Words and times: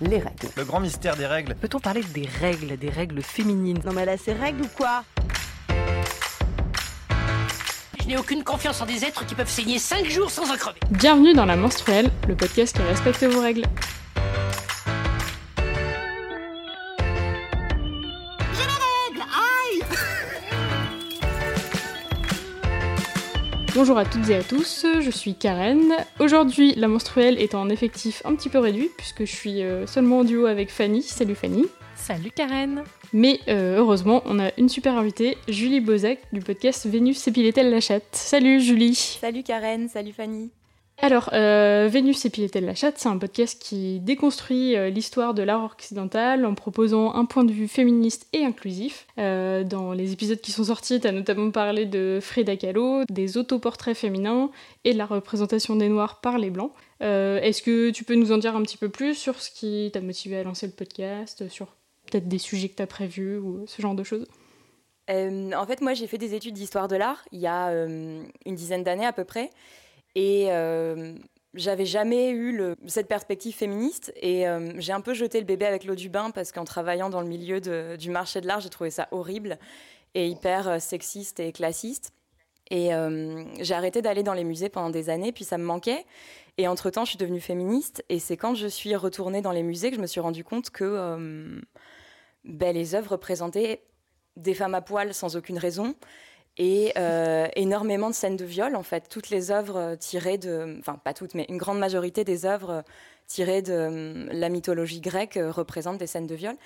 les 0.00 0.18
règles. 0.18 0.48
Le 0.56 0.64
grand 0.64 0.80
mystère 0.80 1.16
des 1.16 1.26
règles. 1.26 1.54
Peut-on 1.54 1.80
parler 1.80 2.02
des 2.14 2.28
règles, 2.40 2.76
des 2.76 2.90
règles 2.90 3.22
féminines? 3.22 3.80
Non 3.84 3.92
mais 3.92 4.04
là 4.04 4.16
c'est 4.16 4.32
règles 4.32 4.62
ou 4.62 4.68
quoi? 4.76 5.04
Je 8.00 8.06
n'ai 8.06 8.16
aucune 8.16 8.44
confiance 8.44 8.80
en 8.80 8.86
des 8.86 9.04
êtres 9.04 9.26
qui 9.26 9.34
peuvent 9.34 9.50
saigner 9.50 9.78
5 9.78 10.06
jours 10.06 10.30
sans 10.30 10.50
en 10.52 10.56
crever. 10.56 10.78
Bienvenue 10.90 11.34
dans 11.34 11.44
La 11.44 11.56
Menstruelle, 11.56 12.10
le 12.28 12.36
podcast 12.36 12.76
qui 12.76 12.82
respecte 12.82 13.24
vos 13.24 13.40
règles. 13.40 13.64
Bonjour 23.76 23.98
à 23.98 24.06
toutes 24.06 24.30
et 24.30 24.36
à 24.36 24.42
tous, 24.42 24.86
je 25.00 25.10
suis 25.10 25.34
Karen. 25.34 25.92
Aujourd'hui, 26.18 26.74
la 26.76 26.88
menstruelle 26.88 27.38
est 27.38 27.54
en 27.54 27.68
effectif 27.68 28.22
un 28.24 28.34
petit 28.34 28.48
peu 28.48 28.58
réduit 28.58 28.88
puisque 28.96 29.26
je 29.26 29.36
suis 29.36 29.62
euh, 29.62 29.86
seulement 29.86 30.20
en 30.20 30.24
duo 30.24 30.46
avec 30.46 30.70
Fanny. 30.70 31.02
Salut 31.02 31.34
Fanny. 31.34 31.66
Salut 31.94 32.30
Karen. 32.30 32.84
Mais 33.12 33.38
euh, 33.48 33.76
heureusement, 33.76 34.22
on 34.24 34.38
a 34.38 34.50
une 34.56 34.70
super 34.70 34.96
invitée, 34.96 35.36
Julie 35.46 35.80
Bozac 35.80 36.20
du 36.32 36.40
podcast 36.40 36.86
Vénus 36.86 37.18
s'épilait-elle 37.18 37.68
la 37.68 37.82
chatte. 37.82 38.06
Salut 38.12 38.62
Julie. 38.62 38.94
Salut 38.94 39.42
Karen, 39.42 39.90
salut 39.90 40.14
Fanny. 40.14 40.50
Alors, 40.98 41.28
euh, 41.34 41.88
Vénus 41.90 42.24
épilait-elle 42.24 42.64
la 42.64 42.74
chatte 42.74 42.96
C'est 42.96 43.08
un 43.08 43.18
podcast 43.18 43.60
qui 43.62 44.00
déconstruit 44.00 44.76
euh, 44.76 44.88
l'histoire 44.88 45.34
de 45.34 45.42
l'art 45.42 45.64
occidental 45.64 46.46
en 46.46 46.54
proposant 46.54 47.14
un 47.14 47.26
point 47.26 47.44
de 47.44 47.52
vue 47.52 47.68
féministe 47.68 48.26
et 48.32 48.44
inclusif. 48.44 49.06
Euh, 49.18 49.62
dans 49.62 49.92
les 49.92 50.12
épisodes 50.12 50.40
qui 50.40 50.52
sont 50.52 50.64
sortis, 50.64 50.98
tu 50.98 51.06
as 51.06 51.12
notamment 51.12 51.50
parlé 51.50 51.84
de 51.84 52.18
Frida 52.22 52.56
Kahlo, 52.56 53.04
des 53.10 53.36
autoportraits 53.36 53.96
féminins 53.96 54.50
et 54.84 54.94
de 54.94 54.98
la 54.98 55.04
représentation 55.04 55.76
des 55.76 55.90
Noirs 55.90 56.20
par 56.22 56.38
les 56.38 56.48
Blancs. 56.48 56.72
Est-ce 57.00 57.60
que 57.60 57.90
tu 57.90 58.04
peux 58.04 58.14
nous 58.14 58.32
en 58.32 58.38
dire 58.38 58.56
un 58.56 58.62
petit 58.62 58.78
peu 58.78 58.88
plus 58.88 59.14
sur 59.14 59.42
ce 59.42 59.50
qui 59.50 59.90
t'a 59.92 60.00
motivé 60.00 60.38
à 60.38 60.42
lancer 60.42 60.66
le 60.66 60.72
podcast, 60.72 61.46
sur 61.50 61.66
peut-être 62.10 62.26
des 62.26 62.38
sujets 62.38 62.70
que 62.70 62.76
tu 62.76 62.82
as 62.82 62.86
prévus 62.86 63.36
ou 63.36 63.64
ce 63.66 63.82
genre 63.82 63.94
de 63.94 64.02
choses? 64.02 64.26
En 65.10 65.66
fait, 65.66 65.82
moi, 65.82 65.92
j'ai 65.92 66.06
fait 66.06 66.16
des 66.16 66.34
études 66.34 66.54
d'histoire 66.54 66.88
de 66.88 66.96
l'art 66.96 67.22
il 67.32 67.40
y 67.40 67.46
a 67.46 67.70
une 67.70 68.24
dizaine 68.46 68.82
d'années 68.82 69.04
à 69.04 69.12
peu 69.12 69.24
près. 69.24 69.50
Et 70.16 70.46
euh, 70.48 71.12
j'avais 71.52 71.84
jamais 71.84 72.30
eu 72.30 72.58
cette 72.86 73.06
perspective 73.06 73.54
féministe. 73.54 74.12
Et 74.16 74.48
euh, 74.48 74.72
j'ai 74.78 74.92
un 74.92 75.02
peu 75.02 75.12
jeté 75.12 75.38
le 75.38 75.44
bébé 75.44 75.66
avec 75.66 75.84
l'eau 75.84 75.94
du 75.94 76.08
bain 76.08 76.30
parce 76.30 76.50
qu'en 76.52 76.64
travaillant 76.64 77.10
dans 77.10 77.20
le 77.20 77.28
milieu 77.28 77.60
du 77.60 78.10
marché 78.10 78.40
de 78.40 78.46
l'art, 78.46 78.60
j'ai 78.60 78.70
trouvé 78.70 78.90
ça 78.90 79.08
horrible 79.10 79.58
et 80.14 80.26
hyper 80.26 80.68
euh, 80.68 80.78
sexiste 80.78 81.38
et 81.38 81.52
classiste. 81.52 82.12
Et 82.68 82.90
j'ai 83.60 83.74
arrêté 83.74 84.02
d'aller 84.02 84.24
dans 84.24 84.32
les 84.32 84.42
musées 84.42 84.68
pendant 84.68 84.90
des 84.90 85.08
années, 85.08 85.30
puis 85.30 85.44
ça 85.44 85.56
me 85.56 85.62
manquait. 85.62 86.04
Et 86.58 86.66
entre-temps, 86.66 87.04
je 87.04 87.10
suis 87.10 87.16
devenue 87.16 87.38
féministe. 87.38 88.04
Et 88.08 88.18
c'est 88.18 88.36
quand 88.36 88.56
je 88.56 88.66
suis 88.66 88.96
retournée 88.96 89.40
dans 89.40 89.52
les 89.52 89.62
musées 89.62 89.90
que 89.90 89.96
je 89.96 90.00
me 90.00 90.08
suis 90.08 90.18
rendu 90.18 90.42
compte 90.42 90.70
que 90.70 91.62
ben, 92.42 92.74
les 92.74 92.96
œuvres 92.96 93.12
représentaient 93.12 93.84
des 94.34 94.52
femmes 94.52 94.74
à 94.74 94.80
poil 94.80 95.14
sans 95.14 95.36
aucune 95.36 95.58
raison 95.58 95.94
et 96.58 96.92
euh, 96.96 97.48
énormément 97.54 98.08
de 98.08 98.14
scènes 98.14 98.36
de 98.36 98.44
viol 98.44 98.76
en 98.76 98.82
fait. 98.82 99.08
Toutes 99.08 99.30
les 99.30 99.50
œuvres 99.50 99.76
euh, 99.76 99.96
tirées 99.96 100.38
de 100.38 100.76
enfin 100.78 100.96
pas 100.96 101.12
toutes 101.12 101.34
mais 101.34 101.44
une 101.48 101.58
grande 101.58 101.78
majorité 101.78 102.24
des 102.24 102.46
œuvres 102.46 102.70
euh, 102.70 102.82
tirées 103.26 103.62
de 103.62 104.28
la 104.32 104.48
mythologie 104.48 105.00
grecque 105.00 105.38
représentent 105.38 105.98
des 105.98 106.06
scènes 106.06 106.26
de 106.26 106.34
viol. 106.34 106.56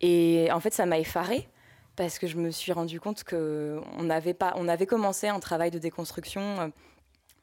Et 0.00 0.48
en 0.52 0.60
fait 0.60 0.74
ça 0.74 0.86
m'a 0.86 0.98
effarée 0.98 1.48
parce 1.96 2.18
que 2.18 2.26
je 2.26 2.36
me 2.36 2.50
suis 2.50 2.72
rendu 2.72 2.98
compte 3.00 3.22
que 3.22 3.80
on 3.98 4.10
avait 4.10 4.34
pas 4.34 4.54
on 4.56 4.66
avait 4.66 4.86
commencé 4.86 5.28
un 5.28 5.40
travail 5.40 5.70
de 5.70 5.78
déconstruction 5.78 6.72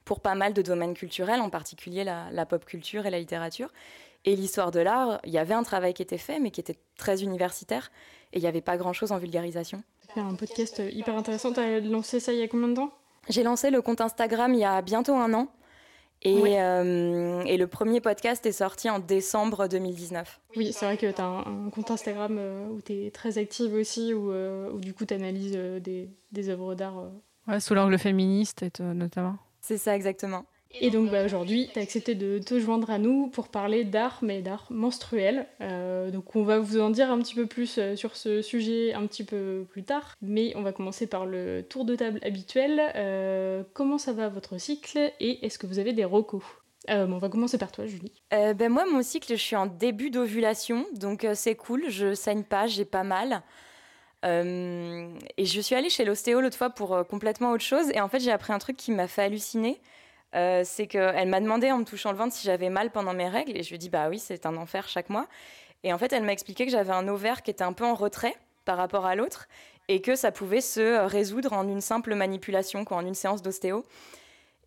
pour 0.03 0.19
pas 0.21 0.35
mal 0.35 0.53
de 0.53 0.61
domaines 0.61 0.93
culturels 0.93 1.41
en 1.41 1.49
particulier 1.49 2.03
la, 2.03 2.29
la 2.31 2.45
pop 2.45 2.65
culture 2.65 3.05
et 3.05 3.09
la 3.11 3.19
littérature. 3.19 3.71
Et 4.25 4.35
l'histoire 4.35 4.71
de 4.71 4.79
l'art 4.79 5.21
il 5.23 5.31
y 5.31 5.37
avait 5.37 5.53
un 5.53 5.63
travail 5.63 5.93
qui 5.93 6.01
était 6.01 6.17
fait 6.17 6.39
mais 6.39 6.51
qui 6.51 6.59
était 6.59 6.79
très 6.97 7.23
universitaire 7.23 7.91
et 8.33 8.39
il 8.39 8.41
n'y 8.41 8.47
avait 8.47 8.61
pas 8.61 8.75
grand 8.75 8.91
chose 8.91 9.11
en 9.13 9.17
vulgarisation 9.19 9.83
Faire 10.17 10.25
un 10.25 10.33
podcast 10.33 10.81
hyper 10.91 11.15
intéressant. 11.15 11.53
T'as 11.53 11.79
lancé 11.79 12.19
ça 12.19 12.33
il 12.33 12.39
y 12.39 12.41
a 12.41 12.47
combien 12.47 12.69
de 12.69 12.73
temps? 12.73 12.89
J'ai 13.29 13.43
lancé 13.43 13.69
le 13.69 13.83
compte 13.83 14.01
Instagram 14.01 14.51
il 14.55 14.61
y 14.61 14.63
a 14.63 14.81
bientôt 14.81 15.13
un 15.13 15.31
an. 15.35 15.47
Et, 16.23 16.41
Ouais. 16.41 16.59
euh, 16.59 17.43
et 17.45 17.55
le 17.55 17.67
premier 17.67 18.01
podcast 18.01 18.43
est 18.47 18.51
sorti 18.51 18.89
en 18.89 18.97
décembre 18.97 19.67
2019. 19.67 20.41
Oui, 20.55 20.73
c'est 20.73 20.85
vrai 20.85 20.97
que 20.97 21.11
tu 21.11 21.21
as 21.21 21.23
un, 21.23 21.67
un 21.67 21.69
compte 21.69 21.91
Instagram 21.91 22.37
euh, 22.39 22.67
où 22.69 22.81
tu 22.81 22.93
es 23.05 23.11
très 23.11 23.37
active 23.37 23.75
aussi, 23.75 24.11
où, 24.15 24.31
euh, 24.31 24.71
où 24.71 24.79
du 24.79 24.95
coup 24.95 25.05
tu 25.05 25.13
analyses 25.13 25.51
des, 25.53 26.09
des 26.31 26.49
œuvres 26.49 26.73
d'art. 26.73 26.97
euh. 26.97 27.09
Ouais, 27.47 27.59
sous 27.59 27.75
l'angle 27.75 27.99
féministe 27.99 28.63
et 28.63 28.71
notamment. 28.81 29.35
C'est 29.61 29.77
ça 29.77 29.95
exactement. 29.95 30.45
Et 30.73 30.89
donc 30.89 31.09
bah, 31.09 31.23
aujourd'hui, 31.25 31.69
tu 31.73 31.79
as 31.79 31.81
accepté 31.81 32.15
de 32.15 32.39
te 32.39 32.59
joindre 32.59 32.89
à 32.89 32.97
nous 32.97 33.27
pour 33.27 33.47
parler 33.47 33.83
d'art, 33.83 34.19
mais 34.21 34.41
d'art 34.41 34.67
menstruel. 34.69 35.47
Euh, 35.61 36.11
donc 36.11 36.35
on 36.35 36.43
va 36.43 36.59
vous 36.59 36.79
en 36.79 36.89
dire 36.89 37.09
un 37.11 37.19
petit 37.19 37.35
peu 37.35 37.45
plus 37.45 37.77
euh, 37.77 37.95
sur 37.95 38.15
ce 38.15 38.41
sujet 38.41 38.93
un 38.93 39.07
petit 39.07 39.23
peu 39.23 39.65
plus 39.69 39.83
tard. 39.83 40.15
Mais 40.21 40.53
on 40.55 40.61
va 40.61 40.71
commencer 40.71 41.07
par 41.07 41.25
le 41.25 41.63
tour 41.67 41.85
de 41.85 41.95
table 41.95 42.19
habituel. 42.23 42.81
Euh, 42.95 43.63
comment 43.73 43.97
ça 43.97 44.13
va 44.13 44.29
votre 44.29 44.59
cycle? 44.59 45.11
Et 45.19 45.45
est-ce 45.45 45.57
que 45.57 45.67
vous 45.67 45.79
avez 45.79 45.93
des 45.93 46.05
recos? 46.05 46.43
Euh, 46.89 47.07
On 47.07 47.17
va 47.17 47.29
commencer 47.29 47.57
par 47.57 47.71
toi, 47.71 47.85
Julie. 47.85 48.11
Euh, 48.33 48.53
ben 48.53 48.71
moi, 48.71 48.85
mon 48.85 49.01
cycle, 49.01 49.31
je 49.31 49.41
suis 49.41 49.55
en 49.55 49.65
début 49.65 50.09
d'ovulation, 50.09 50.85
donc 50.93 51.23
euh, 51.23 51.33
c'est 51.35 51.55
cool. 51.55 51.89
Je 51.89 52.13
saigne 52.13 52.43
pas, 52.43 52.67
j'ai 52.67 52.85
pas 52.85 53.03
mal. 53.03 53.41
Euh, 54.25 55.09
et 55.37 55.45
je 55.45 55.61
suis 55.61 55.75
allée 55.75 55.89
chez 55.89 56.05
l'ostéo 56.05 56.41
l'autre 56.41 56.57
fois 56.57 56.69
pour 56.69 56.93
euh, 56.93 57.03
complètement 57.03 57.51
autre 57.51 57.63
chose. 57.63 57.89
Et 57.93 58.01
en 58.01 58.07
fait, 58.07 58.19
j'ai 58.19 58.31
appris 58.31 58.53
un 58.53 58.59
truc 58.59 58.77
qui 58.77 58.91
m'a 58.91 59.07
fait 59.07 59.23
halluciner. 59.23 59.79
Euh, 60.35 60.61
c'est 60.65 60.87
qu'elle 60.87 61.27
m'a 61.29 61.39
demandé 61.39 61.71
en 61.71 61.77
me 61.79 61.83
touchant 61.85 62.11
le 62.11 62.17
ventre 62.17 62.33
si 62.33 62.45
j'avais 62.45 62.69
mal 62.69 62.91
pendant 62.91 63.13
mes 63.13 63.29
règles. 63.29 63.57
Et 63.57 63.63
je 63.63 63.69
lui 63.69 63.75
ai 63.75 63.79
dit, 63.79 63.89
bah 63.89 64.09
oui, 64.09 64.19
c'est 64.19 64.45
un 64.45 64.57
enfer 64.57 64.87
chaque 64.87 65.09
mois. 65.09 65.27
Et 65.83 65.93
en 65.93 65.97
fait, 65.97 66.11
elle 66.13 66.23
m'a 66.23 66.33
expliqué 66.33 66.65
que 66.65 66.71
j'avais 66.71 66.91
un 66.93 67.07
ovaire 67.07 67.43
qui 67.43 67.51
était 67.51 67.63
un 67.63 67.73
peu 67.73 67.85
en 67.85 67.95
retrait 67.95 68.35
par 68.65 68.77
rapport 68.77 69.05
à 69.05 69.15
l'autre 69.15 69.47
et 69.87 70.01
que 70.01 70.15
ça 70.15 70.31
pouvait 70.31 70.59
se 70.61 70.81
euh, 70.81 71.05
résoudre 71.07 71.53
en 71.53 71.67
une 71.67 71.79
simple 71.81 72.13
manipulation, 72.13 72.83
quoi, 72.83 72.97
en 72.97 73.05
une 73.05 73.15
séance 73.15 73.41
d'ostéo. 73.41 73.85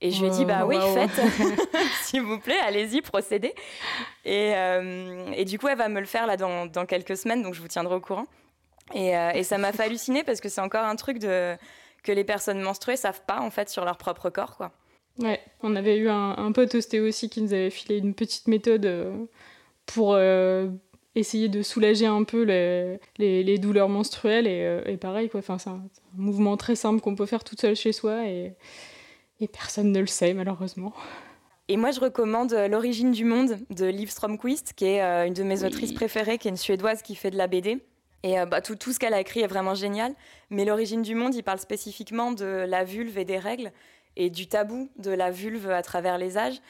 Et 0.01 0.13
je 0.13 0.21
lui 0.23 0.29
ai 0.29 0.31
dit, 0.31 0.47
bah 0.47 0.65
oui, 0.65 0.77
Wow. 0.79 0.95
faites, 0.95 1.11
s'il 2.05 2.23
vous 2.23 2.39
plaît, 2.39 2.59
allez-y, 2.61 3.03
procédez. 3.03 3.55
Et, 4.25 4.55
euh, 4.57 5.31
et 5.37 5.45
du 5.45 5.59
coup, 5.59 5.69
elle 5.69 5.77
va 5.77 5.91
me 5.91 6.01
le 6.01 6.07
faire 6.07 6.27
là 6.27 6.39
dans, 6.39 6.65
dans 6.65 6.87
quelques 6.87 7.19
semaines, 7.19 7.43
donc 7.43 7.53
je 7.53 7.61
vous 7.61 7.69
tiendrai 7.69 7.97
au 7.97 8.01
courant. 8.01 8.25
Et, 8.95 9.15
euh, 9.15 9.33
et 9.33 9.45
ça 9.45 9.59
m'a 9.59 9.73
fait 9.73 9.83
halluciner 9.85 10.25
parce 10.25 10.41
que 10.41 10.49
c'est 10.49 10.63
encore 10.63 10.85
un 10.85 10.97
truc 10.97 11.19
de, 11.19 11.55
que 12.03 12.13
les 12.13 12.25
personnes 12.25 12.63
menstruées 12.63 12.97
savent 12.97 13.21
pas 13.27 13.41
en 13.41 13.51
fait 13.51 13.69
sur 13.69 13.85
leur 13.85 13.99
propre 13.99 14.31
corps, 14.31 14.57
quoi. 14.57 14.73
Ouais, 15.21 15.41
on 15.63 15.77
avait 15.77 15.97
eu 15.99 16.09
un, 16.09 16.37
un 16.39 16.53
pote 16.53 16.75
ostéo 16.75 17.07
aussi 17.07 17.29
qui 17.29 17.43
nous 17.43 17.53
avait 17.53 17.71
filé 17.71 17.99
une 17.99 18.15
petite 18.15 18.49
méthode 18.49 18.87
euh, 18.87 19.13
pour 19.87 20.15
euh, 20.15 20.69
essayer 21.15 21.49
de 21.49 21.63
soulager 21.63 22.07
un 22.07 22.25
peu 22.25 22.43
les, 22.43 22.99
les- 23.19 23.43
les 23.43 23.59
douleurs 23.59 23.89
menstruelles 23.91 24.47
et, 24.47 24.63
euh, 24.63 24.83
et 24.87 24.97
pareil 24.97 25.29
quoi. 25.29 25.41
Enfin, 25.41 25.59
c'est 25.59 25.69
un, 25.71 25.83
mouvement 26.15 26.57
très 26.57 26.75
simple 26.75 27.01
qu'on 27.01 27.15
peut 27.17 27.27
faire 27.27 27.45
toute 27.45 27.61
seule 27.61 27.77
chez 27.77 27.93
soi 27.93 28.27
et, 28.27 28.55
et 29.41 29.49
personne 29.49 29.93
ne 29.93 30.01
le 30.01 30.07
sait 30.07 30.33
malheureusement. 30.33 30.95
Et 31.69 31.77
moi, 31.77 31.93
je 31.93 32.01
recommande 32.01 32.53
L'origine 32.69 33.13
du 33.13 33.25
monde 33.25 33.57
de 33.71 33.87
Liv 33.87 34.11
Stromquist, 34.11 34.73
qui 34.75 34.87
est 34.87 35.01
une 35.29 35.35
de 35.35 35.45
mes 35.45 35.61
Oui. 35.61 35.67
autrices 35.67 35.93
préférées, 35.93 36.37
qui 36.37 36.49
est 36.49 36.51
une 36.51 36.57
Suédoise 36.57 37.01
qui 37.01 37.15
fait 37.15 37.31
de 37.31 37.37
la 37.37 37.47
BD. 37.47 37.79
Et 38.25 38.35
bah, 38.51 38.61
tout, 38.61 38.75
tout 38.75 38.93
ce 38.93 38.99
qu'elle 38.99 39.15
a 39.15 39.21
écrit 39.21 39.41
est 39.41 39.47
vraiment 39.47 39.77
génial. 39.77 40.13
Mais 40.51 40.65
L'origine 40.65 41.03
du 41.03 41.15
monde, 41.15 41.33
il 41.37 41.45
parle 41.45 41.61
spécifiquement 41.61 42.33
de 42.33 42.45
la 42.67 42.83
vulve 42.83 43.17
et 43.19 43.25
des 43.25 43.39
règles, 43.39 43.71
et 44.17 44.31
du 44.31 44.47
tabou 44.49 44.91
de 44.97 45.11
la 45.11 45.31
vulve 45.31 45.71
à 45.71 45.83
travers 45.83 46.19
les 46.19 46.37
âges, 46.39 46.61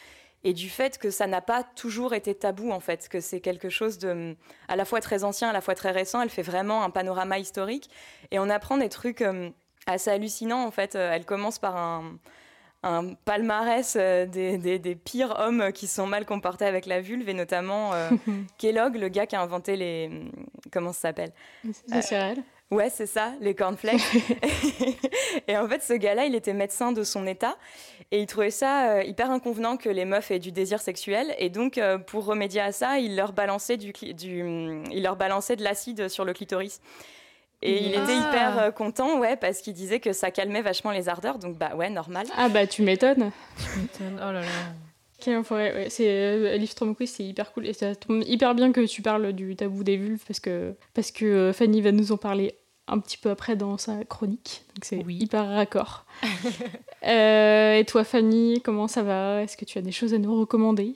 et 0.43 0.55
du 0.55 0.71
fait 0.71 0.97
que 0.99 1.11
ça 1.11 1.27
n'a 1.27 1.41
pas 1.43 1.63
toujours 1.63 2.15
été 2.15 2.35
tabou, 2.35 2.71
en 2.71 2.81
fait, 2.81 3.09
que 3.09 3.21
c'est 3.21 3.41
quelque 3.41 3.69
chose 3.69 3.99
de 3.99 4.35
à 4.69 4.77
la 4.77 4.85
fois 4.87 5.01
très 5.01 5.23
ancien, 5.25 5.51
à 5.51 5.53
la 5.53 5.61
fois 5.61 5.75
très 5.75 5.91
récent. 5.91 6.23
Elle 6.23 6.31
fait 6.31 6.41
vraiment 6.43 6.83
un 6.83 6.91
panorama 6.91 7.39
historique, 7.39 7.91
et 8.31 8.39
on 8.39 8.49
apprend 8.49 8.79
des 8.79 8.89
trucs 8.89 9.21
hum, 9.21 9.53
assez 9.87 10.11
hallucinants, 10.11 10.65
en 10.65 10.71
fait. 10.71 10.95
Euh, 10.97 11.13
Elle 11.13 11.25
commence 11.27 11.59
par 11.59 11.77
un 11.77 12.19
un 12.83 13.13
palmarès 13.13 13.95
euh, 14.01 14.25
des, 14.25 14.57
des- 14.57 14.79
des 14.79 14.95
pires 14.95 15.37
hommes 15.39 15.71
qui 15.71 15.87
sont 15.87 16.07
mal 16.07 16.25
comportés 16.25 16.65
avec 16.65 16.87
la 16.87 17.03
vulve, 17.03 17.29
et 17.29 17.35
notamment 17.35 17.93
euh, 17.93 18.09
Kellogg, 18.57 18.97
le 18.97 19.09
gars 19.09 19.27
qui 19.27 19.37
a 19.37 19.43
inventé 19.43 19.77
les... 19.77 20.07
hum, 20.11 20.31
Comment 20.73 20.95
ça 20.95 21.01
s'appelle? 21.01 21.33
Des 21.89 22.01
céréales. 22.01 22.43
Ouais, 22.71 22.89
c'est 22.89 23.07
ça, 23.07 23.33
les 23.41 23.55
cornflakes. 23.55 24.01
et 25.49 25.57
en 25.57 25.69
fait, 25.69 25.83
ce 25.83 25.93
gars-là, 25.93 26.27
il 26.27 26.35
était 26.35 26.53
médecin 26.53 26.93
de 26.93 27.03
son 27.03 27.27
état 27.27 27.57
et 28.13 28.21
il 28.21 28.27
trouvait 28.27 28.51
ça 28.51 28.91
euh, 28.99 29.03
hyper 29.03 29.31
inconvenant 29.31 29.77
que 29.77 29.89
les 29.89 30.05
meufs 30.05 30.31
aient 30.31 30.39
du 30.39 30.53
désir 30.53 30.81
sexuel. 30.81 31.35
Et 31.39 31.49
donc, 31.51 31.79
euh, 31.79 31.99
pour 31.99 32.25
remédier 32.25 32.61
à 32.61 32.73
ça, 32.73 32.99
il 32.99 33.17
leur 33.17 33.33
balançait, 33.33 33.77
du, 33.77 33.93
hum, 34.43 34.85
il 34.93 35.03
leur 35.03 35.17
balançait 35.17 35.57
de 35.57 35.65
l'acide 35.65 36.09
sur 36.09 36.25
le 36.25 36.33
clitoris. 36.33 36.81
Et 37.63 37.83
il 37.89 37.95
Ah. 37.97 38.03
était 38.05 38.17
hyper 38.17 38.59
euh, 38.59 38.71
content, 38.71 39.19
ouais, 39.19 39.37
parce 39.37 39.61
qu'il 39.61 39.75
disait 39.75 40.01
que 40.01 40.13
ça 40.13 40.31
calmait 40.31 40.63
vachement 40.63 40.93
les 40.93 41.09
ardeurs. 41.09 41.39
Donc, 41.39 41.59
bah 41.59 41.73
ouais, 41.77 41.91
normal. 41.91 42.27
Ah 42.37 42.49
bah 42.49 42.67
tu 42.67 42.83
m'étonnes. 42.83 43.33
Oh 44.01 44.09
là 44.21 44.33
là. 44.33 44.41
Ouais. 45.27 45.87
C'est 45.91 46.09
euh, 46.09 46.67
Stromquist, 46.67 47.17
c'est 47.17 47.25
hyper 47.25 47.53
cool 47.53 47.67
et 47.67 47.75
ça 47.75 47.95
tombe 47.95 48.23
hyper 48.27 48.55
bien 48.55 48.73
que 48.73 48.81
tu 48.87 49.03
parles 49.03 49.35
du 49.35 49.55
tabou 49.55 49.85
des 49.85 49.99
vulves 49.99 50.25
parce 50.27 50.41
que 50.41 50.75
parce 50.95 51.11
que 51.11 51.27
euh, 51.27 51.53
Fanny 51.53 51.83
va 51.83 51.93
nous 51.93 52.11
en 52.13 52.17
parler 52.17 52.55
un 52.91 52.99
petit 52.99 53.17
peu 53.17 53.31
après 53.31 53.57
dans 53.57 53.79
sa 53.79 54.05
chronique. 54.05 54.65
Donc 54.75 54.85
c'est 54.85 55.03
Oui. 55.05 55.19
hyper 55.21 55.47
raccord. 55.49 56.05
Euh, 57.07 57.77
et 57.79 57.85
toi, 57.87 58.05
Fanny, 58.05 58.61
comment 58.63 58.87
ça 58.87 59.03
va? 59.03 59.41
Est-ce 59.43 59.57
que 59.57 59.65
tu 59.65 59.79
as 59.79 59.81
des 59.81 59.91
choses 59.91 60.13
à 60.13 60.19
nous 60.19 60.39
recommander? 60.39 60.95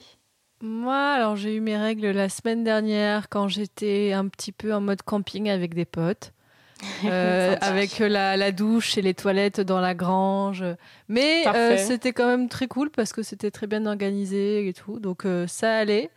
Moi, 0.60 0.94
alors 0.98 1.34
j'ai 1.34 1.54
eu 1.54 1.60
mes 1.60 1.78
règles 1.78 2.08
la 2.10 2.28
semaine 2.28 2.62
dernière 2.62 3.30
quand 3.30 3.48
j'étais 3.48 4.12
un 4.12 4.28
petit 4.28 4.52
peu 4.52 4.74
en 4.74 4.82
mode 4.82 5.00
camping 5.02 5.48
avec 5.48 5.74
des 5.74 5.86
potes. 5.86 6.32
Euh, 7.06 7.56
avec 7.62 7.98
la, 8.00 8.36
la 8.36 8.52
douche 8.52 8.98
et 8.98 9.02
les 9.02 9.14
toilettes 9.14 9.60
dans 9.60 9.80
la 9.80 9.94
grange. 9.94 10.62
Mais 11.08 11.46
euh, 11.46 11.78
c'était 11.78 12.12
quand 12.12 12.26
même 12.26 12.50
très 12.50 12.66
cool 12.66 12.90
parce 12.90 13.14
que 13.14 13.22
c'était 13.22 13.50
très 13.50 13.66
bien 13.66 13.86
organisé 13.86 14.68
et 14.68 14.74
tout. 14.74 15.00
Donc 15.00 15.24
ça 15.46 15.76
allait. 15.78 16.10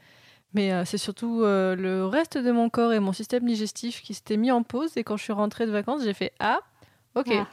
Mais 0.53 0.71
euh, 0.71 0.85
c'est 0.85 0.97
surtout 0.97 1.41
euh, 1.43 1.75
le 1.75 2.05
reste 2.05 2.37
de 2.37 2.51
mon 2.51 2.69
corps 2.69 2.93
et 2.93 2.99
mon 2.99 3.13
système 3.13 3.45
digestif 3.45 4.01
qui 4.01 4.13
s'était 4.13 4.37
mis 4.37 4.51
en 4.51 4.63
pause. 4.63 4.91
Et 4.95 5.03
quand 5.03 5.17
je 5.17 5.23
suis 5.23 5.33
rentrée 5.33 5.65
de 5.65 5.71
vacances, 5.71 6.03
j'ai 6.03 6.13
fait 6.13 6.31
Ah, 6.39 6.59
ok. 7.15 7.29
Ah. 7.31 7.47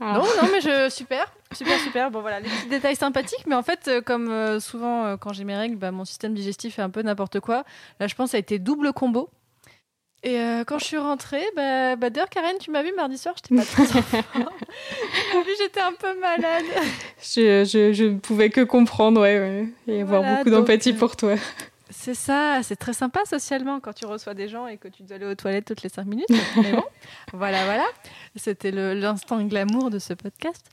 Ah. 0.00 0.12
Non, 0.14 0.22
non, 0.22 0.48
mais 0.52 0.60
je, 0.60 0.88
super, 0.90 1.32
super, 1.52 1.76
super. 1.80 2.10
Bon, 2.10 2.20
voilà, 2.20 2.38
les 2.38 2.48
petits 2.48 2.68
détails 2.68 2.94
sympathiques. 2.94 3.44
Mais 3.46 3.56
en 3.56 3.64
fait, 3.64 3.88
euh, 3.88 4.00
comme 4.00 4.60
souvent, 4.60 5.16
quand 5.16 5.32
j'ai 5.32 5.44
mes 5.44 5.56
règles, 5.56 5.76
bah, 5.76 5.90
mon 5.90 6.04
système 6.04 6.34
digestif 6.34 6.76
fait 6.76 6.82
un 6.82 6.90
peu 6.90 7.02
n'importe 7.02 7.40
quoi. 7.40 7.64
Là, 7.98 8.06
je 8.06 8.14
pense 8.14 8.28
que 8.28 8.30
ça 8.32 8.36
a 8.36 8.40
été 8.40 8.58
double 8.58 8.92
combo. 8.92 9.28
Et 10.24 10.36
euh, 10.40 10.64
quand 10.64 10.80
je 10.80 10.84
suis 10.84 10.96
rentrée, 10.96 11.44
bah, 11.54 11.94
bah, 11.94 12.10
d'ailleurs, 12.10 12.28
Karen, 12.28 12.56
tu 12.58 12.72
m'as 12.72 12.82
vu 12.82 12.92
mardi 12.96 13.16
soir, 13.16 13.36
j'étais 13.36 13.54
pas 13.54 13.64
très 13.64 13.84
j'étais 15.58 15.80
un 15.80 15.92
peu 15.92 16.18
malade. 16.18 16.64
Je, 17.22 17.64
je, 17.64 17.92
je 17.92 18.04
ne 18.04 18.18
pouvais 18.18 18.50
que 18.50 18.62
comprendre, 18.62 19.20
ouais, 19.20 19.38
ouais, 19.38 19.68
et 19.86 20.02
avoir 20.02 20.24
beaucoup 20.24 20.50
d'empathie 20.50 20.90
euh, 20.90 20.98
pour 20.98 21.14
toi. 21.14 21.36
C'est 21.90 22.14
ça, 22.14 22.60
c'est 22.62 22.76
très 22.76 22.92
sympa 22.92 23.20
socialement 23.24 23.80
quand 23.80 23.94
tu 23.94 24.04
reçois 24.04 24.34
des 24.34 24.48
gens 24.48 24.66
et 24.66 24.76
que 24.76 24.88
tu 24.88 25.02
dois 25.02 25.16
aller 25.16 25.26
aux 25.26 25.34
toilettes 25.34 25.64
toutes 25.64 25.82
les 25.82 25.88
cinq 25.88 26.06
minutes. 26.06 26.28
Mais 26.56 26.72
bon, 26.72 26.84
voilà, 27.32 27.64
voilà. 27.64 27.84
C'était 28.36 28.70
l'instant 28.70 29.42
glamour 29.44 29.90
de 29.90 29.98
ce 29.98 30.12
podcast. 30.12 30.66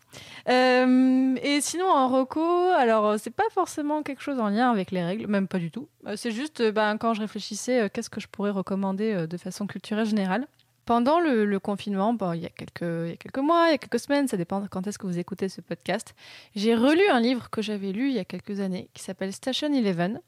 Euh, 0.50 1.36
et 1.42 1.62
sinon, 1.62 1.88
en 1.90 2.10
reco, 2.10 2.42
alors 2.42 3.18
c'est 3.20 3.34
pas 3.34 3.50
forcément 3.52 4.04
quelque 4.04 4.22
chose 4.22 4.40
en 4.40 4.50
lien 4.50 4.70
avec 4.72 4.92
les 4.92 5.04
règles, 5.04 5.28
même 5.28 5.48
pas 5.48 5.60
du 5.60 5.72
tout. 5.72 5.88
Euh, 6.06 6.16
C'est 6.18 6.32
juste 6.32 6.62
euh, 6.62 6.72
ben, 6.72 6.98
quand 6.98 7.14
je 7.14 7.22
réfléchissais, 7.22 7.90
qu'est-ce 7.90 8.10
que 8.10 8.20
je 8.20 8.28
pourrais 8.28 8.52
recommander 8.52 9.28
de 9.28 9.38
façon 9.38 9.68
culturelle 9.68 10.06
générale. 10.06 10.48
Pendant 10.86 11.20
le, 11.20 11.46
le 11.46 11.60
confinement, 11.60 12.14
bon, 12.14 12.34
il, 12.34 12.42
y 12.42 12.46
a 12.46 12.50
quelques, 12.50 12.82
il 12.82 13.10
y 13.10 13.14
a 13.14 13.16
quelques 13.16 13.40
mois, 13.40 13.70
il 13.70 13.72
y 13.72 13.74
a 13.74 13.80
quelques 13.80 14.00
semaines, 14.00 14.28
ça 14.28 14.38
dépend 14.38 14.64
quand 14.70 14.86
est-ce 14.86 15.00
que 15.00 15.08
vous 15.08 15.18
écoutez 15.18 15.50
ce 15.50 15.62
podcast, 15.62 16.14
j'ai 16.56 16.76
relu 16.76 17.02
un 17.10 17.20
livre 17.20 17.50
que 17.50 17.64
j'avais 17.64 17.92
lu 17.92 18.10
il 18.10 18.14
y 18.14 18.20
a 18.20 18.26
quelques 18.26 18.60
années 18.60 18.88
qui 18.94 19.02
s'appelle 19.02 19.34
Station 19.34 19.74
Eleven 19.74 20.22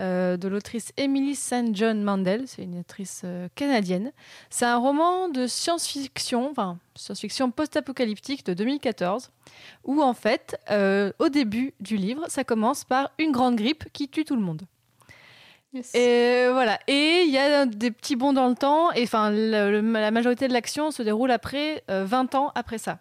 euh, 0.00 0.36
de 0.36 0.48
l'autrice 0.48 0.92
Emily 0.96 1.34
St. 1.34 1.74
John 1.74 2.02
Mandel, 2.02 2.44
c'est 2.46 2.62
une 2.62 2.78
autrice 2.78 3.22
euh, 3.24 3.48
canadienne. 3.54 4.12
C'est 4.50 4.64
un 4.64 4.78
roman 4.78 5.28
de 5.28 5.46
science-fiction, 5.46 6.50
enfin 6.50 6.78
science-fiction 6.94 7.50
post-apocalyptique 7.50 8.44
de 8.44 8.54
2014, 8.54 9.30
où 9.84 10.02
en 10.02 10.14
fait, 10.14 10.58
euh, 10.70 11.12
au 11.18 11.28
début 11.28 11.74
du 11.80 11.96
livre, 11.96 12.26
ça 12.28 12.44
commence 12.44 12.84
par 12.84 13.10
une 13.18 13.32
grande 13.32 13.56
grippe 13.56 13.84
qui 13.92 14.08
tue 14.08 14.24
tout 14.24 14.36
le 14.36 14.42
monde. 14.42 14.62
Et 15.94 16.48
voilà. 16.52 16.78
Et 16.86 17.22
il 17.26 17.30
y 17.30 17.38
a 17.38 17.64
des 17.66 17.90
petits 17.90 18.16
bonds 18.16 18.32
dans 18.32 18.48
le 18.48 18.54
temps. 18.54 18.92
Et 18.92 19.04
enfin, 19.04 19.30
la 19.30 20.10
majorité 20.10 20.48
de 20.48 20.52
l'action 20.52 20.90
se 20.90 21.02
déroule 21.02 21.30
après 21.30 21.82
euh, 21.90 22.04
20 22.04 22.34
ans 22.34 22.52
après 22.54 22.78
ça, 22.78 22.98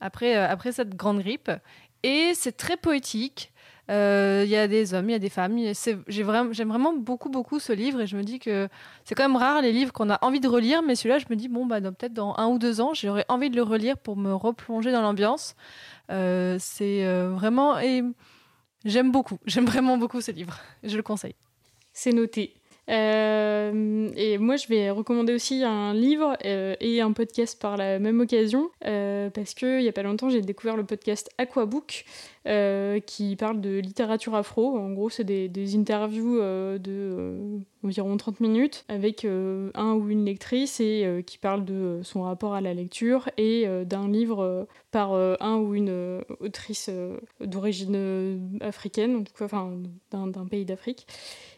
après, 0.00 0.36
euh, 0.36 0.48
après 0.48 0.72
cette 0.72 0.94
grande 0.96 1.20
grippe. 1.20 1.50
Et 2.02 2.32
c'est 2.34 2.56
très 2.56 2.76
poétique. 2.76 3.52
Euh, 3.90 4.42
Il 4.44 4.50
y 4.50 4.56
a 4.56 4.68
des 4.68 4.94
hommes, 4.94 5.08
il 5.10 5.12
y 5.12 5.16
a 5.16 5.18
des 5.18 5.28
femmes. 5.30 5.58
il 5.58 5.64
y 5.64 5.68
a- 5.68 5.74
c'est- 5.74 5.98
j'ai 6.06 6.22
vraiment- 6.22 6.52
J'aime 6.52 6.68
vraiment 6.68 6.92
beaucoup, 6.94 7.28
beaucoup 7.28 7.58
ce 7.58 7.72
livre. 7.72 8.00
Et 8.00 8.06
je 8.06 8.16
me 8.16 8.22
dis 8.22 8.38
que 8.38 8.68
c'est 9.04 9.14
quand 9.16 9.24
même 9.24 9.36
rare 9.36 9.60
les 9.62 9.72
livres 9.72 9.92
qu'on 9.92 10.08
a 10.10 10.18
envie 10.24 10.40
de 10.40 10.48
relire. 10.48 10.82
Mais 10.82 10.94
celui-là, 10.94 11.18
je 11.18 11.26
me 11.30 11.36
dis, 11.36 11.48
bon, 11.48 11.66
bah, 11.66 11.80
peut-être 11.80 12.12
dans 12.14 12.34
un 12.38 12.46
ou 12.46 12.58
deux 12.58 12.80
ans, 12.80 12.94
j'aurais 12.94 13.24
envie 13.28 13.50
de 13.50 13.56
le 13.56 13.62
relire 13.62 13.98
pour 13.98 14.16
me 14.16 14.32
replonger 14.32 14.92
dans 14.92 15.02
l'ambiance. 15.02 15.54
Euh, 16.10 16.56
c'est 16.60 17.04
euh, 17.04 17.30
vraiment. 17.30 17.78
Et 17.80 18.02
j'aime 18.84 19.10
beaucoup. 19.12 19.38
J'aime 19.46 19.66
vraiment 19.66 19.98
beaucoup 19.98 20.20
ce 20.20 20.30
livre. 20.30 20.58
Je 20.84 20.96
le 20.96 21.02
conseille. 21.02 21.34
C'est 21.92 22.12
noté. 22.12 22.54
Euh, 22.90 24.10
et 24.16 24.38
moi, 24.38 24.56
je 24.56 24.66
vais 24.66 24.90
recommander 24.90 25.32
aussi 25.32 25.62
un 25.62 25.94
livre 25.94 26.36
euh, 26.44 26.74
et 26.80 27.00
un 27.00 27.12
podcast 27.12 27.60
par 27.60 27.76
la 27.76 27.98
même 27.98 28.20
occasion, 28.20 28.70
euh, 28.84 29.30
parce 29.30 29.54
qu'il 29.54 29.78
n'y 29.78 29.88
a 29.88 29.92
pas 29.92 30.02
longtemps, 30.02 30.28
j'ai 30.28 30.40
découvert 30.40 30.76
le 30.76 30.84
podcast 30.84 31.30
Aquabook, 31.38 32.04
euh, 32.48 32.98
qui 33.00 33.36
parle 33.36 33.60
de 33.60 33.78
littérature 33.78 34.34
afro. 34.34 34.76
En 34.76 34.90
gros, 34.92 35.10
c'est 35.10 35.24
des, 35.24 35.50
interviews 35.76 36.40
de 36.40 37.60
environ 37.84 38.16
30 38.16 38.40
minutes 38.40 38.84
avec 38.88 39.24
un 39.24 39.92
ou 39.94 40.08
une 40.08 40.24
lectrice 40.24 40.80
et 40.80 41.22
qui 41.26 41.38
parle 41.38 41.64
de 41.64 42.00
son 42.02 42.22
rapport 42.22 42.54
à 42.54 42.60
la 42.60 42.74
lecture 42.74 43.30
et 43.36 43.66
d'un 43.84 44.08
livre 44.08 44.66
par 44.90 45.12
un 45.12 45.58
ou 45.58 45.74
une 45.74 46.22
autrice 46.40 46.90
d'origine 47.40 48.58
africaine, 48.60 49.16
en 49.16 49.22
tout 49.22 49.32
cas, 49.38 49.44
enfin, 49.44 49.70
d'un 50.10 50.46
pays 50.46 50.64
d'Afrique. 50.64 51.06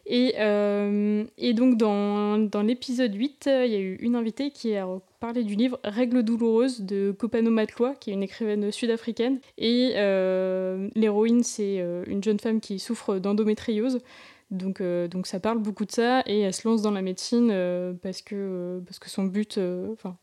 Et, 0.06 0.34
euh, 0.38 1.24
et 1.38 1.52
donc, 1.52 1.76
dans, 1.76 2.38
dans 2.38 2.62
l'épisode 2.62 3.14
8, 3.14 3.46
euh, 3.46 3.66
il 3.66 3.72
y 3.72 3.76
a 3.76 3.78
eu 3.78 3.96
une 4.00 4.16
invitée 4.16 4.50
qui 4.50 4.74
a 4.76 4.86
parlé 5.20 5.44
du 5.44 5.54
livre 5.54 5.78
Règles 5.84 6.22
douloureuses 6.22 6.80
de 6.80 7.14
Kopano 7.16 7.50
Matloa, 7.50 7.94
qui 7.94 8.10
est 8.10 8.14
une 8.14 8.22
écrivaine 8.22 8.72
sud-africaine. 8.72 9.38
Et 9.58 9.92
euh, 9.96 10.88
l'héroïne, 10.96 11.42
c'est 11.42 11.76
une 12.06 12.22
jeune 12.22 12.40
femme 12.40 12.60
qui 12.60 12.78
souffre 12.78 13.18
d'endométriose. 13.18 14.00
Donc, 14.50 14.82
donc 14.82 15.26
ça 15.26 15.40
parle 15.40 15.58
beaucoup 15.58 15.86
de 15.86 15.92
ça 15.92 16.22
et 16.26 16.40
elle 16.40 16.52
se 16.52 16.68
lance 16.68 16.82
dans 16.82 16.90
la 16.90 17.00
médecine 17.00 17.48
parce, 18.02 18.20
que, 18.20 18.82
parce 18.84 18.98
que 18.98 19.08
son 19.08 19.24
but, 19.24 19.58
enfin, 19.92 20.18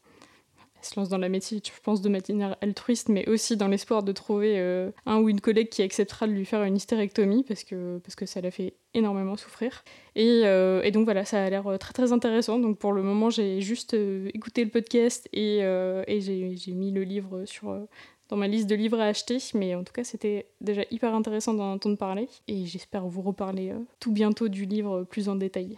elle 0.79 0.85
se 0.87 0.99
lance 0.99 1.09
dans 1.09 1.17
la 1.17 1.29
médecine, 1.29 1.59
je 1.63 1.71
pense, 1.83 2.01
de 2.01 2.09
manière 2.09 2.55
altruiste, 2.61 3.09
mais 3.09 3.27
aussi 3.27 3.57
dans 3.57 3.67
l'espoir 3.67 4.03
de 4.03 4.11
trouver 4.11 4.59
euh, 4.59 4.91
un 5.05 5.19
ou 5.19 5.29
une 5.29 5.41
collègue 5.41 5.69
qui 5.69 5.81
acceptera 5.81 6.27
de 6.27 6.31
lui 6.31 6.45
faire 6.45 6.63
une 6.63 6.77
hystérectomie 6.77 7.43
parce 7.43 7.63
que, 7.63 7.99
parce 7.99 8.15
que 8.15 8.25
ça 8.25 8.41
l'a 8.41 8.51
fait 8.51 8.73
énormément 8.93 9.35
souffrir. 9.35 9.83
Et, 10.15 10.41
euh, 10.45 10.81
et 10.83 10.91
donc 10.91 11.05
voilà, 11.05 11.25
ça 11.25 11.43
a 11.43 11.49
l'air 11.49 11.67
euh, 11.67 11.77
très 11.77 11.93
très 11.93 12.11
intéressant. 12.11 12.59
Donc 12.59 12.77
pour 12.77 12.93
le 12.93 13.03
moment, 13.03 13.29
j'ai 13.29 13.61
juste 13.61 13.93
euh, 13.93 14.29
écouté 14.33 14.63
le 14.63 14.71
podcast 14.71 15.27
et, 15.33 15.59
et 15.59 16.21
j'ai 16.21 16.55
j'ai 16.55 16.73
mis 16.73 16.91
le 16.91 17.03
livre 17.03 17.45
sur, 17.45 17.87
dans 18.29 18.37
ma 18.37 18.47
liste 18.47 18.69
de 18.69 18.75
livres 18.75 18.99
à 18.99 19.05
acheter. 19.05 19.37
Mais 19.53 19.75
en 19.75 19.83
tout 19.83 19.93
cas, 19.93 20.03
c'était 20.03 20.47
déjà 20.61 20.83
hyper 20.91 21.13
intéressant 21.13 21.53
d'en 21.53 21.73
entendre 21.73 21.97
parler. 21.97 22.27
Et 22.47 22.65
j'espère 22.65 23.05
vous 23.07 23.21
reparler 23.21 23.73
tout 23.99 24.11
bientôt 24.11 24.47
du 24.47 24.65
livre 24.65 25.03
plus 25.03 25.29
en 25.29 25.35
détail. 25.35 25.77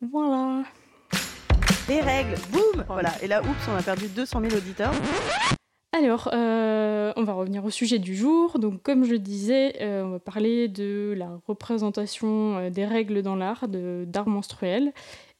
Voilà. 0.00 0.64
Les 1.88 2.00
règles, 2.00 2.34
boum 2.50 2.84
Voilà, 2.88 3.10
et 3.22 3.28
là, 3.28 3.40
oups, 3.42 3.68
on 3.70 3.76
a 3.76 3.82
perdu 3.82 4.08
200 4.08 4.40
000 4.40 4.54
auditeurs. 4.56 4.92
Alors, 5.96 6.28
euh, 6.34 7.12
on 7.16 7.22
va 7.22 7.32
revenir 7.32 7.64
au 7.64 7.70
sujet 7.70 7.98
du 7.98 8.14
jour. 8.16 8.58
Donc, 8.58 8.82
comme 8.82 9.04
je 9.04 9.14
disais, 9.14 9.76
euh, 9.80 10.02
on 10.04 10.10
va 10.10 10.18
parler 10.18 10.68
de 10.68 11.14
la 11.16 11.28
représentation 11.46 12.58
euh, 12.58 12.70
des 12.70 12.84
règles 12.84 13.22
dans 13.22 13.36
l'art, 13.36 13.68
de- 13.68 14.04
d'art 14.06 14.28
menstruel. 14.28 14.92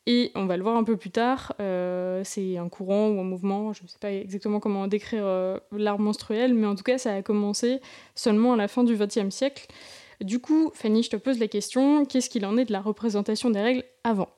Et 0.06 0.30
on 0.36 0.46
va 0.46 0.56
le 0.56 0.62
voir 0.62 0.76
un 0.76 0.84
peu 0.84 0.96
plus 0.96 1.10
tard, 1.10 1.52
euh, 1.60 2.20
c'est 2.24 2.58
un 2.58 2.68
courant 2.68 3.08
ou 3.08 3.18
un 3.20 3.24
mouvement, 3.24 3.72
je 3.72 3.82
ne 3.82 3.88
sais 3.88 3.98
pas 4.00 4.12
exactement 4.12 4.60
comment 4.60 4.86
décrire 4.86 5.24
l'art 5.72 5.98
menstruel, 5.98 6.54
mais 6.54 6.68
en 6.68 6.76
tout 6.76 6.84
cas, 6.84 6.96
ça 6.96 7.12
a 7.12 7.22
commencé 7.22 7.80
seulement 8.14 8.52
à 8.52 8.56
la 8.56 8.68
fin 8.68 8.84
du 8.84 8.94
XXe 8.96 9.30
siècle. 9.30 9.66
Du 10.20 10.38
coup, 10.38 10.70
Fanny, 10.74 11.02
je 11.02 11.10
te 11.10 11.16
pose 11.16 11.40
la 11.40 11.48
question, 11.48 12.04
qu'est-ce 12.04 12.30
qu'il 12.30 12.46
en 12.46 12.56
est 12.56 12.66
de 12.66 12.72
la 12.72 12.80
représentation 12.80 13.50
des 13.50 13.60
règles 13.60 13.82
avant? 14.04 14.28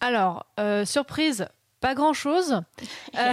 Alors, 0.00 0.46
euh, 0.58 0.84
surprise, 0.84 1.46
pas 1.84 1.94
grand-chose. 1.94 2.62
Euh, 3.16 3.32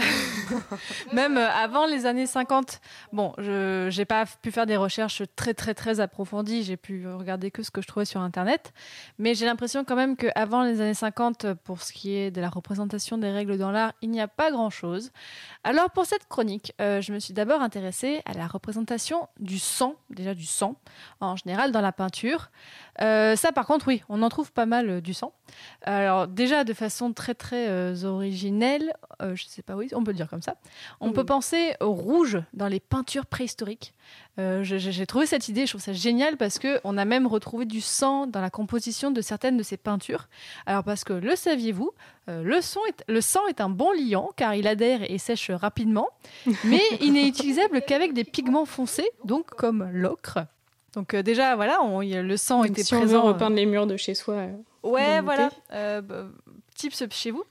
même 1.12 1.38
euh, 1.38 1.50
avant 1.50 1.88
les 1.88 2.06
années 2.06 2.28
50, 2.28 2.82
bon, 3.14 3.34
je 3.40 3.98
n'ai 3.98 4.06
pas 4.06 4.26
pu 4.28 4.52
faire 4.52 4.68
des 4.68 4.78
recherches 4.78 5.24
très 5.36 5.56
très 5.56 5.74
très 5.74 6.00
approfondies, 6.00 6.62
j'ai 6.62 6.78
pu 6.78 7.08
regarder 7.08 7.50
que 7.50 7.64
ce 7.64 7.72
que 7.72 7.82
je 7.82 7.88
trouvais 7.88 8.06
sur 8.06 8.22
Internet, 8.22 8.74
mais 9.18 9.34
j'ai 9.34 9.48
l'impression 9.48 9.84
quand 9.84 9.96
même 9.96 10.16
qu'avant 10.16 10.62
les 10.62 10.80
années 10.80 10.94
50, 10.94 11.54
pour 11.64 11.82
ce 11.82 11.92
qui 11.92 12.16
est 12.16 12.30
de 12.30 12.40
la 12.42 12.50
représentation 12.50 13.18
des 13.18 13.32
règles 13.32 13.58
dans 13.58 13.72
l'art, 13.72 13.94
il 14.04 14.12
n'y 14.12 14.22
a 14.22 14.28
pas 14.28 14.52
grand-chose. 14.52 15.12
Alors 15.64 15.90
pour 15.90 16.06
cette 16.06 16.28
chronique, 16.28 16.74
euh, 16.80 17.02
je 17.02 17.12
me 17.12 17.18
suis 17.18 17.34
d'abord 17.34 17.64
intéressée 17.64 18.22
à 18.26 18.34
la 18.34 18.46
représentation 18.46 19.28
du 19.40 19.58
sang, 19.58 19.96
déjà 20.12 20.36
du 20.36 20.46
sang, 20.46 20.76
en 21.22 21.36
général 21.36 21.72
dans 21.72 21.82
la 21.82 21.92
peinture. 21.92 22.52
Euh, 23.02 23.36
ça 23.36 23.52
par 23.52 23.66
contre, 23.66 23.88
oui, 23.88 24.04
on 24.10 24.22
en 24.22 24.30
trouve 24.30 24.52
pas 24.52 24.66
mal 24.66 24.90
euh, 24.90 25.02
du 25.02 25.14
sang. 25.14 25.34
Alors 25.84 26.28
déjà 26.28 26.64
de 26.64 26.74
façon 26.74 27.14
très 27.14 27.34
très 27.34 27.68
euh, 27.68 27.96
originelle, 28.04 28.94
je 29.34 29.44
sais 29.46 29.62
pas 29.62 29.76
oui, 29.76 29.88
on 29.94 30.04
peut 30.04 30.12
le 30.12 30.18
dire 30.18 30.30
comme 30.30 30.42
ça. 30.42 30.56
On 31.00 31.08
Oui. 31.10 31.14
peut 31.14 31.26
penser 31.26 31.74
au 31.80 31.92
rouge 31.92 32.40
dans 32.54 32.68
les 32.68 32.80
peintures 32.80 33.26
préhistoriques. 33.26 33.94
J'ai 34.38 35.06
trouvé 35.06 35.26
cette 35.28 35.48
idée, 35.50 35.66
je 35.66 35.72
trouve 35.74 35.82
ça 35.82 35.94
génial 35.94 36.38
parce 36.38 36.58
que 36.58 36.80
on 36.84 36.98
a 36.98 37.06
même 37.06 37.28
retrouvé 37.28 37.66
du 37.66 37.82
sang 37.82 38.26
dans 38.28 38.42
la 38.42 38.50
composition 38.50 39.12
de 39.12 39.22
certaines 39.22 39.58
de 39.58 39.64
ces 39.64 39.78
peintures. 39.78 40.28
Alors 40.66 40.84
parce 40.84 41.04
que 41.04 41.14
le 41.14 41.36
saviez-vous, 41.36 41.92
le, 42.28 42.62
son 42.62 42.80
est- 42.88 43.04
le 43.08 43.22
sang 43.22 43.46
est 43.48 43.62
un 43.62 43.70
bon 43.70 43.92
liant 43.92 44.30
car 44.36 44.56
il 44.56 44.68
adhère 44.68 45.02
et 45.12 45.18
sèche 45.20 45.52
rapidement, 45.52 46.08
mais 46.64 46.82
il 47.02 47.14
n'est 47.14 47.28
utilisable 47.28 47.82
qu'avec 47.82 48.14
des 48.14 48.24
pigments 48.24 48.66
foncés, 48.66 49.10
donc 49.26 49.48
comme 49.52 49.88
l'ocre. 49.92 50.40
Donc 50.94 51.14
euh, 51.14 51.24
déjà 51.24 51.56
voilà, 51.56 51.82
on- 51.84 52.02
y 52.02 52.16
a- 52.16 52.22
le 52.22 52.38
sang 52.38 52.62
Donc, 52.62 52.72
était 52.72 52.84
Si 52.84 52.94
on 52.94 53.00
veut 53.00 53.06
présent. 53.08 53.26
euh, 53.26 53.32
repeindre 53.32 53.56
les 53.56 53.66
murs 53.66 53.88
de 53.88 53.96
chez 53.98 54.14
soi, 54.14 54.34
euh, 54.36 54.52
Ouais, 54.84 55.22
voilà. 55.22 55.50
bah, 56.02 56.26
tips 56.76 57.04
chez 57.12 57.32
vous. 57.32 57.44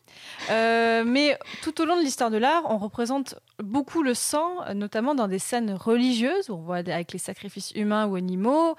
Euh, 0.50 1.04
mais 1.04 1.38
tout 1.62 1.80
au 1.80 1.84
long 1.84 1.96
de 1.96 2.02
l'histoire 2.02 2.30
de 2.30 2.38
l'art, 2.38 2.64
on 2.68 2.78
représente 2.78 3.36
beaucoup 3.58 4.02
le 4.02 4.14
sang, 4.14 4.72
notamment 4.74 5.14
dans 5.14 5.28
des 5.28 5.38
scènes 5.38 5.72
religieuses, 5.72 6.50
on 6.50 6.56
voit 6.56 6.78
avec 6.78 7.12
les 7.12 7.18
sacrifices 7.18 7.72
humains 7.72 8.06
ou 8.06 8.16
animaux, 8.16 8.76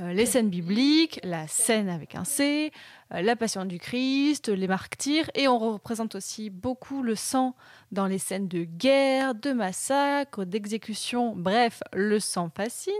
euh, 0.00 0.12
les 0.12 0.26
scènes 0.26 0.50
bibliques, 0.50 1.20
la 1.22 1.46
scène 1.46 1.88
avec 1.88 2.16
un 2.16 2.24
C, 2.24 2.72
euh, 3.12 3.22
la 3.22 3.36
passion 3.36 3.64
du 3.64 3.78
Christ, 3.78 4.48
les 4.48 4.66
martyrs, 4.66 5.30
et 5.34 5.46
on 5.46 5.58
représente 5.58 6.16
aussi 6.16 6.50
beaucoup 6.50 7.02
le 7.02 7.14
sang 7.14 7.54
dans 7.92 8.06
les 8.06 8.18
scènes 8.18 8.48
de 8.48 8.64
guerre, 8.64 9.36
de 9.36 9.52
massacre, 9.52 10.44
d'exécution, 10.44 11.34
bref, 11.36 11.80
le 11.92 12.18
sang 12.18 12.50
fascine. 12.54 12.92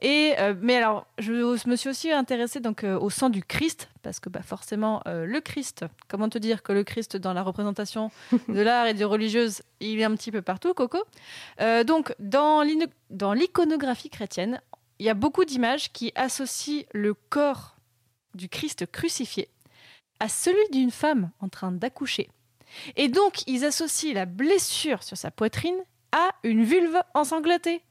Et, 0.00 0.34
mais 0.62 0.76
alors, 0.76 1.06
je 1.18 1.68
me 1.68 1.76
suis 1.76 1.90
aussi 1.90 2.10
intéressée 2.10 2.60
donc, 2.60 2.82
au 2.82 3.10
sang 3.10 3.28
du 3.28 3.42
Christ, 3.42 3.90
parce 4.02 4.20
que 4.20 4.30
bah, 4.30 4.40
forcément, 4.42 5.02
le 5.04 5.38
Christ, 5.40 5.84
comment 6.08 6.30
te 6.30 6.38
dire 6.38 6.62
que 6.62 6.72
le 6.72 6.82
Christ 6.82 6.95
dans 7.16 7.32
la 7.32 7.42
représentation 7.42 8.10
de 8.48 8.60
l'art 8.60 8.86
et 8.86 8.94
de 8.94 9.04
religieuse, 9.04 9.62
il 9.80 10.00
est 10.00 10.04
un 10.04 10.14
petit 10.14 10.32
peu 10.32 10.42
partout, 10.42 10.74
Coco. 10.74 10.98
donc, 11.86 12.14
dans 12.18 12.62
l'iconographie 12.62 14.10
chrétienne, 14.10 14.60
il 14.98 15.06
y 15.06 15.10
a 15.10 15.14
beaucoup 15.14 15.44
d'images 15.44 15.92
qui 15.92 16.12
associent 16.14 16.84
le 16.92 17.14
corps 17.14 17.76
du 18.34 18.48
Christ 18.48 18.86
crucifié 18.86 19.48
à 20.20 20.28
celui 20.28 20.68
d'une 20.72 20.90
femme 20.90 21.30
en 21.40 21.48
train 21.48 21.72
d'accoucher. 21.72 22.28
Et 22.96 23.08
donc, 23.08 23.46
ils 23.46 23.64
associent 23.64 24.14
la 24.14 24.26
blessure 24.26 25.02
sur 25.02 25.16
sa 25.16 25.30
poitrine 25.30 25.78
à 26.12 26.30
une 26.42 26.64
vulve 26.64 27.00
ensanglantée. 27.14 27.82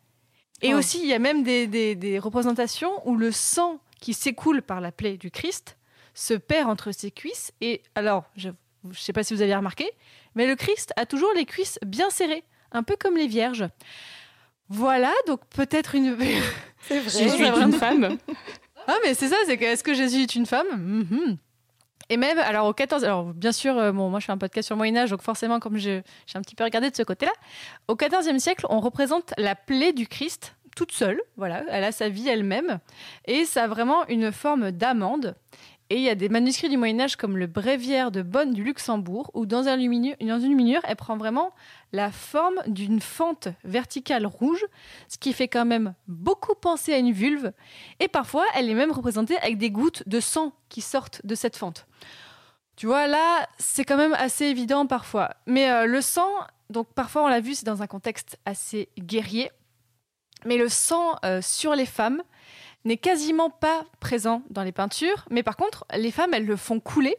Et 0.61 0.73
oh. 0.73 0.77
aussi, 0.77 0.99
il 0.99 1.07
y 1.07 1.13
a 1.13 1.19
même 1.19 1.43
des, 1.43 2.19
représentations 2.19 3.07
où 3.07 3.15
le 3.15 3.31
sang 3.31 3.79
qui 3.99 4.13
s'écoule 4.13 4.61
par 4.61 4.81
la 4.81 4.91
plaie 4.91 5.17
du 5.17 5.31
Christ 5.31 5.77
se 6.13 6.33
perd 6.33 6.69
entre 6.69 6.91
ses 6.91 7.11
cuisses. 7.11 7.51
Et 7.61 7.83
alors, 7.93 8.25
je 8.35 8.49
ne 8.89 8.93
sais 8.93 9.13
pas 9.13 9.23
si 9.23 9.33
vous 9.33 9.41
avez 9.41 9.55
remarqué, 9.55 9.89
mais 10.35 10.47
le 10.47 10.55
Christ 10.55 10.93
a 10.95 11.05
toujours 11.05 11.31
les 11.35 11.45
cuisses 11.45 11.79
bien 11.85 12.09
serrées, 12.09 12.43
un 12.71 12.83
peu 12.83 12.95
comme 12.99 13.15
les 13.15 13.27
vierges. 13.27 13.67
Voilà, 14.69 15.11
donc 15.27 15.41
peut-être 15.55 15.95
une... 15.95 16.17
C'est 16.81 16.99
vrai, 16.99 17.23
je 17.23 17.29
suis 17.29 17.45
une 17.45 17.73
femme. 17.73 18.17
Ah, 18.87 18.97
mais 19.03 19.15
c'est 19.15 19.29
ça, 19.29 19.35
c'est 19.47 19.57
que 19.57 19.65
est-ce 19.65 19.83
que 19.83 19.95
Jésus 19.95 20.21
est 20.21 20.35
une 20.35 20.45
femme? 20.45 20.67
Mhm. 20.77 21.37
Et 22.09 22.17
même, 22.17 22.37
alors 22.37 22.67
au 22.67 22.73
14, 22.73 23.03
alors 23.03 23.33
bien 23.33 23.51
sûr, 23.51 23.77
euh, 23.77 23.91
bon, 23.91 24.09
moi 24.09 24.19
je 24.19 24.25
fais 24.25 24.31
un 24.31 24.37
podcast 24.37 24.67
sur 24.67 24.75
le 24.75 24.77
Moyen-Âge, 24.77 25.09
donc 25.09 25.23
forcément, 25.23 25.59
comme 25.59 25.77
j'ai 25.77 26.03
un 26.35 26.41
petit 26.41 26.53
peu 26.55 26.63
regardé 26.63 26.91
de 26.91 26.95
ce 26.95 27.01
côté-là, 27.01 27.31
au 27.87 27.95
14e 27.95 28.37
siècle, 28.37 28.67
on 28.69 28.79
représente 28.79 29.33
la 29.37 29.55
plaie 29.55 29.91
du 29.91 30.07
Christ 30.07 30.55
toute 30.75 30.91
seule, 30.91 31.19
voilà, 31.37 31.63
elle 31.69 31.83
a 31.83 31.91
sa 31.91 32.09
vie 32.09 32.27
elle-même, 32.27 32.79
et 33.25 33.45
ça 33.45 33.63
a 33.63 33.67
vraiment 33.67 34.05
une 34.07 34.31
forme 34.31 34.71
d'amande. 34.71 35.35
Et 35.91 35.97
il 35.97 36.01
y 36.01 36.09
a 36.09 36.15
des 36.15 36.29
manuscrits 36.29 36.69
du 36.69 36.77
Moyen 36.77 36.99
Âge 36.99 37.15
comme 37.15 37.37
le 37.37 37.45
Bréviaire 37.45 38.09
de 38.09 38.23
Bonne 38.23 38.53
du 38.53 38.63
Luxembourg, 38.63 39.29
où 39.35 39.45
dans, 39.45 39.67
un 39.67 39.77
une 39.77 40.15
luminure, 40.19 40.81
elle 40.83 40.95
prend 40.95 41.15
vraiment 41.15 41.53
la 41.93 42.11
forme 42.11 42.59
d'une 42.65 42.99
fente 42.99 43.49
verticale 43.63 44.25
rouge, 44.25 44.65
ce 45.07 45.19
qui 45.19 45.31
fait 45.31 45.47
quand 45.47 45.65
même 45.65 45.93
beaucoup 46.07 46.55
penser 46.55 46.91
à 46.91 46.97
une 46.97 47.11
vulve. 47.11 47.51
Et 47.99 48.07
parfois, 48.07 48.45
elle 48.55 48.67
est 48.67 48.73
même 48.73 48.91
représentée 48.91 49.37
avec 49.37 49.59
des 49.59 49.69
gouttes 49.69 50.01
de 50.07 50.19
sang 50.19 50.53
qui 50.69 50.81
sortent 50.81 51.23
de 51.23 51.35
cette 51.35 51.55
fente. 51.55 51.85
Tu 52.75 52.87
vois, 52.87 53.05
là, 53.05 53.47
c'est 53.59 53.85
quand 53.85 53.97
même 53.97 54.15
assez 54.15 54.45
évident 54.45 54.87
parfois. 54.87 55.35
Mais 55.45 55.69
euh, 55.69 55.85
le 55.85 56.01
sang, 56.01 56.29
donc 56.71 56.87
parfois 56.93 57.23
on 57.23 57.27
l'a 57.27 57.41
vu, 57.41 57.53
c'est 57.53 57.65
dans 57.65 57.83
un 57.83 57.87
contexte 57.87 58.39
assez 58.45 58.89
guerrier. 58.97 59.51
Mais 60.45 60.57
le 60.57 60.67
sang 60.67 61.15
euh, 61.23 61.41
sur 61.41 61.75
les 61.75 61.85
femmes, 61.85 62.23
n'est 62.85 62.97
quasiment 62.97 63.49
pas 63.49 63.85
présent 63.99 64.43
dans 64.49 64.63
les 64.63 64.71
peintures, 64.71 65.25
mais 65.29 65.43
par 65.43 65.57
contre, 65.57 65.85
les 65.95 66.11
femmes, 66.11 66.33
elles 66.33 66.45
le 66.45 66.55
font 66.55 66.79
couler, 66.79 67.17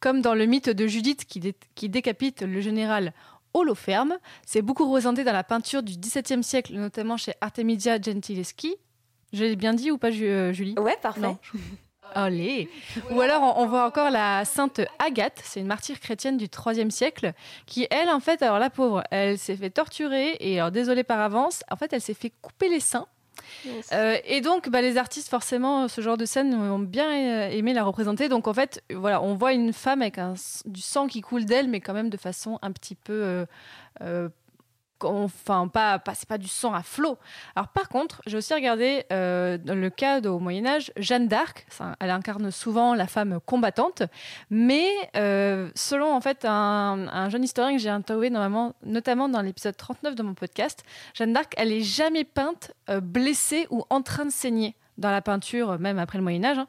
comme 0.00 0.20
dans 0.20 0.34
le 0.34 0.46
mythe 0.46 0.70
de 0.70 0.86
Judith 0.86 1.24
qui, 1.24 1.88
décapite 1.88 2.42
le 2.42 2.60
général 2.60 3.12
Holoferme. 3.54 4.18
C'est 4.46 4.62
beaucoup 4.62 4.84
représenté 4.84 5.24
dans 5.24 5.32
la 5.32 5.44
peinture 5.44 5.82
du 5.82 5.96
XVIIe 5.96 6.44
siècle, 6.44 6.74
notamment 6.74 7.16
chez 7.16 7.32
Artemisia 7.40 8.00
Gentileschi. 8.00 8.76
Je 9.32 9.44
l'ai 9.44 9.56
bien 9.56 9.74
dit 9.74 9.90
ou 9.90 9.98
pas, 9.98 10.10
euh, 10.10 10.52
Julie? 10.52 10.74
Ouais, 10.78 10.96
parfait. 11.02 11.36
Allez. 12.14 12.70
Ou 13.10 13.20
alors 13.20 13.58
on, 13.58 13.66
voit 13.66 13.84
encore 13.86 14.10
la 14.10 14.46
sainte 14.46 14.80
Agathe, 14.98 15.40
c'est 15.44 15.60
une 15.60 15.66
martyre 15.66 16.00
chrétienne 16.00 16.38
du 16.38 16.46
IIIe 16.46 16.90
siècle, 16.90 17.34
qui 17.66 17.86
elle 17.90 18.08
en 18.08 18.20
fait, 18.20 18.40
alors 18.40 18.58
la 18.58 18.70
pauvre, 18.70 19.02
elle 19.10 19.38
s'est 19.38 19.56
fait 19.56 19.68
torturer 19.68 20.38
et 20.40 20.58
alors 20.58 20.70
désolée 20.70 21.04
par 21.04 21.20
avance, 21.20 21.62
en 21.70 21.76
fait 21.76 21.92
elle 21.92 22.00
s'est 22.00 22.14
fait 22.14 22.32
couper 22.40 22.70
les 22.70 22.80
seins 22.80 23.06
euh, 23.92 24.16
et 24.24 24.40
donc, 24.40 24.68
bah, 24.68 24.82
les 24.82 24.96
artistes, 24.96 25.28
forcément, 25.28 25.88
ce 25.88 26.00
genre 26.00 26.16
de 26.16 26.24
scène 26.24 26.54
ont 26.54 26.78
bien 26.78 27.10
euh, 27.10 27.50
aimé 27.50 27.72
la 27.72 27.84
représenter. 27.84 28.28
Donc, 28.28 28.48
en 28.48 28.54
fait, 28.54 28.82
voilà, 28.92 29.22
on 29.22 29.34
voit 29.34 29.52
une 29.52 29.72
femme 29.72 30.02
avec 30.02 30.18
du 30.64 30.80
sang 30.80 31.06
qui 31.06 31.20
coule 31.20 31.44
d'elle, 31.44 31.68
mais 31.68 31.80
quand 31.80 31.94
même 31.94 32.10
de 32.10 32.16
façon 32.16 32.58
un 32.62 32.72
petit 32.72 32.94
peu 32.94 33.46
euh, 34.02 34.28
enfin 35.04 35.68
pas, 35.68 35.98
pas 35.98 36.14
c'est 36.14 36.28
pas 36.28 36.38
du 36.38 36.48
sang 36.48 36.72
à 36.72 36.82
flot. 36.82 37.18
Alors 37.56 37.68
par 37.68 37.88
contre, 37.88 38.22
j'ai 38.26 38.36
aussi 38.36 38.54
regardé 38.54 39.04
euh, 39.12 39.58
dans 39.58 39.74
le 39.74 39.90
cas 39.90 40.20
au 40.20 40.38
Moyen 40.38 40.66
Âge, 40.66 40.92
Jeanne 40.96 41.28
d'Arc, 41.28 41.66
elle 42.00 42.10
incarne 42.10 42.50
souvent 42.50 42.94
la 42.94 43.06
femme 43.06 43.38
combattante, 43.44 44.02
mais 44.50 44.88
euh, 45.16 45.70
selon 45.74 46.12
en 46.12 46.20
fait 46.20 46.44
un, 46.44 47.28
jeune 47.28 47.44
historien 47.44 47.76
que 47.76 47.82
j'ai 47.82 47.88
interviewé 47.88 48.30
notamment 48.30 49.28
dans 49.28 49.42
l'épisode 49.42 49.76
39 49.76 50.14
de 50.14 50.22
mon 50.22 50.34
podcast, 50.34 50.84
Jeanne 51.14 51.32
d'Arc, 51.32 51.54
elle 51.56 51.72
est 51.72 51.82
jamais 51.82 52.24
peinte 52.24 52.72
euh, 52.90 53.00
blessée 53.00 53.66
ou 53.70 53.84
en 53.90 54.02
train 54.02 54.24
de 54.24 54.30
saigner 54.30 54.74
dans 54.96 55.10
la 55.10 55.22
peinture, 55.22 55.78
même 55.78 55.98
après 55.98 56.18
le 56.18 56.24
Moyen 56.24 56.44
Âge, 56.44 56.58
hein. 56.58 56.68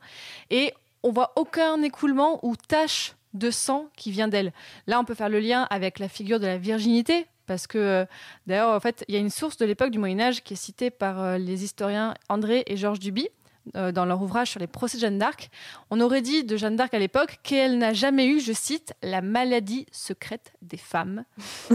et 0.50 0.74
on 1.04 1.12
voit 1.12 1.34
aucun 1.36 1.82
écoulement 1.82 2.40
ou 2.44 2.56
tache 2.56 3.16
de 3.34 3.52
sang 3.52 3.88
qui 3.96 4.12
vient 4.12 4.28
d'elle. 4.28 4.54
Là, 4.88 5.00
on 5.00 5.06
peut 5.06 5.14
faire 5.14 5.30
le 5.30 5.40
lien 5.40 5.68
avec 5.70 6.00
la 6.00 6.10
figure 6.10 6.40
de 6.40 6.48
la 6.48 6.58
virginité, 6.58 7.28
parce 7.50 7.66
que 7.66 7.80
euh, 7.80 8.06
d'ailleurs, 8.46 8.76
en 8.76 8.80
fait, 8.80 9.04
il 9.08 9.16
y 9.16 9.18
a 9.18 9.20
une 9.20 9.32
source 9.32 9.58
de 9.58 9.66
l'époque 9.66 9.90
du 9.90 9.98
Moyen 9.98 10.20
Âge 10.20 10.44
qui 10.44 10.54
est 10.54 10.56
citée 10.56 10.92
par 10.92 11.20
euh, 11.20 11.40
les 11.40 11.64
historiens 11.64 12.14
André 12.30 12.64
et 12.68 12.78
Georges 12.78 13.00
Duby 13.00 13.28
euh, 13.76 13.92
dans 13.92 14.06
leur 14.06 14.22
ouvrage 14.22 14.52
sur 14.52 14.60
les 14.60 14.68
procès 14.68 14.98
de 14.98 15.02
Jeanne 15.02 15.18
d'Arc. 15.18 15.50
On 15.90 16.00
aurait 16.00 16.22
dit 16.22 16.44
de 16.44 16.58
Jeanne 16.58 16.76
d'Arc 16.76 16.94
à 16.94 17.00
l'époque 17.00 17.40
qu'elle 17.42 17.80
n'a 17.80 17.92
jamais 17.92 18.28
eu, 18.28 18.40
je 18.40 18.54
cite, 18.54 18.94
la 19.02 19.22
maladie 19.22 19.88
secrète 19.92 20.54
des 20.62 20.78
femmes. 20.78 21.26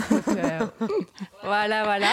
voilà, 1.42 1.82
voilà. 1.82 2.12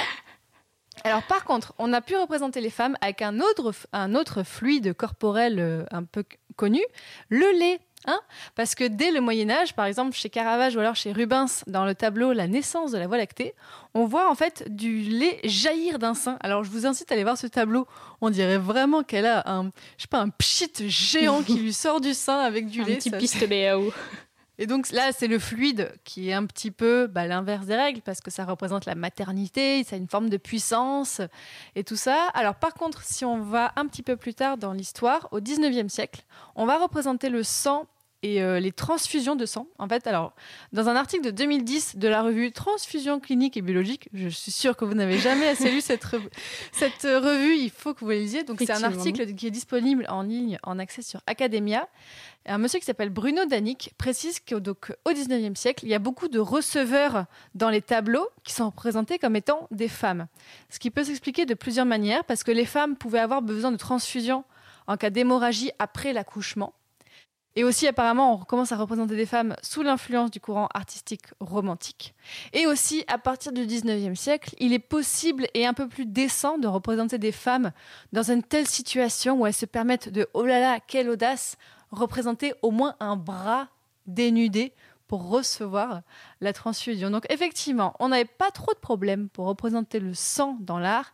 Alors 1.04 1.22
par 1.22 1.44
contre, 1.44 1.76
on 1.78 1.94
a 1.94 2.02
pu 2.02 2.16
représenter 2.18 2.62
les 2.62 2.72
femmes 2.72 2.98
avec 3.02 3.22
un 3.22 3.40
autre, 3.40 3.74
un 3.94 4.16
autre 4.16 4.42
fluide 4.42 4.96
corporel 4.96 5.86
un 5.92 6.04
peu 6.04 6.24
connu, 6.56 6.82
le 7.30 7.60
lait. 7.60 7.80
Hein? 8.06 8.20
Parce 8.56 8.76
que 8.76 8.84
dès 8.84 9.12
le 9.12 9.22
Moyen 9.22 9.50
Âge, 9.50 9.74
par 9.74 9.86
exemple 9.86 10.16
chez 10.16 10.30
Caravage 10.30 10.76
ou 10.76 10.80
alors 10.80 10.96
chez 10.96 11.12
Rubens, 11.12 11.64
dans 11.68 11.86
le 11.86 11.94
tableau 11.94 12.34
La 12.34 12.48
naissance 12.48 12.92
de 12.92 12.98
la 12.98 13.08
Voie 13.08 13.18
lactée, 13.18 13.54
on 13.94 14.06
voit 14.06 14.30
en 14.30 14.36
fait 14.36 14.66
du 14.70 15.02
lait 15.02 15.40
jaillir 15.44 16.00
d'un 16.00 16.14
sein. 16.14 16.38
Alors 16.42 16.64
je 16.64 16.72
vous 16.72 16.86
incite 16.86 17.12
à 17.12 17.16
aller 17.16 17.24
voir 17.24 17.38
ce 17.38 17.48
tableau. 17.48 17.88
On 18.22 18.30
dirait 18.30 18.58
vraiment 18.58 19.04
qu'elle 19.04 19.26
a 19.26 19.44
un, 19.50 19.72
je 19.98 20.04
sais 20.04 20.08
pas, 20.08 20.20
un 20.20 20.30
pchit 20.30 20.72
géant 20.88 21.44
qui 21.44 21.56
lui 21.56 21.74
sort 21.74 22.02
du 22.02 22.14
sein 22.14 22.40
avec 22.40 22.68
du 22.68 22.84
lait. 22.84 22.94
Un 22.94 22.98
petit 22.98 23.12
pistolet 23.12 23.68
à 23.68 23.80
eau. 23.80 23.94
Et 24.62 24.68
donc 24.68 24.92
là, 24.92 25.12
c'est 25.12 25.26
le 25.26 25.40
fluide 25.40 25.92
qui 26.04 26.30
est 26.30 26.34
un 26.34 26.46
petit 26.46 26.70
peu 26.70 27.08
bah, 27.08 27.26
l'inverse 27.26 27.66
des 27.66 27.76
règles 27.76 28.02
parce 28.02 28.22
que 28.22 28.30
ça 28.30 28.46
représente 28.46 28.86
la 28.86 28.94
maternité, 28.94 29.84
ça 29.84 29.96
a 29.96 29.98
une 29.98 30.08
forme 30.08 30.30
de 30.30 30.38
puissance 30.38 31.20
et 31.74 31.84
tout 31.84 31.96
ça. 31.96 32.28
Alors 32.36 32.54
par 32.54 32.76
contre, 32.76 33.02
si 33.02 33.26
on 33.26 33.42
va 33.42 33.72
un 33.76 33.88
petit 33.88 34.04
peu 34.04 34.18
plus 34.18 34.36
tard 34.36 34.58
dans 34.58 34.74
l'histoire, 34.74 35.28
au 35.32 35.40
19e 35.40 35.90
siècle, 35.90 36.26
on 36.56 36.68
va 36.68 36.78
représenter 36.78 37.30
le 37.30 37.42
sang 37.42 37.88
et 38.24 38.42
euh, 38.44 38.60
les 38.60 38.72
transfusions 38.72 39.36
de 39.36 39.46
sang. 39.46 39.68
En 39.80 39.88
fait, 39.88 40.06
alors, 40.06 40.34
dans 40.74 40.90
un 40.90 40.96
article 40.96 41.24
de 41.24 41.32
2010 41.32 41.98
de 41.98 42.08
la 42.08 42.22
revue 42.22 42.52
Transfusion 42.52 43.20
clinique 43.20 43.58
et 43.58 43.62
biologique, 43.62 44.10
je 44.14 44.30
suis 44.30 44.52
sûre 44.52 44.78
que 44.78 44.86
vous 44.86 44.94
n'avez 44.94 45.18
jamais 45.18 45.48
assez 45.48 45.72
lu 45.72 45.82
cette, 45.82 46.06
cette 46.72 47.02
revue, 47.02 47.56
il 47.56 47.72
faut 47.72 47.94
que 47.94 48.02
vous 48.02 48.12
la 48.12 48.18
lisiez. 48.18 48.44
Donc, 48.44 48.60
c'est 48.60 48.72
un 48.72 48.84
article 48.84 49.34
qui 49.34 49.48
est 49.48 49.52
disponible 49.52 50.06
en 50.08 50.22
ligne, 50.22 50.60
en 50.64 50.78
accès 50.78 51.02
sur 51.02 51.22
Academia. 51.26 51.88
Un 52.48 52.58
monsieur 52.58 52.80
qui 52.80 52.86
s'appelle 52.86 53.12
Bruno 53.12 53.46
Danic 53.46 53.94
précise 54.00 54.40
qu'au 54.40 54.58
au 54.58 55.12
19e 55.12 55.56
siècle, 55.56 55.86
il 55.86 55.90
y 55.90 55.94
a 55.94 56.00
beaucoup 56.00 56.28
de 56.28 56.40
receveurs 56.40 57.26
dans 57.54 57.70
les 57.70 57.84
tableaux 57.84 58.28
qui 58.44 58.54
sont 58.54 58.66
représentés 58.66 59.20
comme 59.20 59.36
étant 59.36 59.68
des 59.70 59.88
femmes. 59.88 60.28
Ce 60.70 60.80
qui 60.80 60.90
peut 60.90 61.04
s'expliquer 61.04 61.46
de 61.46 61.54
plusieurs 61.54 61.86
manières, 61.86 62.24
parce 62.24 62.44
que 62.44 62.52
les 62.52 62.66
femmes 62.66 62.96
pouvaient 62.96 63.20
avoir 63.20 63.44
besoin 63.44 63.72
de 63.72 63.78
transfusion 63.78 64.44
en 64.88 64.98
cas 64.98 65.12
d'hémorragie 65.12 65.72
après 65.78 66.14
l'accouchement. 66.14 66.74
Et 67.56 67.64
aussi, 67.64 67.86
apparemment, 67.86 68.34
on 68.34 68.38
commence 68.46 68.72
à 68.72 68.78
représenter 68.78 69.16
des 69.16 69.26
femmes 69.26 69.56
sous 69.62 69.84
l'influence 69.84 70.32
du 70.32 70.40
courant 70.40 70.70
artistique 70.74 71.26
romantique. 71.42 72.16
Et 72.54 72.66
aussi, 72.66 73.04
à 73.08 73.18
partir 73.18 73.52
du 73.52 73.68
19e 73.68 74.16
siècle, 74.16 74.56
il 74.60 74.72
est 74.74 74.80
possible 74.80 75.48
et 75.54 75.66
un 75.66 75.74
peu 75.74 75.90
plus 75.90 76.06
décent 76.06 76.58
de 76.58 76.68
représenter 76.68 77.18
des 77.18 77.34
femmes 77.34 77.72
dans 78.14 78.32
une 78.32 78.42
telle 78.42 78.68
situation 78.68 79.42
où 79.42 79.46
elles 79.46 79.54
se 79.54 79.66
permettent 79.66 80.10
de, 80.10 80.28
oh 80.34 80.46
là 80.46 80.62
là, 80.62 80.80
quelle 80.80 81.10
audace, 81.10 81.58
représenter 81.92 82.54
au 82.62 82.72
moins 82.72 82.96
un 83.00 83.16
bras 83.16 83.68
dénudé 84.08 84.74
pour 85.08 85.30
recevoir 85.30 86.02
la 86.40 86.54
transfusion. 86.54 87.10
Donc 87.10 87.26
effectivement, 87.30 87.94
on 88.00 88.10
n'avait 88.10 88.26
pas 88.26 88.50
trop 88.50 88.74
de 88.74 88.80
problèmes 88.80 89.28
pour 89.30 89.46
représenter 89.46 90.00
le 90.00 90.14
sang 90.14 90.58
dans 90.62 90.80
l'art, 90.80 91.14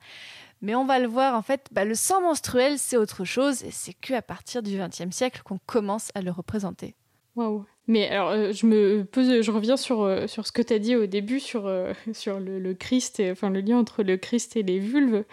mais 0.61 0.75
on 0.75 0.85
va 0.85 0.99
le 0.99 1.07
voir, 1.07 1.35
en 1.35 1.41
fait, 1.41 1.67
bah, 1.71 1.85
le 1.85 1.95
sang 1.95 2.21
menstruel, 2.21 2.79
c'est 2.79 2.97
autre 2.97 3.25
chose, 3.25 3.63
et 3.63 3.71
c'est 3.71 3.93
qu'à 3.93 4.21
partir 4.21 4.63
du 4.63 4.77
XXe 4.77 5.15
siècle 5.15 5.41
qu'on 5.43 5.59
commence 5.65 6.09
à 6.15 6.21
le 6.21 6.31
représenter. 6.31 6.95
Waouh 7.35 7.65
Mais 7.87 8.09
alors, 8.09 8.29
euh, 8.29 8.51
je 8.51 8.65
me 8.65 9.07
je 9.13 9.51
reviens 9.51 9.77
sur, 9.77 10.01
euh, 10.01 10.25
sur 10.25 10.47
ce 10.47 10.51
que 10.51 10.63
tu 10.63 10.73
as 10.73 10.79
dit 10.79 10.95
au 10.95 11.05
début 11.05 11.39
sur, 11.39 11.67
euh, 11.67 11.93
sur 12.13 12.39
le, 12.39 12.59
le 12.59 12.73
Christ, 12.73 13.19
et, 13.19 13.31
enfin 13.31 13.49
le 13.49 13.61
lien 13.61 13.77
entre 13.77 14.03
le 14.03 14.17
Christ 14.17 14.55
et 14.55 14.63
les 14.63 14.79
vulves. 14.79 15.23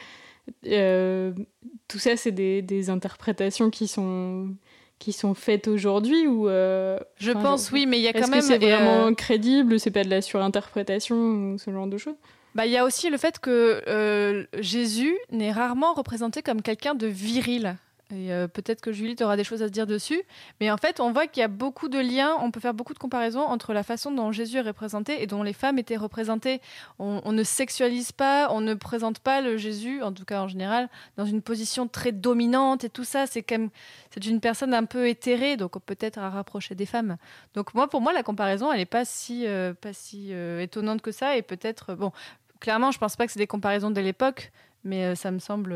Tout 0.63 1.99
ça, 1.99 2.17
c'est 2.17 2.33
des, 2.33 2.61
des 2.61 2.91
interprétations 2.91 3.71
qui 3.71 3.89
sont 3.89 4.55
qui 4.99 5.13
sont 5.13 5.35
faites 5.35 5.69
aujourd'hui 5.69 6.27
ou 6.27 6.49
euh, 6.49 6.99
Je 7.17 7.31
enfin, 7.33 7.43
pense, 7.43 7.71
oui, 7.73 7.87
mais 7.87 7.99
il 7.99 8.03
y 8.03 8.07
a 8.07 8.11
Est-ce 8.11 8.23
quand 8.25 8.31
même. 8.31 8.41
que 8.41 8.47
c'est 8.47 8.55
euh, 8.55 8.77
vraiment 8.77 9.15
crédible 9.15 9.79
C'est 9.81 9.91
pas 9.91 10.05
de 10.05 10.11
la 10.11 10.23
surinterprétation 10.23 11.17
ou 11.17 11.59
ce 11.59 11.71
genre 11.71 11.87
de 11.87 11.99
choses? 11.99 12.15
Bah, 12.55 12.67
il 12.67 12.73
y 12.73 12.77
a 12.77 12.85
aussi 12.85 13.11
le 13.11 13.17
fait 13.19 13.39
que 13.41 13.83
euh, 13.89 14.45
Jésus 14.61 15.17
n'est 15.31 15.51
rarement 15.53 15.93
représenté 15.93 16.41
comme 16.43 16.63
quelqu'un 16.63 16.95
de 16.95 17.07
viril. 17.09 17.77
Euh, 18.15 18.49
peut-être 18.49 18.81
que 18.81 18.93
Julie, 18.93 19.17
tu 19.17 19.25
des 19.37 19.45
choses 19.45 19.63
à 19.63 19.67
se 19.67 19.73
dire 19.73 19.87
dessus. 19.87 20.23
Mais 20.61 20.71
en 20.71 20.77
fait, 20.77 21.01
on 21.01 21.13
voit 21.13 21.27
qu'il 21.27 21.41
y 21.41 21.45
a 21.45 21.49
beaucoup 21.49 21.89
de 21.89 21.99
liens, 21.99 22.37
on 22.41 22.51
peut 22.51 22.61
faire 22.61 22.75
beaucoup 22.75 22.95
de 22.95 22.99
comparaisons 22.99 23.41
entre 23.41 23.73
la 23.73 23.83
façon 23.83 24.11
dont 24.11 24.33
Jésus 24.33 24.59
est 24.59 24.63
représenté 24.63 25.23
et 25.23 25.27
dont 25.27 25.43
les 25.43 25.53
femmes 25.53 25.79
étaient 25.79 25.97
représentées. 25.97 26.61
On, 26.99 27.33
ne 27.33 27.43
sexualise 27.43 28.13
pas, 28.13 28.49
on 28.51 28.61
ne 28.61 28.75
présente 28.75 29.19
pas 29.19 29.41
le 29.41 29.57
Jésus, 29.57 30.03
en 30.03 30.13
tout 30.13 30.25
cas 30.25 30.43
en 30.43 30.49
général, 30.49 30.89
dans 31.17 31.25
une 31.25 31.43
position 31.43 31.89
très 31.89 32.13
dominante 32.13 32.85
et 32.85 32.91
tout 32.91 33.05
ça. 33.05 33.27
C'est 33.27 33.43
quand 33.43 33.59
même, 33.59 33.71
c'est 34.11 34.25
une 34.27 34.41
personne 34.41 34.75
un 34.75 34.85
peu 34.85 35.09
éthérée, 35.09 35.57
donc 35.57 35.79
peut-être 35.85 36.19
à 36.19 36.31
rapprocher 36.31 36.75
des 36.75 36.87
femmes. 36.87 37.17
Donc 37.55 37.75
moi, 37.75 37.89
pour 37.89 38.01
moi, 38.01 38.13
la 38.13 38.23
comparaison, 38.23 38.71
elle 38.73 38.79
n'est 38.79 38.87
pas 38.87 39.05
si, 39.05 39.47
euh, 39.47 39.75
pas 39.75 39.93
si 39.93 40.29
euh, 40.33 40.61
étonnante 40.61 41.03
que 41.03 41.13
ça. 41.13 41.37
Et 41.37 41.43
peut-être, 41.43 41.95
bon, 41.95 42.13
clairement, 42.61 42.91
je 42.91 42.99
pense 42.99 43.17
pas 43.17 43.27
que 43.27 43.33
c'est 43.33 43.39
des 43.39 43.47
comparaisons 43.47 43.91
de 43.91 44.01
l'époque, 44.01 44.53
mais 44.85 45.15
ça 45.15 45.31
me 45.31 45.39
semble, 45.39 45.75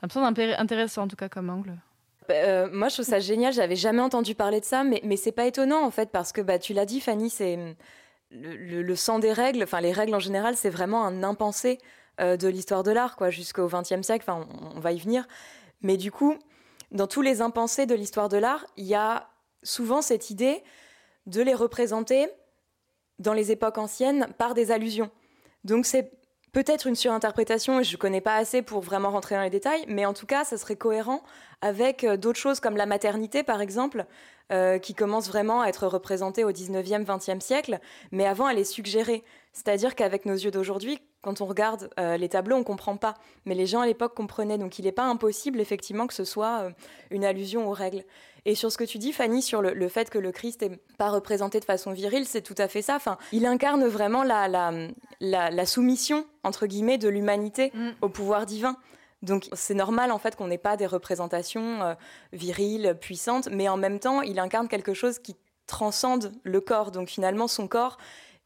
ça 0.00 0.06
me 0.06 0.10
semble 0.10 0.40
intéressant 0.58 1.02
en 1.02 1.08
tout 1.08 1.16
cas 1.16 1.28
comme 1.28 1.50
angle. 1.50 1.74
Bah, 2.28 2.34
euh, 2.34 2.68
moi, 2.72 2.88
je 2.88 2.94
trouve 2.94 3.06
ça 3.06 3.20
génial. 3.20 3.52
J'avais 3.52 3.76
jamais 3.76 4.02
entendu 4.02 4.34
parler 4.34 4.60
de 4.60 4.64
ça, 4.64 4.84
mais, 4.84 5.00
mais 5.04 5.16
c'est 5.16 5.32
pas 5.32 5.46
étonnant 5.46 5.82
en 5.84 5.90
fait, 5.90 6.10
parce 6.10 6.32
que 6.32 6.40
bah, 6.40 6.58
tu 6.58 6.72
l'as 6.74 6.84
dit, 6.86 7.00
Fanny, 7.00 7.30
c'est 7.30 7.54
hum, 7.56 7.74
le, 8.30 8.54
le- 8.56 8.82
le 8.82 8.96
sang 8.96 9.18
des 9.18 9.32
règles. 9.32 9.62
Enfin, 9.62 9.80
les 9.80 9.92
règles 9.92 10.14
en 10.14 10.18
général, 10.20 10.56
c'est 10.56 10.70
vraiment 10.70 11.04
un 11.04 11.22
impensé 11.22 11.78
euh, 12.20 12.36
de 12.36 12.48
l'histoire 12.48 12.82
de 12.82 12.90
l'art, 12.90 13.16
quoi, 13.16 13.30
jusqu'au 13.30 13.66
XXe 13.66 14.02
siècle. 14.02 14.24
Enfin, 14.28 14.46
on, 14.62 14.76
on 14.76 14.80
va 14.80 14.92
y 14.92 14.98
venir. 14.98 15.26
Mais 15.80 15.96
du 15.96 16.12
coup, 16.12 16.34
dans 16.90 17.06
tous 17.06 17.22
les 17.22 17.40
impensés 17.40 17.86
de 17.86 17.94
l'histoire 17.94 18.28
de 18.28 18.36
l'art, 18.36 18.66
il 18.76 18.84
y 18.86 18.94
a 18.94 19.28
souvent 19.62 20.02
cette 20.02 20.30
idée 20.30 20.62
de 21.26 21.40
les 21.42 21.54
représenter 21.54 22.28
dans 23.18 23.32
les 23.32 23.50
époques 23.52 23.78
anciennes 23.78 24.28
par 24.38 24.54
des 24.54 24.70
allusions. 24.70 25.10
Donc 25.64 25.86
c'est 25.86 26.12
peut-être 26.52 26.86
une 26.86 26.96
surinterprétation 26.96 27.82
je 27.82 27.92
ne 27.92 27.96
connais 27.98 28.20
pas 28.20 28.36
assez 28.36 28.62
pour 28.62 28.80
vraiment 28.80 29.10
rentrer 29.10 29.34
dans 29.34 29.42
les 29.42 29.50
détails, 29.50 29.84
mais 29.88 30.06
en 30.06 30.14
tout 30.14 30.26
cas, 30.26 30.44
ça 30.44 30.56
serait 30.56 30.76
cohérent 30.76 31.22
avec 31.60 32.04
euh, 32.04 32.16
d'autres 32.16 32.38
choses 32.38 32.60
comme 32.60 32.76
la 32.76 32.86
maternité, 32.86 33.42
par 33.42 33.60
exemple, 33.60 34.06
euh, 34.50 34.78
qui 34.78 34.94
commence 34.94 35.28
vraiment 35.28 35.62
à 35.62 35.68
être 35.68 35.86
représentée 35.86 36.44
au 36.44 36.52
19e, 36.52 37.04
20e 37.04 37.40
siècle, 37.40 37.78
mais 38.12 38.26
avant, 38.26 38.48
elle 38.48 38.58
est 38.58 38.64
suggérée. 38.64 39.24
C'est-à-dire 39.52 39.94
qu'avec 39.94 40.24
nos 40.24 40.34
yeux 40.34 40.50
d'aujourd'hui, 40.50 41.00
quand 41.20 41.40
on 41.40 41.46
regarde 41.46 41.90
euh, 41.98 42.16
les 42.16 42.28
tableaux, 42.28 42.56
on 42.56 42.60
ne 42.60 42.64
comprend 42.64 42.96
pas. 42.96 43.14
Mais 43.44 43.54
les 43.54 43.66
gens 43.66 43.80
à 43.80 43.86
l'époque 43.86 44.14
comprenaient. 44.14 44.56
Donc 44.56 44.78
il 44.78 44.84
n'est 44.84 44.92
pas 44.92 45.04
impossible, 45.04 45.60
effectivement, 45.60 46.06
que 46.06 46.14
ce 46.14 46.24
soit 46.24 46.70
une 47.10 47.24
allusion 47.24 47.68
aux 47.68 47.72
règles. 47.72 48.04
Et 48.44 48.54
sur 48.54 48.72
ce 48.72 48.78
que 48.78 48.84
tu 48.84 48.96
dis, 48.96 49.12
Fanny, 49.12 49.42
sur 49.42 49.60
le, 49.60 49.88
fait 49.88 50.08
que 50.08 50.18
le 50.18 50.32
Christ 50.32 50.62
n'est 50.62 50.78
pas 50.96 51.10
représenté 51.10 51.60
de 51.60 51.66
façon 51.66 51.92
virile, 51.92 52.24
c'est 52.24 52.40
tout 52.40 52.54
à 52.56 52.68
fait 52.68 52.80
ça. 52.80 52.98
Il 53.32 53.44
incarne 53.44 53.84
vraiment 53.86 54.22
la, 54.22 54.70
la, 55.20 55.50
la 55.50 55.66
soumission, 55.66 56.24
entre 56.44 56.66
guillemets, 56.66 56.98
de 56.98 57.08
l'humanité 57.08 57.72
Mm. 57.74 57.88
au 58.02 58.08
pouvoir 58.08 58.46
divin. 58.46 58.76
Donc 59.22 59.48
c'est 59.52 59.74
normal 59.74 60.12
en 60.12 60.18
fait 60.18 60.36
qu'on 60.36 60.46
n'ait 60.46 60.58
pas 60.58 60.76
des 60.76 60.86
représentations 60.86 61.82
euh, 61.82 61.94
viriles, 62.32 62.96
puissantes, 63.00 63.48
mais 63.50 63.68
en 63.68 63.76
même 63.76 63.98
temps, 63.98 64.22
il 64.22 64.38
incarne 64.38 64.68
quelque 64.68 64.94
chose 64.94 65.18
qui 65.18 65.34
transcende 65.66 66.32
le 66.44 66.60
corps. 66.60 66.92
Donc 66.92 67.08
finalement, 67.08 67.48
son 67.48 67.66
corps 67.68 67.98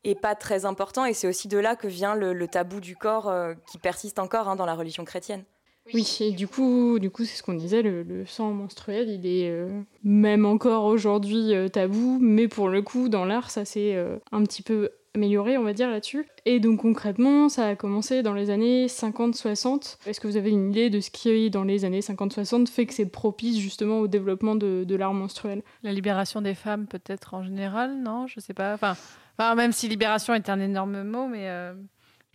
est 0.04 0.18
pas 0.18 0.34
très 0.34 0.64
important 0.64 1.04
et 1.04 1.12
c'est 1.14 1.28
aussi 1.28 1.46
de 1.46 1.58
là 1.58 1.76
que 1.76 1.86
vient 1.86 2.14
le, 2.14 2.32
le 2.32 2.48
tabou 2.48 2.80
du 2.80 2.96
corps 2.96 3.28
euh, 3.28 3.54
qui 3.70 3.78
persiste 3.78 4.18
encore 4.18 4.48
hein, 4.48 4.56
dans 4.56 4.66
la 4.66 4.74
religion 4.74 5.04
chrétienne. 5.04 5.44
Oui, 5.92 6.16
et 6.20 6.30
du 6.30 6.46
coup, 6.48 6.98
du 7.00 7.10
coup, 7.10 7.24
c'est 7.24 7.36
ce 7.36 7.42
qu'on 7.42 7.54
disait, 7.54 7.82
le, 7.82 8.02
le 8.04 8.24
sang 8.24 8.52
menstruel, 8.52 9.08
il 9.10 9.26
est 9.26 9.50
euh, 9.50 9.68
même 10.04 10.46
encore 10.46 10.84
aujourd'hui 10.84 11.54
euh, 11.54 11.68
tabou, 11.68 12.18
mais 12.20 12.46
pour 12.48 12.68
le 12.68 12.82
coup, 12.82 13.08
dans 13.08 13.24
l'art, 13.24 13.50
ça 13.50 13.64
s'est 13.64 13.94
euh, 13.96 14.16
un 14.30 14.44
petit 14.44 14.62
peu 14.62 14.90
amélioré, 15.14 15.58
on 15.58 15.62
va 15.62 15.72
dire, 15.74 15.90
là-dessus. 15.90 16.26
Et 16.46 16.58
donc 16.60 16.80
concrètement, 16.80 17.48
ça 17.48 17.66
a 17.68 17.76
commencé 17.76 18.22
dans 18.22 18.32
les 18.34 18.50
années 18.50 18.86
50-60. 18.86 19.98
Est-ce 20.06 20.20
que 20.20 20.26
vous 20.26 20.36
avez 20.36 20.50
une 20.50 20.70
idée 20.70 20.90
de 20.90 21.00
ce 21.00 21.10
qui, 21.10 21.50
dans 21.50 21.64
les 21.64 21.84
années 21.84 22.00
50-60, 22.00 22.66
fait 22.68 22.86
que 22.86 22.94
c'est 22.94 23.06
propice 23.06 23.58
justement 23.58 24.00
au 24.00 24.08
développement 24.08 24.54
de, 24.54 24.84
de 24.84 24.94
l'art 24.96 25.14
menstruel? 25.14 25.62
La 25.82 25.92
libération 25.92 26.40
des 26.40 26.54
femmes, 26.54 26.86
peut-être 26.86 27.34
en 27.34 27.42
général, 27.42 27.96
non? 28.02 28.26
Je 28.26 28.40
sais 28.40 28.54
pas. 28.54 28.74
Enfin, 28.74 28.96
enfin, 29.38 29.54
même 29.54 29.72
si 29.72 29.88
libération 29.88 30.34
est 30.34 30.48
un 30.48 30.60
énorme 30.60 31.02
mot, 31.02 31.26
mais 31.28 31.48
euh, 31.48 31.74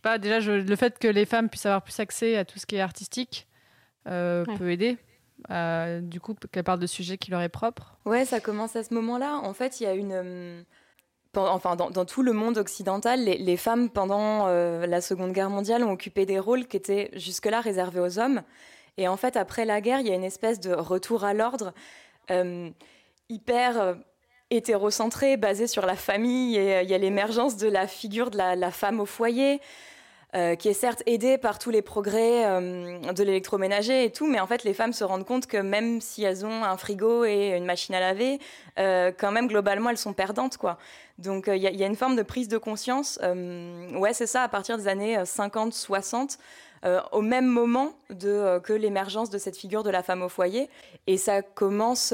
pas, 0.03 0.17
déjà, 0.19 0.39
je- 0.39 0.51
le 0.51 0.75
fait 0.75 0.99
que 0.99 1.07
les 1.07 1.25
femmes 1.25 1.49
puissent 1.49 1.65
avoir 1.65 1.81
plus 1.81 1.99
accès 1.99 2.37
à 2.37 2.45
tout 2.45 2.59
ce 2.59 2.65
qui 2.65 2.75
est 2.75 2.81
artistique 2.81 3.47
euh, 4.07 4.45
Ouais. 4.45 4.55
peut 4.57 4.71
aider. 4.71 4.97
Euh, 5.51 6.01
du 6.01 6.19
coup, 6.19 6.35
qu'elle 6.51 6.63
parle 6.63 6.79
de 6.79 6.87
sujets 6.87 7.17
qui 7.17 7.29
leur 7.31 7.41
est 7.41 7.49
propre. 7.49 7.97
Ouais, 8.05 8.25
ça 8.25 8.39
commence 8.39 8.75
à 8.75 8.83
ce 8.83 8.93
moment-là. 8.93 9.35
En 9.43 9.53
fait, 9.53 9.79
il 9.79 9.83
y 9.83 9.87
a 9.87 9.93
une. 9.93 10.63
Enfin, 11.37 11.75
dans, 11.75 12.05
tout 12.05 12.23
le 12.23 12.33
monde 12.33 12.57
occidental, 12.57 13.23
les, 13.23 13.57
femmes, 13.57 13.89
pendant 13.89 14.47
euh, 14.47 14.85
la 14.85 15.01
Seconde 15.01 15.31
Guerre 15.31 15.49
mondiale, 15.49 15.83
ont 15.83 15.91
occupé 15.91 16.25
des 16.25 16.39
rôles 16.39 16.67
qui 16.67 16.77
étaient 16.77 17.11
jusque-là 17.13 17.61
réservés 17.61 17.99
aux 17.99 18.19
hommes. 18.19 18.41
Et 18.97 19.07
en 19.07 19.17
fait, 19.17 19.37
après 19.37 19.65
la 19.65 19.81
guerre, 19.81 19.99
il 19.99 20.07
y 20.07 20.11
a 20.11 20.15
une 20.15 20.23
espèce 20.23 20.59
de 20.59 20.73
retour 20.73 21.23
à 21.23 21.33
l'ordre 21.33 21.73
euh, 22.31 22.69
hyper 23.29 23.79
euh, 23.79 23.93
hétérocentré, 24.49 25.37
basé 25.37 25.67
sur 25.67 25.85
la 25.85 25.95
famille. 25.95 26.57
Et 26.57 26.81
il 26.81 26.89
y 26.89 26.93
a 26.93 26.97
l'émergence 26.97 27.57
de 27.57 27.67
la 27.67 27.87
figure 27.87 28.31
de 28.31 28.37
la 28.37 28.71
femme 28.71 28.99
au 28.99 29.05
foyer. 29.05 29.61
Euh, 30.35 30.55
qui 30.55 30.67
est 30.67 30.73
certes 30.73 31.03
aidée 31.05 31.37
par 31.37 31.57
tous 31.57 31.69
les 31.69 31.81
progrès 31.81 32.45
euh, 32.45 32.99
de 33.13 33.23
l'électroménager 33.23 34.03
et 34.03 34.11
tout, 34.11 34.27
mais 34.27 34.39
en 34.41 34.47
fait 34.47 34.63
les 34.65 34.73
femmes 34.73 34.91
se 34.93 35.03
rendent 35.05 35.25
compte 35.25 35.47
que 35.47 35.57
même 35.57 36.01
si 36.01 36.23
elles 36.23 36.45
ont 36.45 36.63
un 36.65 36.75
frigo 36.75 37.23
et 37.23 37.55
une 37.55 37.63
machine 37.65 37.95
à 37.95 37.99
laver, 38.01 38.39
euh, 38.77 39.11
quand 39.17 39.31
même 39.31 39.47
globalement 39.47 39.89
elles 39.89 39.97
sont 39.97 40.13
perdantes 40.13 40.57
quoi. 40.57 40.77
Donc 41.17 41.45
il 41.47 41.57
y, 41.61 41.83
a- 41.83 41.87
une 41.87 41.95
forme 41.95 42.15
de 42.17 42.23
prise 42.23 42.47
de 42.49 42.57
conscience. 42.57 43.19
ouais 43.23 44.13
c'est 44.13 44.27
ça 44.27 44.43
à 44.43 44.49
partir 44.49 44.77
des 44.77 44.87
années 44.87 45.17
50-60. 45.17 46.37
euh, 46.85 47.01
au 47.11 47.21
même 47.21 47.47
moment 47.47 47.93
que 48.09 48.73
l'émergence 48.73 49.31
de 49.31 49.39
cette 49.39 49.57
figure 49.57 49.81
de 49.81 49.89
la 49.89 50.03
femme 50.03 50.21
au 50.21 50.29
foyer. 50.29 50.69
Et 51.07 51.17
ça 51.17 51.41
commence 51.41 52.13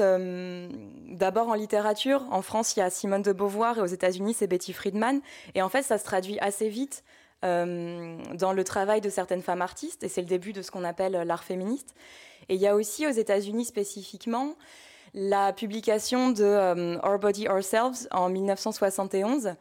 d'abord 1.08 1.48
en 1.48 1.54
littérature. 1.54 2.24
En 2.30 2.40
France, 2.42 2.74
il 2.76 2.80
y 2.80 2.82
a 2.82 2.88
Simone 2.88 3.20
de 3.22 3.32
Beauvoir 3.32 3.78
et 3.78 3.80
aux 3.82 3.86
États-Unis, 3.86 4.34
c'est 4.34 4.46
Betty 4.46 4.72
Friedman. 4.72 5.20
Et 5.54 5.60
en 5.60 5.68
fait, 5.68 5.82
ça 5.82 5.98
se 5.98 6.04
traduit 6.04 6.38
assez 6.40 6.68
vite 6.70 7.04
euh, 7.44 8.16
dans 8.34 8.52
le 8.52 8.64
travail 8.64 9.00
de 9.00 9.10
certaines 9.10 9.42
femmes 9.42 9.62
artistes, 9.62 10.02
et 10.02 10.08
c'est 10.08 10.22
le 10.22 10.26
début 10.26 10.52
de 10.52 10.62
ce 10.62 10.70
qu'on 10.70 10.84
appelle 10.84 11.12
l'art 11.12 11.44
féministe. 11.44 11.94
Et 12.48 12.54
il 12.54 12.60
y 12.60 12.66
a 12.66 12.74
aussi 12.74 13.06
aux 13.06 13.10
États-Unis 13.10 13.64
spécifiquement 13.64 14.56
la 15.14 15.52
publication 15.52 16.30
de 16.30 16.44
euh, 16.44 16.98
Our 17.02 17.18
Body 17.18 17.48
Ourselves 17.48 18.08
en 18.10 18.28
1971, 18.28 19.54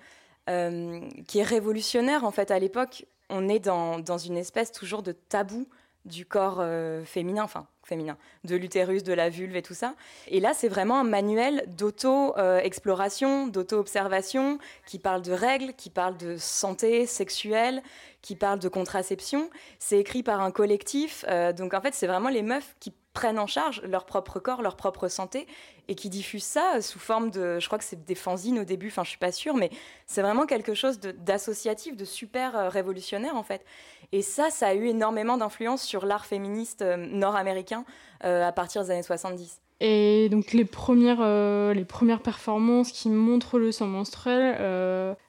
euh, 0.49 1.01
qui 1.27 1.39
est 1.39 1.43
révolutionnaire 1.43 2.23
en 2.23 2.31
fait 2.31 2.51
à 2.51 2.59
l'époque. 2.59 3.05
On 3.29 3.49
est 3.49 3.59
dans, 3.59 3.99
dans 3.99 4.17
une 4.17 4.37
espèce 4.37 4.71
toujours 4.71 5.03
de 5.03 5.11
tabou 5.11 5.67
du 6.05 6.25
corps 6.25 6.61
féminin, 7.05 7.43
enfin 7.43 7.65
féminin, 7.85 8.17
de 8.43 8.55
l'utérus, 8.55 9.03
de 9.03 9.13
la 9.13 9.29
vulve 9.29 9.55
et 9.55 9.61
tout 9.61 9.73
ça. 9.73 9.95
Et 10.27 10.39
là, 10.39 10.53
c'est 10.53 10.67
vraiment 10.67 10.99
un 10.99 11.03
manuel 11.03 11.65
d'auto-exploration, 11.67 13.47
d'auto-observation, 13.47 14.59
qui 14.85 14.99
parle 14.99 15.21
de 15.21 15.31
règles, 15.31 15.73
qui 15.73 15.89
parle 15.89 16.17
de 16.17 16.37
santé 16.37 17.05
sexuelle, 17.05 17.81
qui 18.21 18.35
parle 18.35 18.59
de 18.59 18.69
contraception. 18.69 19.49
C'est 19.79 19.99
écrit 19.99 20.23
par 20.23 20.41
un 20.41 20.51
collectif. 20.51 21.25
euh, 21.27 21.53
donc 21.53 21.73
en 21.73 21.81
fait, 21.81 21.93
c'est 21.93 22.07
vraiment 22.07 22.29
les 22.29 22.41
meufs 22.41 22.75
qui 22.79 22.93
prennent 23.13 23.39
en 23.39 23.47
charge 23.47 23.81
leur 23.83 24.05
propre 24.05 24.39
corps, 24.39 24.61
leur 24.61 24.75
propre 24.75 25.07
santé, 25.07 25.47
et 25.87 25.95
qui 25.95 26.09
diffusent 26.09 26.43
ça 26.43 26.81
sous 26.81 26.99
forme 26.99 27.29
de, 27.29 27.59
je 27.59 27.67
crois 27.67 27.77
que 27.77 27.83
c'est 27.83 28.05
des 28.05 28.15
fanzines 28.15 28.59
au 28.59 28.63
début, 28.63 28.87
enfin 28.87 29.03
je 29.03 29.09
suis 29.09 29.17
pas 29.17 29.31
sûre, 29.31 29.55
mais 29.55 29.69
c'est 30.05 30.21
vraiment 30.21 30.45
quelque 30.45 30.73
chose 30.73 30.99
d'associatif, 30.99 31.95
de, 31.95 32.05
super 32.05 32.55
euh, 32.55 32.69
révolutionnaire 32.69 33.35
en 33.35 33.43
fait. 33.43 33.65
Et 34.11 34.21
ça, 34.21 34.49
ça 34.49 34.67
a 34.67 34.73
eu 34.75 34.87
énormément 34.87 35.37
d'influence 35.37 35.81
sur 35.83 36.05
l'art 36.05 36.25
féministe 36.25 36.81
euh, 36.81 36.97
nord-américain 36.97 37.83
euh, 38.23 38.47
à 38.47 38.51
partir 38.51 38.83
des 38.83 38.91
années 38.91 39.03
70. 39.03 39.59
Et 39.79 40.29
donc 40.29 40.53
les 40.53 40.63
premières, 40.63 41.73
les 41.73 41.83
premières 41.83 42.21
performances 42.21 42.93
qui 42.93 43.09
montrent 43.09 43.59
le 43.59 43.73
sang 43.73 43.87
menstruel, 43.87 44.55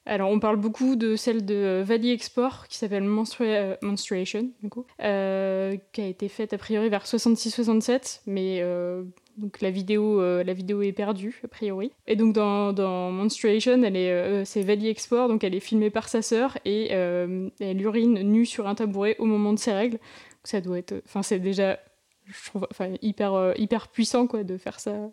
alors 0.06 0.30
on 0.30 0.38
parle 0.38 0.56
beaucoup 0.56 0.96
de 0.96 1.16
celle 1.16 1.44
de 1.44 1.82
Valley 1.84 2.12
Export 2.12 2.68
qui 2.68 2.76
s'appelle 2.76 3.04
euh, 3.04 3.76
Menstruation, 3.82 4.50
du 4.62 4.68
coup, 4.68 4.84
qui 4.98 5.04
a 5.04 6.06
été 6.06 6.28
faite 6.28 6.52
a 6.52 6.58
priori 6.58 6.88
vers 6.88 7.04
66-67, 7.04 8.20
mais 8.26 8.62
donc 9.36 9.60
la 9.60 9.70
vidéo, 9.70 10.20
euh, 10.20 10.44
la 10.44 10.52
vidéo 10.52 10.82
est 10.82 10.92
perdue 10.92 11.40
a 11.44 11.48
priori. 11.48 11.90
Et 12.06 12.16
donc 12.16 12.34
dans, 12.34 12.72
dans 12.72 13.10
Menstruation, 13.10 13.82
elle 13.82 13.96
euh, 13.96 14.44
c'est 14.44 14.62
Valley 14.62 14.88
Export, 14.88 15.28
donc 15.28 15.44
elle 15.44 15.54
est 15.54 15.60
filmée 15.60 15.90
par 15.90 16.08
sa 16.08 16.22
sœur 16.22 16.56
et 16.64 16.88
euh, 16.92 17.48
elle 17.60 17.80
urine 17.82 18.20
nue 18.20 18.46
sur 18.46 18.68
un 18.68 18.74
tabouret 18.74 19.16
au 19.18 19.24
moment 19.24 19.52
de 19.52 19.58
ses 19.58 19.72
règles. 19.72 19.98
Ça 20.44 20.60
doit 20.60 20.78
être, 20.78 21.02
enfin 21.06 21.22
c'est 21.22 21.38
déjà 21.38 21.78
je 22.26 22.46
trouve 22.46 22.66
enfin 22.70 22.94
hyper 23.02 23.54
hyper 23.58 23.88
puissant 23.88 24.26
quoi 24.26 24.44
de 24.44 24.56
faire 24.56 24.80
ça 24.80 25.10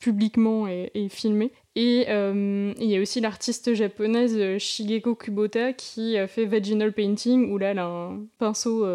publiquement 0.00 0.66
et, 0.68 1.08
filmé. 1.08 1.52
Et 1.74 2.06
il 2.08 2.90
y 2.90 2.96
a 2.96 3.00
aussi 3.00 3.20
l'artiste 3.20 3.74
japonaise 3.74 4.58
Shigeko 4.58 5.14
Kubota 5.14 5.72
qui 5.72 6.16
fait 6.28 6.46
Vaginal 6.46 6.92
Painting, 6.92 7.52
où 7.52 7.58
là, 7.58 7.72
elle 7.72 7.78
a 7.80 7.86
un 7.86 8.24
pinceau 8.38 8.86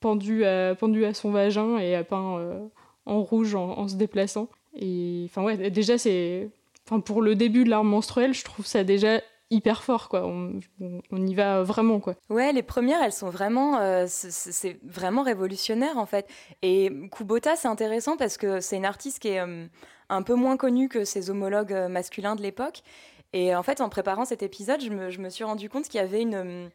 pendu, 0.00 0.44
à, 0.44 0.76
pendu 0.76 1.04
à 1.04 1.14
son 1.14 1.30
vagin 1.30 1.78
et 1.78 1.96
a 1.96 2.04
peint 2.04 2.70
en 3.08 3.22
rouge 3.22 3.54
en, 3.54 3.88
se 3.88 3.96
déplaçant. 3.96 4.48
Et 4.76 5.24
enfin, 5.26 5.42
ouais, 5.42 5.70
déjà, 5.70 5.98
c'est. 5.98 6.50
Enfin, 6.86 7.00
pour 7.00 7.22
le 7.22 7.34
début 7.34 7.64
de 7.64 7.70
l'art 7.70 7.84
menstruel, 7.84 8.34
je 8.34 8.44
trouve 8.44 8.66
ça 8.66 8.84
déjà 8.84 9.20
hyper 9.50 9.82
fort 9.82 10.08
quoi 10.10 10.26
on, 10.26 10.60
on, 11.10 11.26
y 11.26 11.34
va 11.34 11.62
vraiment 11.62 12.00
quoi 12.00 12.16
ouais 12.28 12.52
les 12.52 12.62
premières 12.62 13.02
elles 13.02 13.12
sont 13.12 13.30
vraiment 13.30 13.78
euh, 13.78 14.04
c'est 14.06 14.78
vraiment 14.82 15.22
révolutionnaire 15.22 15.96
en 15.96 16.04
fait 16.04 16.28
et 16.60 16.92
Kubota 17.10 17.56
c'est 17.56 17.68
intéressant 17.68 18.18
parce 18.18 18.36
que 18.36 18.60
c'est 18.60 18.76
une 18.76 18.84
artiste 18.84 19.20
qui 19.20 19.28
est 19.28 19.40
euh, 19.40 19.66
un 20.10 20.22
peu 20.22 20.34
moins 20.34 20.58
connue 20.58 20.90
que 20.90 21.04
ses 21.04 21.30
homologues 21.30 21.72
euh, 21.72 21.88
masculins 21.88 22.36
de 22.36 22.42
l'époque 22.42 22.82
et 23.32 23.54
en 23.54 23.62
fait 23.62 23.80
en 23.80 23.88
préparant 23.88 24.26
cet 24.26 24.42
épisode 24.42 24.82
je 24.82 24.90
me, 24.90 25.08
je 25.08 25.18
me 25.18 25.30
suis 25.30 25.44
rendu 25.44 25.70
compte 25.70 25.88
qu'il 25.88 25.98
y 25.98 26.04
avait 26.04 26.20
une 26.20 26.68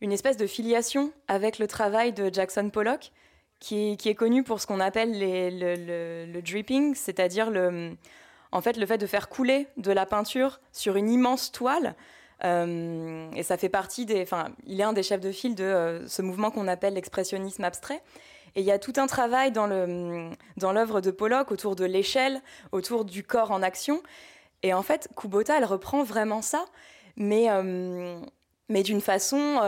une 0.00 0.12
espèce 0.12 0.36
de 0.36 0.46
filiation 0.46 1.12
avec 1.28 1.58
le 1.60 1.68
travail 1.68 2.12
de 2.12 2.32
Jackson 2.32 2.70
Pollock 2.70 3.12
qui 3.60 3.92
est, 3.92 4.14
connu 4.14 4.42
pour 4.42 4.60
ce 4.60 4.66
qu'on 4.66 4.80
appelle 4.80 5.18
le, 5.20 6.40
dripping 6.40 6.94
c'est-à-dire 6.94 7.50
le 7.50 7.92
en 8.52 8.60
fait, 8.60 8.76
le 8.76 8.86
fait 8.86 8.98
de 8.98 9.06
faire 9.06 9.28
couler 9.28 9.68
de 9.76 9.92
la 9.92 10.06
peinture 10.06 10.60
sur 10.72 10.96
une 10.96 11.08
immense 11.08 11.52
toile, 11.52 11.94
euh, 12.44 13.30
et 13.34 13.42
ça 13.42 13.56
fait 13.56 13.68
partie 13.68 14.06
des. 14.06 14.22
Enfin, 14.22 14.48
il 14.66 14.80
est 14.80 14.84
un 14.84 14.92
des 14.92 15.02
chefs 15.02 15.20
de 15.20 15.32
file 15.32 15.54
de 15.54 15.64
euh, 15.64 16.08
ce 16.08 16.22
mouvement 16.22 16.50
qu'on 16.50 16.68
appelle 16.68 16.94
l'expressionnisme 16.94 17.64
abstrait. 17.64 18.02
Et 18.56 18.60
il 18.60 18.66
y 18.66 18.72
a 18.72 18.78
tout 18.78 18.94
un 18.96 19.06
travail 19.06 19.52
dans 19.52 19.66
le 19.66 20.30
dans 20.56 20.72
l'œuvre 20.72 21.00
de 21.00 21.10
Pollock 21.10 21.52
autour 21.52 21.76
de 21.76 21.84
l'échelle, 21.84 22.40
autour 22.72 23.04
du 23.04 23.22
corps 23.22 23.50
en 23.50 23.62
action. 23.62 24.02
Et 24.62 24.74
en 24.74 24.82
fait, 24.82 25.08
Kubota, 25.16 25.56
elle 25.56 25.64
reprend 25.64 26.02
vraiment 26.02 26.42
ça, 26.42 26.64
mais 27.16 27.50
euh, 27.50 28.18
mais 28.68 28.82
d'une 28.82 29.00
façon 29.00 29.60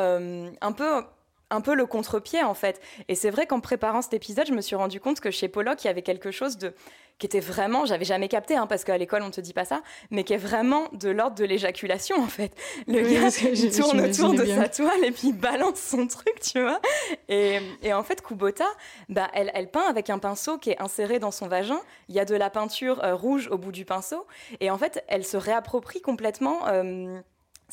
un 0.61 0.73
peu 0.73 1.05
un 1.53 1.61
peu 1.61 1.75
le 1.75 1.87
contre-pied 1.87 2.43
en 2.43 2.55
fait. 2.55 2.81
Et 3.09 3.15
c'est 3.15 3.31
vrai 3.31 3.47
qu'en 3.47 3.61
préparant 3.61 4.03
cet 4.03 4.15
épisode, 4.15 4.47
je 4.47 4.53
me 4.53 4.61
suis 4.61 4.77
rendu 4.77 5.01
compte 5.01 5.21
que 5.21 5.31
chez 5.31 5.49
Pollock, 5.49 5.85
il 5.85 5.87
y 5.87 5.91
avait 5.91 6.03
quelque 6.03 6.31
chose 6.31 6.59
de 6.59 6.75
qui 7.19 7.27
était 7.27 7.41
vraiment, 7.41 7.87
j'avais 7.87 8.05
jamais 8.05 8.27
capté, 8.27 8.57
hein, 8.57 8.67
parce 8.67 8.83
qu'à 8.83 8.99
l'école 8.99 9.23
on 9.23 9.31
te 9.31 9.41
dit 9.41 9.53
pas 9.53 9.65
ça, 9.65 9.83
mais 10.11 10.25
qui 10.25 10.33
est 10.33 10.39
vraiment 10.39 10.89
de 10.93 11.09
l'ordre 11.09 11.37
de 11.37 11.45
l'éjaculation 11.45 12.17
en 12.17 12.27
fait. 12.27 12.53
Le 12.89 13.01
gars 13.03 13.29
il 13.53 13.71
tourne 13.71 14.01
autour 14.01 14.35
de 14.35 14.45
sa 14.45 14.69
toile 14.69 15.05
et 15.05 15.13
puis 15.13 15.29
il 15.29 15.39
balance 15.39 15.79
son 15.79 16.09
truc, 16.09 16.41
tu 16.41 16.61
vois. 16.61 16.81
Et, 17.29 17.61
et, 17.83 17.93
en 17.93 18.03
fait, 18.03 18.23
Kubota, 18.23 18.67
bah, 19.09 19.29
elle, 19.35 19.53
elle, 19.55 19.71
peint 19.71 19.89
avec 19.89 20.11
un 20.11 20.19
pinceau 20.19 20.59
qui 20.59 20.71
est 20.71 20.83
inséré 20.83 21.21
dans 21.21 21.31
son 21.31 21.47
vagin. 21.47 21.81
Il 22.09 22.15
y 22.17 22.19
a 22.19 22.25
de 22.25 22.35
la 22.35 22.51
peinture 22.51 23.05
euh, 23.05 23.15
rouge 23.15 23.49
au 23.53 23.59
bout 23.59 23.73
du 23.73 23.85
pinceau, 23.85 24.27
et 24.61 24.71
en 24.71 24.79
fait, 24.79 25.05
elle 25.07 25.25
se 25.25 25.37
réapproprie 25.37 26.01
complètement. 26.01 26.67
Euh, 26.67 27.21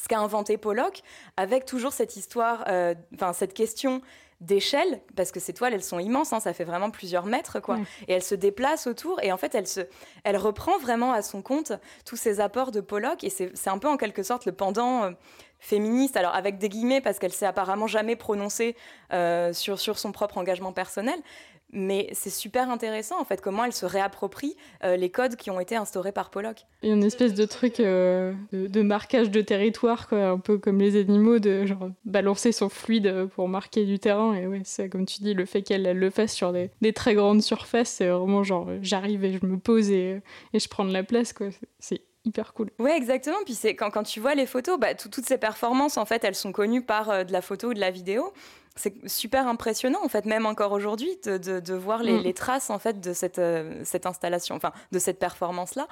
ce 0.01 0.07
qu'a 0.07 0.19
inventé 0.19 0.57
Pollock, 0.57 1.01
avec 1.37 1.65
toujours 1.65 1.93
cette 1.93 2.15
histoire, 2.15 2.63
euh, 2.67 2.95
enfin 3.13 3.33
cette 3.33 3.53
question 3.53 4.01
d'échelle, 4.39 5.01
parce 5.17 5.33
que 5.33 5.41
ces 5.41 5.51
toiles, 5.51 5.73
elles 5.73 5.83
sont 5.83 5.99
immenses, 5.99 6.31
hein, 6.31 6.39
ça 6.39 6.53
fait 6.53 6.63
vraiment 6.63 6.91
plusieurs 6.91 7.25
mètres, 7.25 7.59
quoi. 7.59 7.77
Et 8.07 8.13
elle 8.13 8.23
se 8.23 8.35
déplace 8.35 8.87
autour, 8.87 9.21
et 9.21 9.33
en 9.33 9.37
fait, 9.37 9.53
elle, 9.53 9.67
se, 9.67 9.81
elle 10.23 10.37
reprend 10.37 10.77
vraiment 10.77 11.11
à 11.11 11.21
son 11.21 11.41
compte 11.41 11.73
tous 12.05 12.15
ces 12.15 12.39
apports 12.39 12.71
de 12.71 12.79
Pollock, 12.79 13.25
et 13.25 13.29
c'est 13.29 13.67
un 13.67 13.77
peu 13.77 13.89
en 13.89 13.97
quelque 13.97 14.23
sorte 14.23 14.45
le 14.45 14.53
pendant 14.53 15.03
euh, 15.03 15.11
féministe, 15.59 16.15
alors 16.15 16.33
avec 16.33 16.57
des 16.57 16.69
guillemets, 16.69 17.01
parce 17.01 17.19
qu'elle 17.19 17.33
s'est 17.33 17.45
apparemment 17.45 17.87
jamais 17.87 18.15
prononcée 18.15 18.77
euh, 19.11 19.51
sur, 19.51 19.77
sur 19.77 19.99
son 19.99 20.13
propre 20.13 20.37
engagement 20.37 20.71
personnel, 20.71 21.19
mais 21.71 22.09
c'est 22.13 22.29
super 22.29 22.69
intéressant 22.69 23.19
en 23.19 23.25
fait 23.25 23.41
comment 23.41 23.63
elle 23.63 23.73
se 23.73 23.85
réapproprie 23.85 24.55
euh, 24.83 24.95
les 24.95 25.09
codes 25.09 25.35
qui 25.35 25.51
ont 25.51 25.59
été 25.59 25.75
instaurés 25.75 26.11
par 26.11 26.29
Pollock. 26.29 26.65
Il 26.81 26.89
y 26.89 26.91
a 26.91 26.95
une 26.95 27.03
espèce 27.03 27.33
de 27.33 27.45
truc 27.45 27.79
euh, 27.79 28.33
de, 28.51 28.81
marquage 28.81 29.29
de 29.29 29.41
territoire, 29.41 30.07
quoi, 30.07 30.27
un 30.27 30.39
peu 30.39 30.57
comme 30.57 30.79
les 30.79 30.99
animaux, 30.99 31.39
de 31.39 31.65
genre 31.65 31.89
balancer 32.05 32.51
son 32.51 32.69
fluide 32.69 33.27
pour 33.35 33.47
marquer 33.47 33.85
du 33.85 33.99
terrain. 33.99 34.33
Et 34.35 34.47
ouais, 34.47 34.61
c'est 34.63 34.89
comme 34.89 35.05
tu 35.05 35.21
dis, 35.21 35.33
le 35.33 35.45
fait 35.45 35.61
qu'elle 35.61 35.83
le 35.83 36.09
fasse 36.09 36.33
sur 36.33 36.53
des, 36.53 36.69
très 36.93 37.13
grandes 37.13 37.41
surfaces, 37.41 37.89
c'est 37.89 38.07
vraiment 38.07 38.43
genre 38.43 38.67
j'arrive 38.81 39.23
et 39.23 39.33
je 39.33 39.45
me 39.45 39.57
pose 39.57 39.91
et, 39.91 40.21
et 40.53 40.59
je 40.59 40.67
prends 40.67 40.85
de 40.85 40.93
la 40.93 41.03
place, 41.03 41.33
quoi. 41.33 41.47
C'est 41.79 42.01
hyper 42.25 42.53
cool. 42.53 42.69
Ouais, 42.79 42.95
exactement. 42.95 43.37
Puis 43.45 43.53
c'est 43.53 43.75
quand, 43.75 43.89
quand 43.89 44.03
tu 44.03 44.19
vois 44.19 44.35
les 44.35 44.45
photos, 44.45 44.79
bah, 44.79 44.93
toutes 44.95 45.25
ces 45.25 45.37
performances, 45.37 45.97
en 45.97 46.05
fait, 46.05 46.23
elles 46.23 46.35
sont 46.35 46.51
connues 46.51 46.81
par 46.81 47.09
euh, 47.09 47.23
de 47.23 47.31
la 47.31 47.41
photo 47.41 47.69
ou 47.69 47.73
de 47.73 47.79
la 47.79 47.91
vidéo 47.91 48.33
c'est 48.79 49.09
super 49.09 49.47
impressionnant 49.47 49.99
en 50.03 50.07
fait 50.07 50.25
même 50.25 50.45
encore 50.45 50.71
aujourd'hui 50.71 51.19
de, 51.25 51.37
de, 51.37 51.73
voir 51.73 52.01
les, 52.01 52.13
mm. 52.13 52.23
les, 52.23 52.33
traces 52.33 52.69
en 52.69 52.79
fait 52.79 53.01
de 53.01 53.11
cette, 53.11 53.37
euh, 53.37 53.81
cette 53.83 54.05
installation 54.05 54.55
enfin 54.55 54.71
de 54.91 54.99
cette 54.99 55.19
performance 55.19 55.75
là 55.75 55.87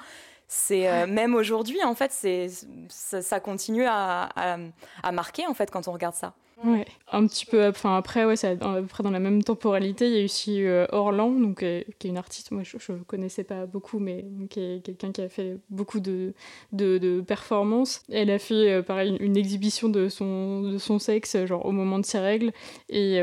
c'est 0.46 0.88
euh, 0.88 1.06
même 1.06 1.34
aujourd'hui 1.34 1.82
en 1.84 1.94
fait 1.94 2.10
c'est 2.12 2.48
ça, 2.88 3.20
ça, 3.20 3.40
continue 3.40 3.84
à, 3.84 4.30
à, 4.34 4.56
à, 5.02 5.12
marquer 5.12 5.46
en 5.46 5.52
fait 5.52 5.70
quand 5.70 5.86
on 5.86 5.92
regarde 5.92 6.14
ça 6.14 6.32
Ouais, 6.64 6.86
un 7.12 7.24
petit 7.26 7.46
peu. 7.46 7.68
Enfin, 7.68 7.96
après, 7.96 8.24
ouais, 8.24 8.44
à 8.44 8.56
peu 8.56 8.86
près 8.86 9.04
dans 9.04 9.12
la 9.12 9.20
même 9.20 9.44
temporalité. 9.44 10.08
Il 10.08 10.16
y 10.16 10.20
a 10.20 10.24
aussi 10.24 10.64
euh, 10.64 10.86
Orlan, 10.90 11.30
donc, 11.30 11.62
euh, 11.62 11.82
qui 11.98 12.08
est 12.08 12.10
une 12.10 12.16
artiste, 12.16 12.50
moi 12.50 12.62
je 12.64 12.92
ne 12.92 12.98
connaissais 13.04 13.44
pas 13.44 13.66
beaucoup, 13.66 14.00
mais 14.00 14.24
qui 14.50 14.60
est 14.60 14.84
quelqu'un 14.84 15.12
qui 15.12 15.20
a 15.20 15.28
fait 15.28 15.58
beaucoup 15.70 16.00
de, 16.00 16.34
de, 16.72 17.20
performances. 17.20 18.02
Elle 18.10 18.30
a 18.30 18.40
fait, 18.40 18.72
euh, 18.72 18.82
pareil, 18.82 19.16
une, 19.20 19.36
exhibition 19.36 19.88
de 19.88 20.08
son, 20.08 20.62
de 20.62 20.78
son 20.78 20.98
sexe, 20.98 21.44
genre 21.46 21.64
au 21.64 21.70
moment 21.70 22.00
de 22.00 22.06
ses 22.06 22.18
règles, 22.18 22.52
et, 22.88 23.18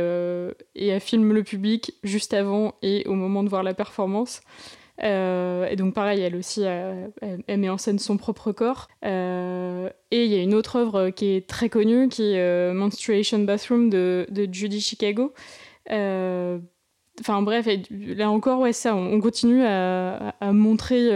et 0.75 0.87
elle 0.87 1.01
filme 1.01 1.33
le 1.33 1.43
public 1.43 1.93
juste 2.03 2.33
avant 2.33 2.75
et 2.81 3.05
au 3.07 3.13
moment 3.13 3.43
de 3.43 3.49
voir 3.49 3.63
la 3.63 3.73
performance. 3.73 4.41
Euh, 5.03 5.67
et 5.67 5.75
donc 5.75 5.93
pareil, 5.93 6.21
elle 6.21 6.35
aussi, 6.35 6.61
euh, 6.63 7.07
elle, 7.47 7.59
met 7.59 7.69
en 7.69 7.77
scène 7.77 7.99
son 7.99 8.17
propre 8.17 8.51
corps. 8.51 8.87
Euh, 9.03 9.89
et 10.11 10.25
il 10.25 10.31
y 10.31 10.35
a 10.35 10.41
une 10.41 10.53
autre 10.53 10.77
œuvre 10.77 11.09
qui 11.09 11.35
est 11.35 11.47
très 11.47 11.69
connue, 11.69 12.07
qui 12.09 12.33
est 12.33 12.73
Menstruation 12.73 13.39
Bathroom 13.39 13.89
de, 13.89 14.27
Judy 14.51 14.81
Chicago. 14.81 15.33
Enfin 17.21 17.41
bref, 17.41 17.65
là 17.91 18.29
encore, 18.29 18.59
ouais, 18.59 18.73
ça, 18.73 18.93
on, 18.93 19.21
continue 19.21 19.63
à, 19.65 20.33
montrer 20.51 21.09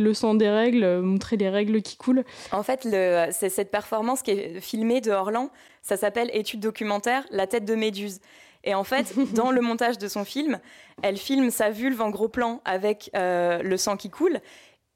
le 0.00 0.14
sang 0.14 0.34
des 0.34 0.48
règles, 0.48 1.00
montrer 1.00 1.36
les 1.36 1.50
règles 1.50 1.82
qui 1.82 1.96
coulent. 1.96 2.24
En 2.50 2.62
fait, 2.62 2.88
c'est 3.32 3.50
cette 3.50 3.70
performance 3.70 4.22
qui 4.22 4.30
est 4.30 4.60
filmée 4.60 5.00
de 5.00 5.10
Orlan, 5.10 5.50
ça 5.82 5.98
s'appelle 5.98 6.30
Étude 6.32 6.60
documentaire, 6.60 7.24
La 7.30 7.46
tête 7.46 7.66
de 7.66 7.74
Méduse. 7.74 8.20
Et 8.64 8.74
en 8.74 8.84
fait, 8.84 9.14
dans 9.34 9.50
le 9.50 9.60
montage 9.60 9.98
de 9.98 10.08
son 10.08 10.24
film, 10.24 10.58
elle 11.02 11.16
filme 11.16 11.50
sa 11.50 11.70
vulve 11.70 12.00
en 12.00 12.10
gros 12.10 12.28
plan 12.28 12.60
avec 12.64 13.10
euh, 13.14 13.62
le 13.62 13.76
sang 13.76 13.96
qui 13.96 14.10
coule. 14.10 14.40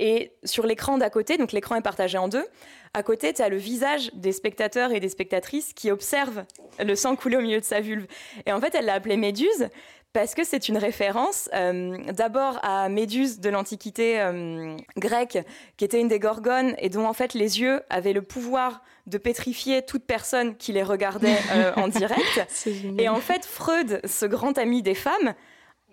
Et 0.00 0.32
sur 0.44 0.64
l'écran 0.66 0.96
d'à 0.96 1.10
côté, 1.10 1.38
donc 1.38 1.52
l'écran 1.52 1.74
est 1.74 1.82
partagé 1.82 2.18
en 2.18 2.28
deux, 2.28 2.46
à 2.94 3.02
côté, 3.02 3.32
tu 3.32 3.42
as 3.42 3.48
le 3.48 3.56
visage 3.56 4.10
des 4.14 4.32
spectateurs 4.32 4.92
et 4.92 5.00
des 5.00 5.08
spectatrices 5.08 5.72
qui 5.72 5.90
observent 5.90 6.44
le 6.78 6.94
sang 6.94 7.16
couler 7.16 7.36
au 7.36 7.40
milieu 7.40 7.60
de 7.60 7.64
sa 7.64 7.80
vulve. 7.80 8.06
Et 8.46 8.52
en 8.52 8.60
fait, 8.60 8.74
elle 8.74 8.86
l'a 8.86 8.94
appelé 8.94 9.16
Méduse 9.16 9.68
parce 10.12 10.34
que 10.34 10.44
c'est 10.44 10.68
une 10.68 10.78
référence 10.78 11.50
euh, 11.54 11.96
d'abord 12.12 12.58
à 12.62 12.88
Méduse 12.88 13.40
de 13.40 13.50
l'Antiquité 13.50 14.20
euh, 14.20 14.76
grecque, 14.96 15.38
qui 15.76 15.84
était 15.84 16.00
une 16.00 16.08
des 16.08 16.18
gorgones 16.18 16.74
et 16.78 16.88
dont 16.88 17.06
en 17.06 17.12
fait 17.12 17.34
les 17.34 17.60
yeux 17.60 17.82
avaient 17.90 18.12
le 18.12 18.22
pouvoir 18.22 18.82
de 19.06 19.18
pétrifier 19.18 19.82
toute 19.82 20.04
personne 20.04 20.56
qui 20.56 20.72
les 20.72 20.82
regardait 20.82 21.36
euh, 21.52 21.72
en 21.76 21.88
direct. 21.88 22.46
Et 22.98 23.08
en 23.08 23.20
fait, 23.20 23.44
Freud, 23.44 24.00
ce 24.04 24.26
grand 24.26 24.56
ami 24.58 24.82
des 24.82 24.94
femmes, 24.94 25.34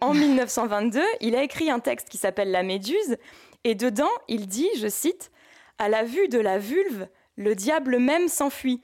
en 0.02 0.14
1922, 0.14 1.02
il 1.22 1.36
a 1.36 1.44
écrit 1.44 1.70
un 1.70 1.80
texte 1.80 2.10
qui 2.10 2.18
s'appelle 2.18 2.52
La 2.52 2.64
Méduse, 2.64 3.18
et 3.64 3.76
dedans, 3.76 4.10
il 4.28 4.48
dit, 4.48 4.70
je 4.80 4.88
cite, 4.88 5.32
À 5.78 5.90
la 5.90 6.04
vue 6.04 6.28
de 6.28 6.40
la 6.40 6.58
vulve, 6.58 7.08
le 7.38 7.56
diable 7.56 8.00
même 8.00 8.28
s'enfuit. 8.28 8.82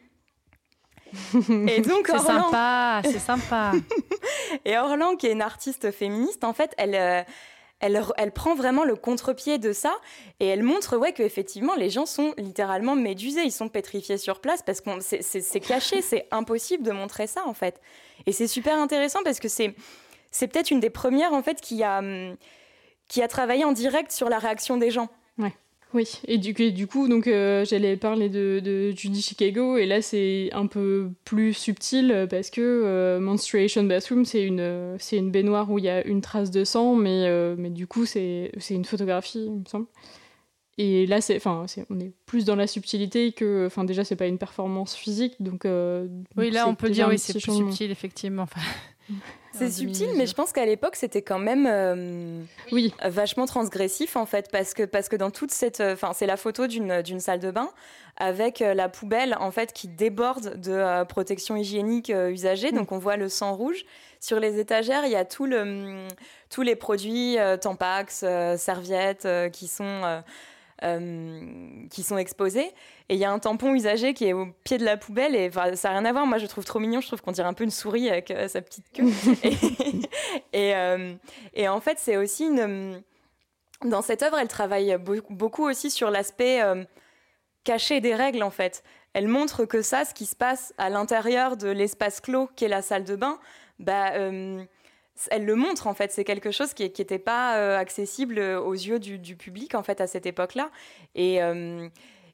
Et 1.68 1.82
donc 1.82 2.08
c'est 2.08 2.20
sympa, 2.20 3.02
c'est 3.04 3.20
sympa. 3.20 3.74
et 4.66 4.78
Orlan, 4.78 5.16
qui 5.16 5.28
est 5.28 5.32
une 5.32 5.42
artiste 5.42 5.92
féministe, 5.92 6.44
en 6.44 6.54
fait, 6.54 6.74
elle, 6.78 6.96
euh, 6.96 7.22
elle, 7.80 8.02
elle 8.18 8.32
prend 8.32 8.56
vraiment 8.56 8.84
le 8.84 8.96
contre-pied 8.96 9.58
de 9.58 9.74
ça 9.74 9.94
et 10.40 10.48
elle 10.48 10.64
montre 10.64 10.98
ouais 10.98 11.14
qu'effectivement 11.14 11.76
les 11.76 11.90
gens 11.90 12.06
sont 12.06 12.34
littéralement 12.38 12.96
médusés, 12.96 13.44
ils 13.44 13.52
sont 13.52 13.70
pétrifiés 13.70 14.18
sur 14.18 14.40
place 14.40 14.62
parce 14.62 14.82
que 14.82 14.92
c'est 15.00 15.60
caché, 15.60 16.02
c'est 16.02 16.28
impossible 16.32 16.84
de 16.84 16.92
montrer 16.92 17.28
ça 17.28 17.42
en 17.46 17.54
fait. 17.54 17.82
Et 18.26 18.32
c'est 18.32 18.48
super 18.48 18.78
intéressant 18.78 19.20
parce 19.24 19.40
que 19.40 19.48
c'est 19.48 19.76
c'est 20.30 20.48
peut-être 20.48 20.72
une 20.72 20.80
des 20.80 20.90
premières 20.90 21.34
en 21.34 21.42
fait 21.44 21.60
qui 21.60 21.84
a 21.84 22.02
qui 23.08 23.22
a 23.22 23.28
travaillé 23.28 23.66
en 23.66 23.74
direct 23.74 24.12
sur 24.12 24.30
la 24.30 24.40
réaction 24.40 24.78
des 24.78 24.92
gens. 24.92 25.10
Oui, 25.94 26.08
et 26.26 26.38
du, 26.38 26.54
du 26.54 26.88
coup, 26.88 27.10
donc 27.10 27.28
euh, 27.28 27.66
j'allais 27.66 27.98
parler 27.98 28.30
de, 28.30 28.62
de, 28.64 28.92
Judy 28.92 29.22
Chicago, 29.22 29.78
et 29.78 29.86
là 29.86 30.02
c'est 30.02 30.50
un 30.54 30.68
peu 30.68 31.10
plus 31.26 31.54
subtil 31.54 32.28
parce 32.30 32.50
que 32.50 32.62
euh, 32.62 33.20
Menstruation 33.20 33.84
Bathroom, 33.84 34.24
c'est 34.24 34.44
une, 34.44 34.96
c'est 35.00 35.18
une 35.18 35.32
baignoire 35.32 35.70
où 35.70 35.80
il 35.80 35.86
y 35.86 35.90
a 35.90 36.06
une 36.06 36.22
trace 36.22 36.50
de 36.50 36.64
sang, 36.64 36.96
mais, 36.96 37.26
euh, 37.26 37.56
mais 37.58 37.70
du 37.70 37.88
coup 37.88 38.06
c'est, 38.06 38.52
c'est 38.58 38.74
une 38.74 38.86
photographie, 38.86 39.44
il 39.46 39.60
me 39.60 39.66
semble. 39.66 39.88
Et 40.78 41.06
là, 41.06 41.20
c'est, 41.20 41.36
enfin, 41.36 41.66
on 41.90 42.00
est 42.00 42.14
plus 42.26 42.46
dans 42.46 42.56
la 42.56 42.66
subtilité 42.66 43.34
que, 43.34 43.66
enfin, 43.68 43.84
déjà, 43.84 44.06
c'est 44.06 44.16
pas 44.16 44.26
une 44.26 44.38
performance 44.38 44.96
physique, 44.96 45.36
donc. 45.40 45.68
oui, 46.38 46.50
là, 46.50 46.68
on 46.68 46.76
peut 46.76 46.90
dire, 46.90 47.10
oui, 47.10 47.20
c'est 47.20 47.34
plus 47.34 47.42
subtil, 47.42 47.92
effectivement. 47.92 48.44
Enfin... 48.44 48.62
C'est 49.54 49.72
subtil, 49.72 50.10
mais 50.16 50.26
je 50.26 50.34
pense 50.34 50.52
qu'à 50.54 50.66
l'époque, 50.66 50.96
c'était 50.96 51.22
quand 51.22 51.40
même 51.40 51.68
euh, 51.68 52.42
oui. 52.72 52.94
vachement 53.04 53.46
transgressif, 53.46 54.16
en 54.16 54.26
fait, 54.26 54.50
parce 54.52 54.74
que, 54.74 54.84
parce 54.84 55.10
que 55.10 55.16
dans 55.16 55.32
toute 55.32 55.52
cette... 55.52 55.82
Enfin, 55.82 56.12
c'est 56.14 56.26
la 56.26 56.38
photo 56.38 56.68
d'une 56.68 57.20
salle 57.20 57.40
de 57.40 57.52
bain 57.52 57.70
avec 58.18 58.62
euh, 58.62 58.74
la 58.74 58.88
poubelle, 58.90 59.36
en 59.40 59.52
fait, 59.52 59.74
qui 59.74 59.88
déborde 59.88 60.60
de 60.60 60.72
euh, 60.72 61.06
protection 61.06 61.56
hygiénique 61.56 62.10
usagée. 62.10 62.72
Mm. 62.72 62.76
Donc, 62.76 62.92
on 62.92 62.98
voit 62.98 63.18
le 63.18 63.30
sang 63.30 63.56
rouge. 63.56 63.86
Sur 64.20 64.40
les 64.40 64.60
étagères, 64.60 65.06
il 65.06 65.12
y 65.12 65.16
a 65.16 65.26
tout 65.26 65.46
le, 65.46 65.66
mm, 65.66 66.08
tous 66.50 66.62
les 66.62 66.76
produits, 66.76 67.38
Tampax, 67.62 68.26
serviettes, 68.58 69.28
qui 69.52 69.68
sont... 69.68 70.22
qui 70.82 72.04
sont 72.04 72.18
exposés. 72.18 72.72
Et 73.10 73.16
il 73.16 73.18
y 73.18 73.26
a 73.26 73.32
un 73.32 73.40
tampon 73.40 73.74
usagé 73.74 74.14
qui 74.14 74.26
est 74.26 74.34
au 74.34 74.48
pied 74.64 74.78
de 74.78 74.86
la 74.86 74.98
poubelle 74.98 75.36
et 75.36 75.52
ça 75.52 75.90
n'a 75.90 76.00
rien 76.00 76.06
à 76.06 76.12
voir. 76.12 76.26
Moi, 76.26 76.38
je 76.38 76.46
trouve 76.46 76.66
trop 76.66 76.80
mignon. 76.80 77.02
Je 77.02 77.08
trouve 77.08 77.22
qu'on 77.22 77.32
dirait 77.32 77.48
un 77.48 77.54
peu 77.54 77.64
une 77.64 77.72
souris 77.72 78.10
avec 78.10 78.32
euh, 78.32 78.48
sa 78.48 78.62
petite 78.62 78.86
queue. 78.94 79.04
et, 80.54 80.76
euh, 80.76 81.14
et, 81.54 81.68
en 81.68 81.82
fait, 81.82 81.98
c'est 82.00 82.18
aussi 82.18 82.46
une. 82.46 83.02
Dans 83.84 84.02
cette 84.02 84.24
œuvre, 84.24 84.38
elle 84.38 84.48
travaille 84.48 84.98
beaucoup 85.30 85.68
aussi 85.68 85.90
sur 85.90 86.12
l'aspect 86.12 86.62
euh, 86.62 86.84
caché 87.64 88.00
des 88.00 88.16
règles, 88.16 88.44
en 88.44 88.52
fait. 88.52 88.84
Elle 89.14 89.28
montre 89.28 89.66
que 89.66 89.82
ça, 89.82 90.06
ce 90.06 90.14
qui 90.14 90.26
se 90.26 90.36
passe 90.36 90.74
à 90.78 90.90
l'intérieur 90.90 91.58
de 91.58 91.68
l'espace 91.68 92.22
clos 92.22 92.50
qu'est 92.56 92.68
la 92.68 92.82
salle 92.82 93.04
de 93.04 93.16
bain, 93.16 93.40
bah, 93.80 94.14
elle 95.30 95.46
le 95.46 95.56
montre 95.56 95.88
en 95.88 95.94
fait. 95.94 96.12
C'est 96.12 96.24
quelque 96.24 96.52
chose 96.52 96.74
qui 96.74 96.84
n'était 96.84 97.20
pas 97.20 97.78
accessible 97.78 98.40
aux 98.40 98.74
yeux 98.74 99.00
du, 99.00 99.20
du, 99.20 99.36
public 99.36 99.76
en 99.76 99.84
fait 99.84 100.02
à 100.02 100.08
cette 100.08 100.26
époque-là. 100.26 100.72
Et, 101.16 101.40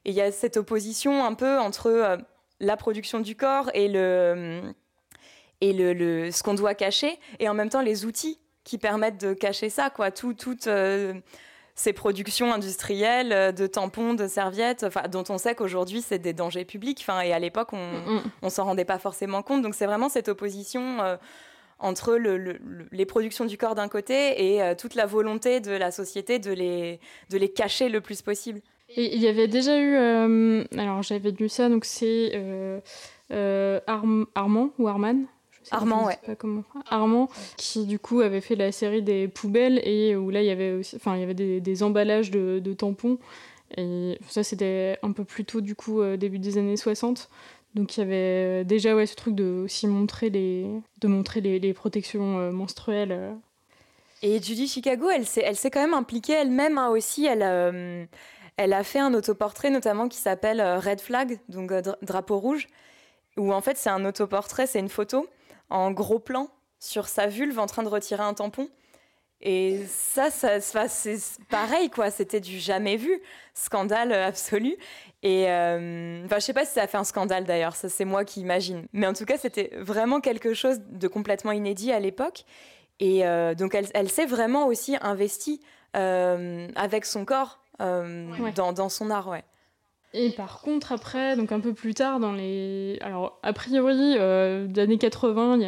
et 0.04 0.10
il 0.10 0.14
y 0.14 0.20
a 0.20 0.32
cette 0.32 0.56
opposition 0.56 1.24
un 1.24 1.34
peu 1.34 1.58
entre 1.58 1.88
euh, 1.88 2.16
la 2.60 2.76
production 2.76 3.20
du 3.20 3.36
corps 3.36 3.70
et 3.74 3.88
le 3.88 4.62
et 5.60 5.72
le, 5.72 6.30
ce 6.30 6.44
qu'on 6.44 6.54
doit 6.54 6.74
cacher, 6.74 7.18
et 7.40 7.48
en 7.48 7.54
même 7.54 7.68
temps 7.68 7.82
les 7.82 8.04
outils 8.04 8.38
qui 8.62 8.78
permettent 8.78 9.20
de 9.20 9.34
cacher 9.34 9.70
ça, 9.70 9.90
quoi. 9.90 10.12
Tout, 10.12 10.32
toutes 10.32 10.68
euh, 10.68 11.14
ces 11.74 11.92
productions 11.92 12.52
industrielles 12.52 13.32
euh, 13.32 13.50
de 13.50 13.66
tampons, 13.66 14.14
de 14.14 14.28
serviettes, 14.28 14.86
dont 15.10 15.24
on 15.28 15.36
sait 15.36 15.56
qu'aujourd'hui 15.56 16.00
c'est 16.00 16.20
des 16.20 16.32
dangers 16.32 16.64
publics, 16.64 17.00
enfin, 17.00 17.20
et 17.22 17.32
à 17.32 17.40
l'époque 17.40 17.72
on, 17.72 17.76
mm, 17.76 18.14
mm. 18.14 18.22
on 18.42 18.50
s'en 18.50 18.64
rendait 18.64 18.84
pas 18.84 19.00
forcément 19.00 19.42
compte. 19.42 19.62
Donc 19.62 19.74
c'est 19.74 19.86
vraiment 19.86 20.08
cette 20.08 20.28
opposition 20.28 21.18
entre 21.78 22.16
le, 22.16 22.58
les 22.90 23.06
productions 23.06 23.44
du 23.44 23.56
corps 23.56 23.74
d'un 23.74 23.88
côté 23.88 24.56
et 24.56 24.76
toute 24.76 24.94
la 24.94 25.06
volonté 25.06 25.60
de 25.60 25.72
la 25.72 25.90
société 25.90 26.38
de 26.38 26.52
les, 26.52 26.98
de 27.30 27.38
les 27.38 27.48
cacher 27.48 27.88
le 27.88 28.00
plus 28.00 28.22
possible. 28.22 28.60
Et 28.96 29.14
il 29.14 29.20
y 29.20 29.28
avait 29.28 29.48
déjà 29.48 29.78
eu. 29.78 29.94
Euh, 29.94 30.64
alors 30.76 31.02
j'avais 31.02 31.30
lu 31.30 31.48
ça, 31.48 31.68
donc 31.68 31.84
c'est 31.84 32.32
euh, 32.34 32.80
euh, 33.32 33.80
Armand 33.86 34.70
ou 34.78 34.88
Arman 34.88 35.26
Armand, 35.70 36.06
ouais. 36.06 36.18
Pas 36.24 36.34
comment. 36.34 36.64
Armand, 36.88 37.28
qui 37.58 37.84
du 37.84 37.98
coup 37.98 38.20
avait 38.20 38.40
fait 38.40 38.56
la 38.56 38.72
série 38.72 39.02
des 39.02 39.28
poubelles 39.28 39.82
et 39.84 40.16
où 40.16 40.30
là 40.30 40.40
il 40.40 40.46
y 40.46 40.50
avait 40.50 40.72
aussi, 40.72 40.96
enfin 40.96 41.16
il 41.16 41.20
y 41.20 41.22
avait 41.22 41.34
des, 41.34 41.82
emballages 41.82 42.30
de, 42.30 42.72
tampons 42.72 43.18
et 43.76 44.18
ça 44.28 44.42
c'était 44.42 44.98
un 45.02 45.12
peu 45.12 45.24
plus 45.24 45.44
tôt 45.44 45.60
du 45.60 45.74
coup 45.74 46.02
début 46.16 46.38
des 46.38 46.56
années 46.56 46.78
60. 46.78 47.28
Donc 47.74 47.96
il 47.96 48.00
y 48.00 48.02
avait 48.02 48.64
déjà 48.64 48.96
ouais 48.96 49.06
ce 49.06 49.14
truc 49.14 49.34
de 49.34 49.62
aussi 49.64 49.86
montrer 49.86 50.30
les, 50.30 50.66
de 51.00 51.08
montrer 51.08 51.40
les, 51.40 51.74
protections 51.74 52.52
menstruelles. 52.52 53.36
Et 54.22 54.42
Judy 54.42 54.66
Chicago, 54.66 55.08
elle 55.10 55.26
s'est, 55.26 55.42
elle 55.44 55.56
s'est 55.56 55.70
quand 55.70 55.80
même 55.80 55.94
impliquée 55.94 56.32
elle-même 56.32 56.78
hein, 56.78 56.88
aussi. 56.88 57.26
Elle, 57.26 58.08
elle 58.58 58.72
a 58.72 58.82
fait 58.82 58.98
un 58.98 59.14
autoportrait 59.14 59.70
notamment 59.70 60.08
qui 60.08 60.18
s'appelle 60.18 60.60
euh, 60.60 60.80
Red 60.80 61.00
Flag, 61.00 61.40
donc 61.48 61.70
euh, 61.70 61.80
drapeau 62.02 62.38
rouge, 62.38 62.66
où 63.36 63.54
en 63.54 63.60
fait 63.60 63.78
c'est 63.78 63.88
un 63.88 64.04
autoportrait, 64.04 64.66
c'est 64.66 64.80
une 64.80 64.88
photo 64.88 65.28
en 65.70 65.92
gros 65.92 66.18
plan 66.18 66.48
sur 66.80 67.06
sa 67.06 67.28
vulve 67.28 67.58
en 67.58 67.66
train 67.66 67.84
de 67.84 67.88
retirer 67.88 68.22
un 68.22 68.34
tampon. 68.34 68.68
Et 69.40 69.84
ça, 69.86 70.30
ça, 70.30 70.88
c'est 70.88 71.18
pareil, 71.48 71.90
quoi. 71.90 72.10
C'était 72.10 72.40
du 72.40 72.58
jamais 72.58 72.96
vu, 72.96 73.20
scandale 73.54 74.12
absolu. 74.12 74.76
Et 75.22 75.48
euh, 75.48 76.24
enfin, 76.24 76.36
je 76.36 76.44
sais 76.44 76.52
pas 76.52 76.64
si 76.64 76.72
ça 76.72 76.82
a 76.82 76.86
fait 76.86 76.96
un 76.96 77.04
scandale 77.04 77.44
d'ailleurs, 77.44 77.74
ça 77.74 77.88
c'est 77.88 78.04
moi 78.04 78.24
qui 78.24 78.40
imagine. 78.40 78.86
Mais 78.92 79.06
en 79.06 79.12
tout 79.12 79.24
cas, 79.24 79.36
c'était 79.36 79.70
vraiment 79.76 80.20
quelque 80.20 80.54
chose 80.54 80.80
de 80.90 81.08
complètement 81.08 81.52
inédit 81.52 81.92
à 81.92 82.00
l'époque. 82.00 82.44
Et 83.00 83.22
donc, 83.56 83.76
elle, 83.76 83.86
elle 83.94 84.10
s'est 84.10 84.26
vraiment 84.26 84.66
aussi 84.66 84.96
investie 85.00 85.60
avec 85.94 87.04
son 87.04 87.24
corps 87.24 87.60
euh, 87.80 88.52
dans, 88.54 88.88
son 88.88 89.10
art, 89.10 89.28
ouais. 89.28 89.44
Et 90.14 90.30
par 90.30 90.62
contre, 90.62 90.92
après, 90.92 91.36
donc 91.36 91.52
un 91.52 91.60
peu 91.60 91.74
plus 91.74 91.94
tard, 91.94 92.18
dans 92.18 92.32
les. 92.32 92.98
Alors, 93.02 93.38
a 93.42 93.52
priori, 93.52 94.14
euh, 94.18 94.66
d'années 94.66 94.98
80, 94.98 95.58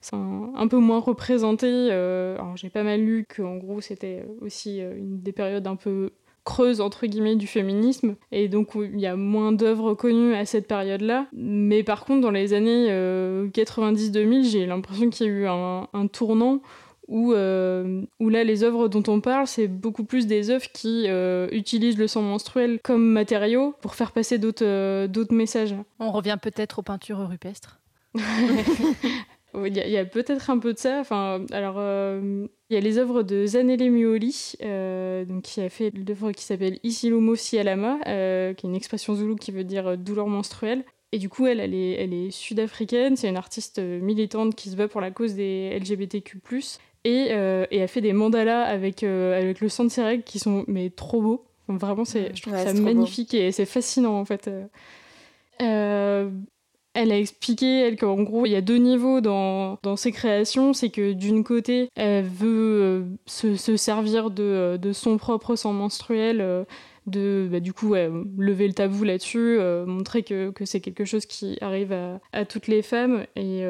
c'est 0.00 0.16
un, 0.16 0.68
peu 0.68 0.78
moins 0.78 0.98
représenté. 0.98 1.68
Euh, 1.70 2.34
alors, 2.36 2.56
j'ai 2.56 2.68
pas 2.68 2.82
mal 2.82 3.00
lu 3.00 3.26
qu'en 3.34 3.56
gros, 3.56 3.80
c'était 3.80 4.26
aussi 4.40 4.80
une 4.80 5.20
des 5.20 5.32
périodes 5.32 5.66
un 5.66 5.76
peu 5.76 6.10
creuses, 6.44 6.80
entre 6.80 7.06
guillemets, 7.06 7.36
du 7.36 7.46
féminisme. 7.46 8.16
Et 8.32 8.48
donc, 8.48 8.70
il 8.74 8.98
y 8.98 9.06
a 9.06 9.16
moins 9.16 9.52
d'œuvres 9.52 9.94
connues 9.94 10.34
à 10.34 10.44
cette 10.46 10.66
période-là. 10.66 11.28
Mais 11.32 11.84
par 11.84 12.04
contre, 12.04 12.22
dans 12.22 12.30
les 12.30 12.54
années 12.54 12.88
90-2000, 12.88 14.44
j'ai 14.44 14.66
l'impression 14.66 15.10
qu'il 15.10 15.26
y 15.26 15.30
a 15.30 15.32
eu 15.32 15.46
un, 15.46 15.88
un 15.92 16.06
tournant 16.08 16.60
où, 17.08 17.32
euh, 17.32 18.02
où 18.20 18.28
là 18.28 18.44
les 18.44 18.64
œuvres 18.64 18.88
dont 18.88 19.02
on 19.08 19.20
parle, 19.20 19.46
c'est 19.46 19.68
beaucoup 19.68 20.04
plus 20.04 20.26
des 20.26 20.50
œuvres 20.50 20.70
qui 20.72 21.04
euh, 21.06 21.48
utilisent 21.52 21.98
le 21.98 22.08
sang 22.08 22.22
menstruel 22.22 22.80
comme 22.82 23.06
matériau 23.06 23.74
pour 23.80 23.94
faire 23.94 24.12
passer 24.12 24.38
d'autres 24.38 24.64
euh, 24.64 25.24
messages. 25.30 25.74
On 25.98 26.10
revient 26.10 26.38
peut-être 26.40 26.80
aux 26.80 26.82
peintures 26.82 27.28
rupestres. 27.28 27.80
Il 29.64 29.74
y 29.74 29.96
a, 29.96 30.04
peut-être 30.04 30.50
un 30.50 30.58
peu 30.58 30.74
de 30.74 30.78
ça. 30.78 31.00
Enfin, 31.00 31.40
alors, 31.50 31.76
il 31.78 32.74
y 32.74 32.76
a 32.76 32.80
les 32.80 32.98
œuvres 32.98 33.22
de 33.22 33.46
Zanele 33.46 33.90
Muoli, 33.90 34.52
donc 34.60 35.44
qui 35.44 35.62
a 35.62 35.70
fait 35.70 35.90
l'œuvre 35.96 36.32
qui 36.32 36.44
s'appelle 36.44 36.78
Isilumo 36.82 37.36
Sialama, 37.36 37.96
qui 38.02 38.10
est 38.10 38.68
une 38.68 38.74
expression 38.74 39.14
zoulou 39.14 39.36
qui 39.36 39.52
veut 39.52 39.64
dire 39.64 39.96
douleur 39.96 40.26
menstruelle. 40.26 40.84
Et 41.12 41.18
du 41.18 41.30
coup, 41.30 41.46
elle, 41.46 41.60
elle 41.60 41.72
est, 41.72 41.92
elle 41.92 42.12
est 42.12 42.30
sud-africaine, 42.30 43.16
c'est 43.16 43.30
une 43.30 43.38
artiste 43.38 43.78
militante 43.78 44.54
qui 44.56 44.68
se 44.68 44.76
bat 44.76 44.88
pour 44.88 45.00
la 45.00 45.10
cause 45.10 45.34
des 45.34 45.78
LGBTQ+. 45.80 46.38
Euh, 47.06 47.66
et, 47.70 47.78
elle 47.78 47.88
fait 47.88 48.00
des 48.00 48.12
mandalas 48.12 48.62
avec, 48.62 49.02
euh, 49.02 49.38
avec 49.38 49.60
le 49.60 49.68
sang 49.68 49.84
de 49.84 49.88
ses 49.88 50.02
règles 50.02 50.22
qui 50.22 50.38
sont 50.38 50.64
mais 50.66 50.90
trop 50.90 51.20
beaux. 51.20 51.44
vraiment, 51.68 52.04
c'est, 52.04 52.34
je 52.34 52.42
trouve 52.42 52.56
ça 52.56 52.72
magnifique 52.74 53.34
et 53.34 53.52
c'est 53.52 53.66
fascinant 53.66 54.18
en 54.18 54.24
fait. 54.24 54.50
Euh, 55.62 56.30
elle 56.94 57.12
a 57.12 57.18
expliqué, 57.18 57.80
elle, 57.80 57.96
qu'en 57.96 58.22
gros, 58.22 58.46
il 58.46 58.52
y 58.52 58.56
a 58.56 58.62
deux 58.62 58.78
niveaux 58.78 59.20
dans, 59.20 59.78
dans 59.82 59.96
ses 59.96 60.12
créations. 60.12 60.72
C'est 60.72 60.88
que 60.88 61.12
d'une 61.12 61.44
côté, 61.44 61.90
elle 61.94 62.24
veut 62.24 63.04
se, 63.26 63.54
se, 63.56 63.76
servir 63.76 64.30
de, 64.30 64.78
de, 64.80 64.92
son 64.92 65.18
propre 65.18 65.56
sang 65.56 65.74
menstruel, 65.74 66.38
de 67.06 67.48
bah, 67.50 67.60
du 67.60 67.74
coup 67.74 67.94
lever 67.94 68.66
le 68.66 68.72
tabou 68.72 69.04
là-dessus, 69.04 69.58
montrer 69.86 70.22
que, 70.22 70.50
que 70.50 70.64
c'est 70.64 70.80
quelque 70.80 71.04
chose 71.04 71.26
qui 71.26 71.58
arrive 71.60 71.92
à, 71.92 72.18
à 72.32 72.46
toutes 72.46 72.66
les 72.66 72.80
femmes, 72.80 73.26
et 73.36 73.62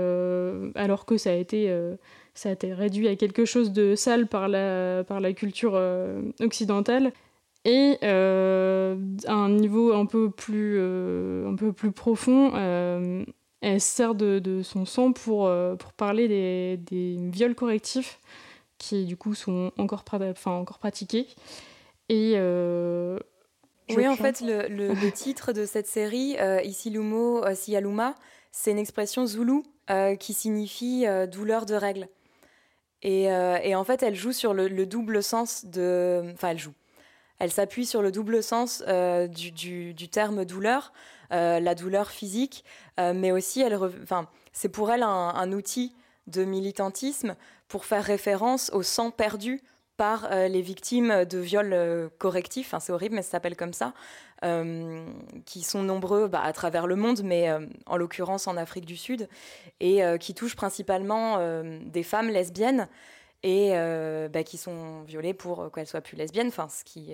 alors 0.76 1.04
que 1.04 1.16
ça 1.16 1.30
a 1.30 1.34
été 1.34 1.68
ça 2.36 2.50
a 2.50 2.52
été 2.52 2.74
réduit 2.74 3.08
à 3.08 3.16
quelque 3.16 3.44
chose 3.44 3.72
de 3.72 3.94
sale 3.94 4.26
par 4.26 4.48
la, 4.48 5.04
par 5.04 5.20
la 5.20 5.32
culture 5.32 5.72
euh, 5.74 6.20
occidentale. 6.40 7.12
Et 7.64 7.98
euh, 8.04 8.96
à 9.26 9.32
un 9.32 9.48
niveau 9.48 9.92
un 9.92 10.06
peu 10.06 10.30
plus, 10.30 10.76
euh, 10.78 11.48
un 11.48 11.56
peu 11.56 11.72
plus 11.72 11.90
profond, 11.90 12.52
elle 13.62 13.80
sert 13.80 14.14
de, 14.14 14.38
de, 14.38 14.62
son 14.62 14.84
sang 14.84 15.12
pour, 15.12 15.50
pour 15.78 15.92
parler 15.94 16.28
des, 16.28 16.76
des, 16.76 17.16
viols 17.30 17.56
correctifs 17.56 18.20
qui 18.78 19.06
du 19.06 19.16
coup 19.16 19.34
sont 19.34 19.72
encore, 19.78 20.04
enfin, 20.12 20.52
encore 20.52 20.78
pratiqués. 20.78 21.26
Et 22.08 22.34
oui, 23.88 24.06
en 24.06 24.16
fait, 24.16 24.42
le, 24.42 24.68
le, 24.68 25.10
titre 25.12 25.52
de 25.52 25.64
cette 25.64 25.88
série, 25.88 26.36
Isilumo 26.62 27.42
Sialuma, 27.54 28.14
c'est 28.52 28.70
une 28.70 28.78
expression 28.78 29.26
zoulou 29.26 29.64
qui 30.20 30.34
signifie 30.34 31.04
douleur 31.32 31.66
de 31.66 31.74
règles. 31.74 32.08
Euh, 33.04 33.58
et, 33.62 33.74
en 33.74 33.84
fait, 33.84 34.02
elle 34.02 34.14
joue 34.14 34.32
sur 34.32 34.54
le, 34.54 34.86
double 34.86 35.22
sens 35.22 35.64
de. 35.64 36.22
Enfin, 36.32 36.50
elle 36.50 36.58
joue. 36.58 36.74
Elle 37.38 37.52
s'appuie 37.52 37.84
sur 37.84 38.00
le 38.00 38.10
double 38.10 38.42
sens 38.42 38.82
euh, 38.88 39.28
du, 39.28 40.08
terme 40.10 40.44
douleur, 40.44 40.92
euh, 41.32 41.60
la 41.60 41.74
douleur 41.74 42.10
physique, 42.10 42.64
mais 42.98 43.30
aussi, 43.30 43.60
elle 43.60 43.76
enfin, 43.76 44.26
c'est 44.52 44.70
pour 44.70 44.90
elle 44.90 45.02
un, 45.02 45.52
outil 45.52 45.94
de 46.28 46.44
militantisme 46.44 47.36
pour 47.68 47.84
faire 47.84 48.02
référence 48.02 48.70
au 48.72 48.82
sang 48.82 49.10
perdu 49.10 49.60
par 49.98 50.30
les 50.30 50.62
victimes 50.62 51.26
de 51.26 51.38
viols 51.38 52.10
correctifs, 52.18 52.68
enfin, 52.68 52.80
c'est 52.80 52.92
horrible 52.92 53.16
mais 53.16 53.22
ça 53.22 53.32
s'appelle 53.32 53.56
comme 53.56 53.74
ça, 53.74 53.92
qui 54.42 55.62
sont 55.62 55.82
nombreux 55.82 56.28
bah, 56.28 56.42
à 56.42 56.52
travers 56.52 56.86
le 56.86 56.96
monde, 56.96 57.22
mais 57.24 57.48
en 57.86 57.96
l'occurrence 57.96 58.46
en 58.46 58.56
Afrique 58.56 58.84
du 58.84 58.96
Sud, 58.96 59.28
et 59.80 60.00
qui 60.20 60.34
touchent 60.34 60.56
principalement 60.56 61.38
des 61.62 62.02
femmes 62.02 62.28
lesbiennes 62.28 62.88
et 63.42 63.72
bah, 64.32 64.42
qui 64.44 64.58
sont 64.58 65.02
violées 65.02 65.34
pour 65.34 65.70
qu'elles 65.72 65.86
soient 65.86 66.00
plus 66.00 66.16
lesbiennes, 66.16 66.48
enfin, 66.48 66.68
ce 66.68 66.84
qui 66.84 67.12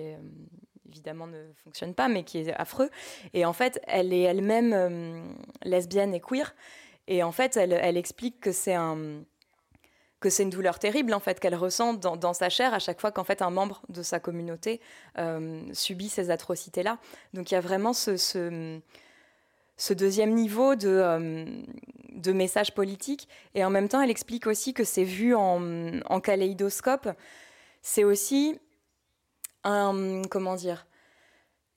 évidemment 0.89 1.27
ne 1.27 1.43
fonctionne 1.63 1.93
pas, 1.93 2.07
mais 2.07 2.23
qui 2.23 2.39
est 2.39 2.53
affreux. 2.53 2.89
Et 3.33 3.45
en 3.45 3.53
fait, 3.53 3.81
elle 3.87 4.13
est 4.13 4.21
elle-même 4.21 5.35
lesbienne 5.63 6.13
et 6.13 6.19
queer, 6.19 6.53
et 7.07 7.23
en 7.23 7.31
fait, 7.31 7.57
elle 7.57 7.97
explique 7.97 8.39
que 8.39 8.51
c'est 8.51 8.75
un 8.75 9.23
que 10.23 10.29
c'est 10.29 10.43
une 10.43 10.49
douleur 10.49 10.79
terrible 10.79 11.13
en 11.13 11.19
fait 11.19 11.41
qu'elle 11.41 11.53
ressent 11.53 11.93
dans, 11.93 12.33
sa 12.33 12.47
chair 12.47 12.73
à 12.73 12.79
chaque 12.79 13.01
fois 13.01 13.11
qu'en 13.11 13.25
fait 13.25 13.41
un 13.41 13.49
membre 13.49 13.81
de 13.89 14.01
sa 14.01 14.21
communauté 14.21 14.79
euh, 15.17 15.61
subit 15.73 16.07
ces 16.07 16.29
atrocités 16.29 16.81
là. 16.81 16.97
Donc 17.33 17.51
il 17.51 17.55
y 17.55 17.57
a 17.57 17.61
vraiment 17.61 17.91
ce, 17.91 18.79
deuxième 19.89 20.33
niveau 20.33 20.75
de, 20.75 20.87
euh, 20.87 21.45
de 22.13 22.31
message 22.31 22.73
politique 22.73 23.27
et 23.53 23.65
en 23.65 23.69
même 23.69 23.89
temps 23.89 24.01
elle 24.01 24.09
explique 24.09 24.47
aussi 24.47 24.73
que 24.73 24.85
c'est 24.85 25.03
vu 25.03 25.35
en, 25.35 25.99
en 26.05 26.21
kaléidoscope. 26.21 27.09
C'est 27.81 28.05
aussi 28.05 28.57
un 29.65 30.21
comment 30.29 30.55
dire 30.55 30.87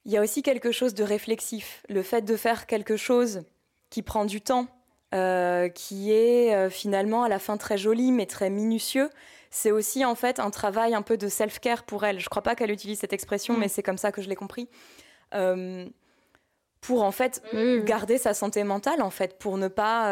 il 0.05 0.13
y 0.13 0.17
a 0.17 0.23
aussi 0.23 0.45
quelque 0.45 0.71
chose 0.71 0.95
de 0.95 1.03
réflexif. 1.03 1.83
Le 1.89 2.01
fait 2.01 2.23
de 2.23 2.37
faire 2.37 2.69
quelque 2.69 2.97
chose 2.97 3.43
qui 3.91 4.03
prend 4.03 4.25
du 4.25 4.41
temps, 4.41 4.69
euh, 5.15 5.69
qui 5.69 6.13
est 6.13 6.55
euh, 6.55 6.69
finalement 6.71 7.23
à 7.23 7.29
la 7.29 7.39
fin 7.39 7.57
très 7.57 7.79
joli 7.79 8.13
mais 8.13 8.27
très 8.27 8.51
minutieux, 8.51 9.11
c'est 9.51 9.71
aussi 9.71 10.05
en 10.05 10.15
fait 10.15 10.41
un 10.41 10.51
travail 10.51 10.95
un 10.95 11.03
peu 11.03 11.17
de 11.17 11.29
self-care 11.29 11.85
pour 11.85 12.05
elle. 12.05 12.21
Je 12.21 12.29
crois 12.29 12.43
pas 12.43 12.55
qu'elle 12.55 12.71
utilise 12.71 12.99
cette 12.99 13.13
expression, 13.13 13.55
mm. 13.55 13.61
mais 13.61 13.69
c'est 13.69 13.83
comme 13.83 13.99
ça 13.99 14.13
que 14.13 14.21
je 14.21 14.29
l'ai 14.29 14.35
compris. 14.37 14.69
Euh, 15.35 15.87
pour 16.81 17.03
en 17.03 17.11
fait 17.11 17.43
garder 17.85 18.17
sa 18.17 18.33
santé 18.33 18.63
mentale 18.63 19.03
en 19.03 19.11
fait 19.11 19.41
pour 19.41 19.59
ne 19.59 19.67
pas 19.67 20.11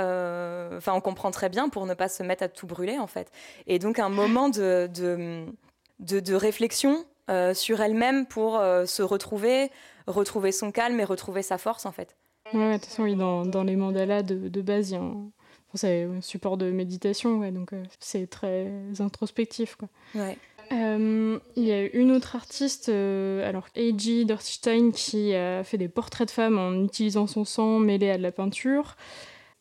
enfin 0.76 0.92
on 0.92 1.00
comprend 1.00 1.30
très 1.30 1.48
bien 1.48 1.68
pour 1.68 1.86
ne 1.86 1.94
pas 1.94 2.08
se 2.08 2.24
mettre 2.24 2.42
à 2.42 2.48
tout 2.48 2.66
brûler 2.66 2.98
en 2.98 3.06
fait 3.06 3.30
et 3.68 3.78
donc 3.78 4.00
un 4.00 4.08
moment 4.08 4.48
de, 4.48 4.90
de, 4.92 6.18
de 6.18 6.34
réflexion 6.34 7.04
euh, 7.30 7.54
sur 7.54 7.80
elle-même 7.80 8.26
pour 8.26 8.58
se 8.58 9.02
retrouver, 9.02 9.70
retrouver 10.06 10.52
son 10.52 10.72
calme 10.72 11.00
et 11.00 11.04
retrouver 11.04 11.42
sa 11.42 11.56
force 11.56 11.86
en 11.86 11.92
fait. 11.92 12.16
Ouais, 12.52 12.72
de 12.72 12.78
toute 12.78 12.86
façon, 12.86 13.04
oui, 13.04 13.16
dans, 13.16 13.46
dans 13.46 13.64
les 13.64 13.76
mandalas 13.76 14.22
de, 14.22 14.48
de 14.48 14.62
base, 14.62 14.90
il 14.90 14.94
y 14.94 14.96
a 14.96 15.00
un, 15.00 15.30
c'est 15.74 16.04
un 16.04 16.20
support 16.20 16.56
de 16.56 16.70
méditation, 16.70 17.38
ouais, 17.38 17.50
donc 17.50 17.72
euh, 17.72 17.82
c'est 17.98 18.28
très 18.28 18.70
introspectif. 19.00 19.76
Quoi. 19.76 19.88
Ouais. 20.14 20.38
il 20.70 21.64
y 21.64 21.72
a 21.72 21.86
une 21.94 22.12
autre 22.12 22.36
artiste, 22.36 22.88
alors 22.88 23.66
A.G. 23.76 24.24
Dorstein, 24.24 24.92
qui 24.92 25.34
a 25.34 25.64
fait 25.64 25.78
des 25.78 25.88
portraits 25.88 26.28
de 26.28 26.32
femmes 26.32 26.58
en 26.58 26.84
utilisant 26.84 27.26
son 27.26 27.44
sang 27.44 27.78
mêlé 27.78 28.10
à 28.10 28.18
de 28.18 28.22
la 28.22 28.32
peinture. 28.32 28.96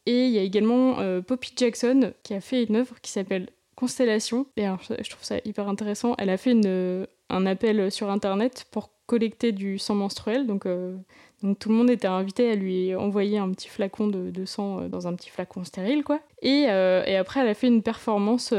Et 0.05 0.25
il 0.25 0.31
y 0.31 0.37
a 0.37 0.41
également 0.41 0.97
Poppy 1.21 1.53
Jackson, 1.55 2.13
qui 2.23 2.33
a 2.33 2.41
fait 2.41 2.63
une 2.65 2.75
œuvre 2.75 2.99
qui 3.01 3.11
s'appelle 3.11 3.49
Constellation. 3.75 4.45
Et 4.57 4.65
alors, 4.65 4.81
je 4.83 5.09
trouve 5.09 5.23
ça 5.23 5.37
hyper 5.45 5.67
intéressant. 5.67 6.15
Elle 6.17 6.29
a 6.29 6.37
fait 6.37 6.51
une, 6.51 7.07
un 7.29 7.45
appel 7.45 7.91
sur 7.91 8.09
Internet 8.09 8.65
pour 8.71 8.89
collecter 9.05 9.51
du 9.51 9.79
sang 9.79 9.95
menstruel. 9.95 10.45
Donc, 10.47 10.65
euh, 10.65 10.95
donc 11.43 11.59
tout 11.59 11.69
le 11.69 11.75
monde 11.75 11.89
était 11.89 12.07
invité 12.07 12.49
à 12.49 12.55
lui 12.55 12.95
envoyer 12.95 13.37
un 13.37 13.51
petit 13.51 13.67
flacon 13.67 14.07
de, 14.07 14.45
sang 14.45 14.79
euh, 14.79 14.87
dans 14.87 15.07
un 15.07 15.13
petit 15.13 15.29
flacon 15.29 15.65
stérile, 15.65 16.03
quoi. 16.03 16.21
Et, 16.41 16.65
euh, 16.69 17.03
après, 17.19 17.41
elle 17.41 17.49
a 17.49 17.53
fait 17.53 17.67
une 17.67 17.83
performance 17.83 18.53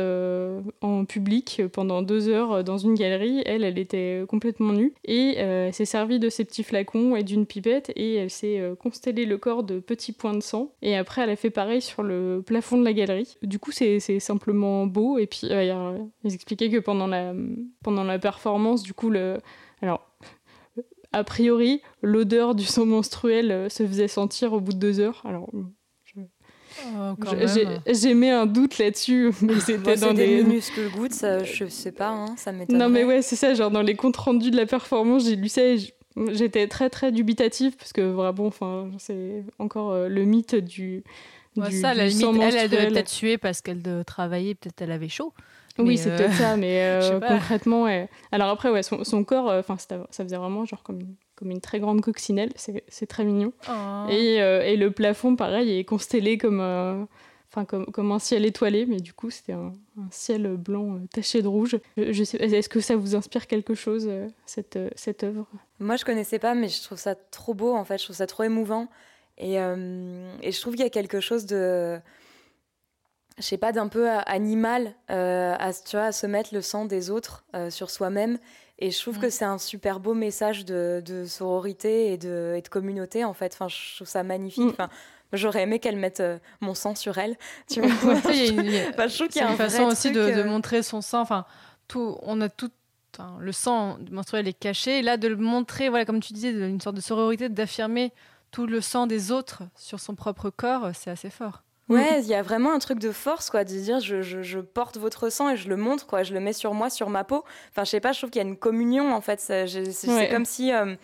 en 0.81 1.05
public 1.05 1.63
pendant 1.73 2.03
deux 2.03 2.29
heures 2.29 2.63
dans 2.65 2.79
une 2.79 2.95
galerie. 2.95 3.43
Elle, 3.47 3.65
elle 3.65 3.79
était 3.79 4.25
complètement 4.29 4.73
nue 4.73 4.95
et 5.05 5.37
elle 5.37 5.73
s'est 5.75 5.85
servie 5.85 6.19
de 6.19 6.29
ces 6.31 6.45
petits 6.45 6.63
flacons 6.63 7.15
et 7.17 7.23
d'une 7.23 7.45
pipette 7.45 7.93
et 7.95 8.15
elle 8.15 8.31
s'est 8.31 8.63
constellée 8.81 9.27
le 9.27 9.37
corps 9.37 9.65
de 9.65 9.81
petits 9.81 10.13
points 10.13 10.33
de 10.33 10.41
sang. 10.41 10.73
Et 10.81 10.97
après, 10.97 11.23
elle 11.23 11.31
a 11.31 11.37
fait 11.37 11.51
pareil 11.51 11.83
sur 11.83 12.03
le 12.03 12.43
plafond 12.45 12.79
de 12.79 12.85
la 12.85 12.95
galerie. 12.95 13.37
Du 13.43 13.59
coup, 13.59 13.71
c'est 13.71 14.01
simplement 14.19 14.87
beau. 14.87 15.19
Et 15.19 15.27
puis, 15.27 15.43
ils 15.45 16.35
expliquaient 16.35 16.71
que 16.71 16.79
pendant 16.79 17.07
la, 17.07 17.35
pendant 17.83 18.05
la 18.05 18.19
performance, 18.19 18.83
du 18.83 18.95
coup, 18.95 19.11
le 19.11 19.39
alors, 19.85 20.01
a 21.15 21.25
priori, 21.25 21.81
l'odeur 22.03 22.55
du 22.55 22.65
sang 22.65 22.87
menstruel 22.87 23.51
euh, 23.53 23.69
se 23.69 23.87
faisait 23.87 24.09
sentir 24.09 24.53
au 24.53 24.61
bout 24.61 24.73
de 24.73 24.79
deux 24.79 24.99
heures. 24.99 25.23
Alors, 25.25 25.49
oh, 25.53 25.65
j'ai 27.87 28.15
mis 28.15 28.31
un 28.31 28.47
doute 28.47 28.79
là-dessus, 28.79 29.31
mais 29.43 29.61
c'était 29.61 29.97
dans 29.97 30.13
des 30.13 30.43
muscles 30.43 30.91
gouttes, 30.91 31.13
ça, 31.13 31.45
je 31.45 31.67
sais 31.67 31.93
pas, 31.93 32.11
hein, 32.11 32.35
ça 32.37 32.51
m'étonne. 32.51 32.79
Non, 32.79 32.89
mais 32.89 33.05
ouais, 33.05 33.23
c'est 33.23 33.37
ça, 33.37 33.55
genre 33.55 33.71
dans 33.71 33.83
les 33.83 33.95
comptes 33.95 34.17
rendus 34.17 34.51
de 34.51 34.57
la 34.57 34.67
performance, 34.67 35.25
j'ai 35.25 35.37
lu 35.37 35.49
ça 35.49 35.63
et 35.63 35.77
j'étais 36.33 36.67
très 36.67 36.91
très 36.91 37.13
dubitative 37.13 37.77
parce 37.77 37.93
que 37.93 38.01
vraiment, 38.01 38.47
enfin, 38.47 38.91
c'est 38.99 39.45
encore 39.61 39.93
euh, 39.93 40.09
le 40.09 40.25
mythe 40.25 40.57
du. 40.57 41.05
du 41.57 41.81
ça, 41.81 41.95
la 41.95 42.09
limite, 42.09 42.43
elle, 42.43 42.57
elle 42.57 42.71
devait 42.71 42.89
peut-être 42.89 43.09
suer 43.09 43.39
parce 43.39 43.61
qu'elle 43.61 43.83
travaillait, 44.05 44.57
peut-être 44.57 44.83
elle 44.83 44.93
avait 44.93 45.09
chaud 45.09 45.33
oui, 45.79 45.99
c'est 45.99 46.11
peut-être 46.11 46.35
ça, 46.35 46.57
mais 46.57 46.83
euh, 47.03 47.21
concrètement, 47.21 47.85
ouais. 47.85 48.09
Alors 48.31 48.49
après, 48.49 48.71
ouais, 48.71 48.83
son, 48.83 49.05
son 49.05 49.25
corps, 49.25 49.51
euh, 49.51 49.61
enfin, 49.61 49.77
ça 49.79 50.07
faisait 50.25 50.37
vraiment 50.37 50.65
genre 50.65 50.83
comme 50.83 51.01
une, 51.01 51.15
comme 51.35 51.51
une 51.51 51.61
très 51.61 51.81
grande 51.81 52.01
coccinelle, 52.01 52.53
c'est 52.57 53.07
très 53.07 53.25
mignon. 53.25 53.53
Oh. 53.69 54.07
Et, 54.09 54.41
euh, 54.41 54.63
et, 54.63 54.77
le 54.77 54.91
plafond, 54.91 55.35
pareil, 55.35 55.79
est 55.79 55.85
constellé 55.85 56.39
comme, 56.39 56.61
enfin, 57.51 57.65
comme, 57.65 57.87
comme 57.87 58.13
un 58.13 58.21
ciel 58.21 58.45
étoilé, 58.45 58.87
mais 58.87 58.99
du 58.99 59.13
coup, 59.13 59.31
c'était 59.31 59.53
un, 59.53 59.73
un, 59.99 60.09
ciel 60.11 60.57
blanc 60.57 61.01
taché 61.13 61.43
de 61.43 61.49
rouge. 61.49 61.79
Je, 61.97 62.37
est-ce 62.37 62.69
que 62.69 62.81
ça 62.81 62.95
vous 62.95 63.17
inspire 63.17 63.49
quelque 63.49 63.75
chose, 63.75 64.09
cette, 64.47 64.79
cette 64.95 65.25
œuvre? 65.25 65.47
Moi, 65.81 65.97
je 65.97 66.05
connaissais 66.05 66.39
pas, 66.39 66.55
mais 66.55 66.69
je 66.69 66.83
trouve 66.83 66.99
ça 66.99 67.17
trop 67.17 67.55
beau, 67.55 67.75
en 67.75 67.85
fait, 67.85 67.99
je 67.99 68.05
trouve 68.05 68.17
ça 68.17 68.27
trop 68.27 68.45
émouvant. 68.45 68.89
Et, 69.39 69.55
et 69.55 70.53
je 70.53 70.61
trouve 70.61 70.75
qu'il 70.75 70.85
y 70.85 70.87
a 70.87 70.91
quelque 70.91 71.19
chose 71.19 71.47
de 71.47 71.99
je 73.39 73.43
sais 73.43 73.59
pas, 73.59 73.73
d'un 73.73 73.89
peu 73.89 74.09
animal 74.27 74.95
euh, 75.11 75.55
à, 75.59 75.73
tu 75.73 75.97
vois, 75.97 76.07
à 76.07 76.13
se 76.13 76.27
mettre 76.27 76.55
le 76.55 76.63
sang 76.63 76.85
des 76.85 77.11
autres 77.11 77.45
euh, 77.55 77.71
sur 77.71 77.91
soi-même. 77.91 78.39
Et 78.79 78.91
je 78.91 79.01
trouve 79.01 79.19
que 79.19 79.31
c'est 79.31 79.45
un 79.45 79.59
super 79.59 80.01
beau 80.01 80.15
message 80.15 80.65
de, 80.65 81.03
de 81.05 81.25
sororité 81.25 82.13
et 82.13 82.19
de, 82.19 82.55
et 82.57 82.63
de, 82.63 82.69
communauté, 82.69 83.25
en 83.25 83.35
fait. 83.35 83.53
Enfin, 83.53 83.69
je 83.69 83.97
trouve 83.97 84.09
ça 84.09 84.23
magnifique. 84.23 84.65
Mm. 84.65 84.71
Enfin, 84.71 84.89
J'aurais 85.33 85.63
aimé 85.63 85.81
qu'elle 85.81 85.97
mette 85.97 86.21
euh, 86.21 86.39
mon 86.61 86.75
sang 86.75 86.95
sur 86.95 87.19
elle. 87.19 87.37
Tu 87.69 87.81
vois 87.81 87.91
a 87.91 88.33
une, 88.33 88.63
je 89.09 89.15
trouve 89.17 89.29
qu'il 89.29 89.43
y 89.43 89.45
a 89.45 89.51
une 89.51 89.57
façon 89.57 89.85
aussi 89.85 90.13
de, 90.13 90.31
de, 90.31 90.43
montrer 90.45 90.83
son 90.83 91.01
sang. 91.01 91.21
Enfin, 91.21 91.45
tout, 91.89 92.17
on 92.23 92.41
a 92.41 92.49
tout. 92.49 92.71
le 93.41 93.53
sang 93.53 93.99
menstruel 94.11 94.47
est 94.47 94.53
caché. 94.59 95.01
Et 95.01 95.03
là, 95.03 95.17
de 95.17 95.27
le 95.27 95.37
montrer, 95.37 95.89
voilà, 95.89 96.05
comme 96.05 96.21
tu 96.21 96.33
disais, 96.33 96.51
une 96.51 96.81
sorte 96.81 96.97
de 96.97 97.01
sororité, 97.01 97.49
d'affirmer 97.49 98.13
tout 98.53 98.67
le 98.67 98.81
sang 98.81 99.09
des 99.09 99.33
autres 99.33 99.65
sur 99.77 99.99
son 99.99 100.15
propre 100.15 100.51
corps, 100.51 100.91
c'est 100.95 101.11
assez 101.11 101.31
fort. 101.31 101.65
Ouais, 101.89 102.21
il 102.23 102.27
y 102.27 102.35
a 102.35 102.43
vraiment 102.43 102.73
un 102.73 102.79
truc 102.79 102.99
de 102.99 103.13
force, 103.13 103.51
quoi, 103.51 103.65
de 103.65 103.69
dire 103.69 104.01
je, 104.01 104.23
je, 104.23 104.43
je, 104.43 104.59
porte 104.59 104.97
votre 104.97 105.29
sang 105.29 105.51
et 105.51 105.57
je 105.57 105.69
le 105.69 105.77
montre, 105.77 106.07
quoi, 106.07 106.23
je 106.23 106.33
le 106.33 106.41
mets 106.41 106.55
sur 106.55 106.73
moi, 106.73 106.89
sur 106.89 107.11
ma 107.11 107.25
peau. 107.25 107.45
Enfin, 107.71 107.85
je 107.85 107.91
sais 107.91 108.01
pas, 108.01 108.13
je 108.13 108.19
trouve 108.19 108.31
qu'il 108.31 108.41
y 108.41 108.45
a 108.45 108.49
une 108.49 108.57
communion, 108.57 109.13
en 109.13 109.21
fait. 109.21 109.39
C'est 109.41 110.29
comme 110.31 110.47
si 110.47 110.73
euh, 110.73 110.95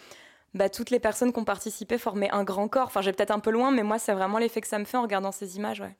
bah, 0.54 0.70
toutes 0.70 0.90
les 0.90 0.98
personnes 0.98 1.32
qui 1.32 1.38
ont 1.38 1.44
participé 1.44 1.98
formaient 1.98 2.30
un 2.30 2.44
grand 2.44 2.68
corps. 2.68 2.86
Enfin, 2.86 3.02
j'ai 3.02 3.12
peut-être 3.12 3.30
un 3.30 3.40
peu 3.40 3.50
loin, 3.50 3.70
mais 3.70 3.82
moi, 3.82 3.98
c'est 3.98 4.14
vraiment 4.14 4.38
l'effet 4.38 4.62
que 4.62 4.66
ça 4.66 4.78
me 4.78 4.84
fait 4.84 4.96
en 4.96 5.02
regardant 5.02 5.32
ces 5.32 5.56
images, 5.56 5.80
ouais. 5.80 5.96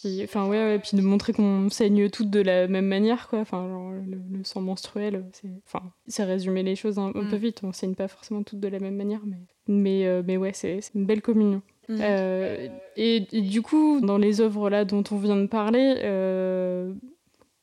Puis, 0.00 0.22
enfin, 0.22 0.46
ouais, 0.46 0.62
ouais, 0.62 0.78
puis 0.78 0.96
de 0.96 1.02
montrer 1.02 1.32
qu'on 1.32 1.68
saigne 1.70 2.08
toutes 2.08 2.30
de 2.30 2.40
la 2.40 2.68
même 2.68 2.86
manière, 2.86 3.28
quoi. 3.28 3.40
Enfin, 3.40 3.68
genre, 3.68 3.90
le, 3.90 4.44
sang 4.44 4.60
menstruel, 4.60 5.24
c'est, 5.32 5.50
enfin, 5.66 5.82
résumer 6.24 6.62
les 6.62 6.76
choses 6.76 6.98
un, 6.98 7.12
peu 7.12 7.22
mm. 7.22 7.34
vite. 7.34 7.60
On 7.64 7.72
saigne 7.72 7.94
pas 7.94 8.06
forcément 8.06 8.42
toutes 8.44 8.60
de 8.60 8.68
la 8.68 8.78
même 8.78 8.94
manière, 8.94 9.20
mais, 9.26 9.38
mais, 9.66 10.06
euh, 10.06 10.22
mais 10.24 10.36
ouais, 10.36 10.52
c'est 10.54 10.80
une 10.94 11.04
belle 11.04 11.20
communion. 11.20 11.62
Mm. 11.88 11.98
Euh, 12.00 12.68
et, 12.96 13.20
du 13.20 13.62
coup, 13.62 14.00
dans 14.00 14.18
les 14.18 14.40
œuvres 14.40 14.70
là 14.70 14.84
dont 14.84 15.04
on 15.10 15.16
vient 15.16 15.36
de 15.36 15.46
parler, 15.46 15.96
euh, 16.02 16.92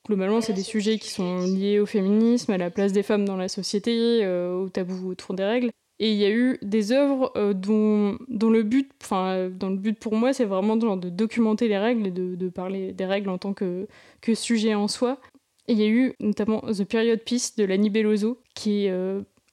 globalement, 0.07 0.41
c'est 0.41 0.53
des 0.53 0.63
sujets 0.63 0.97
qui 0.97 1.09
sont 1.09 1.39
liés 1.39 1.79
au 1.79 1.85
féminisme, 1.85 2.51
à 2.51 2.57
la 2.57 2.69
place 2.69 2.91
des 2.91 3.03
femmes 3.03 3.25
dans 3.25 3.37
la 3.37 3.47
société, 3.47 4.23
euh, 4.23 4.55
au 4.55 4.69
tabou 4.69 5.09
autour 5.09 5.35
des 5.35 5.43
règles. 5.43 5.69
Et 5.99 6.11
il 6.11 6.17
y 6.17 6.25
a 6.25 6.29
eu 6.29 6.57
des 6.61 6.91
œuvres 6.91 7.31
dont, 7.53 8.17
dont, 8.27 8.49
le 8.49 8.63
but, 8.63 8.91
enfin, 9.01 9.49
dans 9.49 9.69
le 9.69 9.77
but 9.77 9.97
pour 9.97 10.15
moi, 10.15 10.33
c'est 10.33 10.43
vraiment 10.43 10.75
de, 10.75 11.09
documenter 11.09 11.69
les 11.69 11.77
règles 11.77 12.07
et 12.07 12.11
de, 12.11 12.49
parler 12.49 12.91
des 12.91 13.05
règles 13.05 13.29
en 13.29 13.37
tant 13.37 13.53
que, 13.53 13.87
que 14.19 14.35
sujet 14.35 14.75
en 14.75 14.89
soi. 14.89 15.21
Et 15.69 15.73
il 15.73 15.79
y 15.79 15.83
a 15.83 15.87
eu 15.87 16.13
notamment 16.19 16.59
The 16.61 16.83
Period 16.83 17.21
Piece 17.21 17.55
de 17.55 17.63
Lani 17.63 17.89
Belloso, 17.89 18.41
qui 18.55 18.87
est 18.87 18.93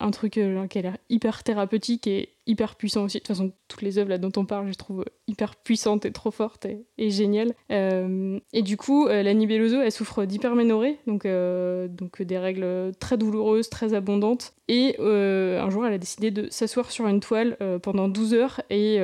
un 0.02 0.10
truc 0.10 0.36
euh, 0.36 0.66
qui 0.66 0.78
a 0.78 0.82
l'air 0.82 0.96
hyper 1.08 1.42
thérapeutique 1.42 2.06
et 2.06 2.30
hyper 2.46 2.74
puissant 2.74 3.04
aussi. 3.04 3.18
De 3.18 3.20
toute 3.20 3.28
façon, 3.28 3.52
toutes 3.68 3.82
les 3.82 3.98
œuvres 3.98 4.10
là 4.10 4.18
dont 4.18 4.32
on 4.36 4.44
parle, 4.44 4.68
je 4.68 4.74
trouve 4.74 5.04
hyper 5.28 5.56
puissantes 5.56 6.04
et 6.04 6.12
trop 6.12 6.30
fortes 6.30 6.66
et, 6.66 6.84
et 6.98 7.10
géniales. 7.10 7.54
Euh, 7.70 8.38
et 8.52 8.62
du 8.62 8.76
coup, 8.76 9.06
euh, 9.06 9.22
Belloso, 9.22 9.80
elle 9.80 9.92
souffre 9.92 10.24
d'hyperménorrhée, 10.24 10.98
donc, 11.06 11.26
donc 11.26 12.22
des 12.22 12.38
règles 12.38 12.92
très 12.98 13.16
douloureuses, 13.16 13.70
très 13.70 13.94
abondantes. 13.94 14.54
Et 14.68 14.96
un 14.98 15.70
jour, 15.70 15.86
elle 15.86 15.94
a 15.94 15.98
décidé 15.98 16.30
de 16.30 16.48
s'asseoir 16.50 16.90
sur 16.90 17.06
une 17.06 17.20
toile 17.20 17.56
pendant 17.82 18.08
12 18.08 18.34
heures 18.34 18.60
et, 18.70 18.96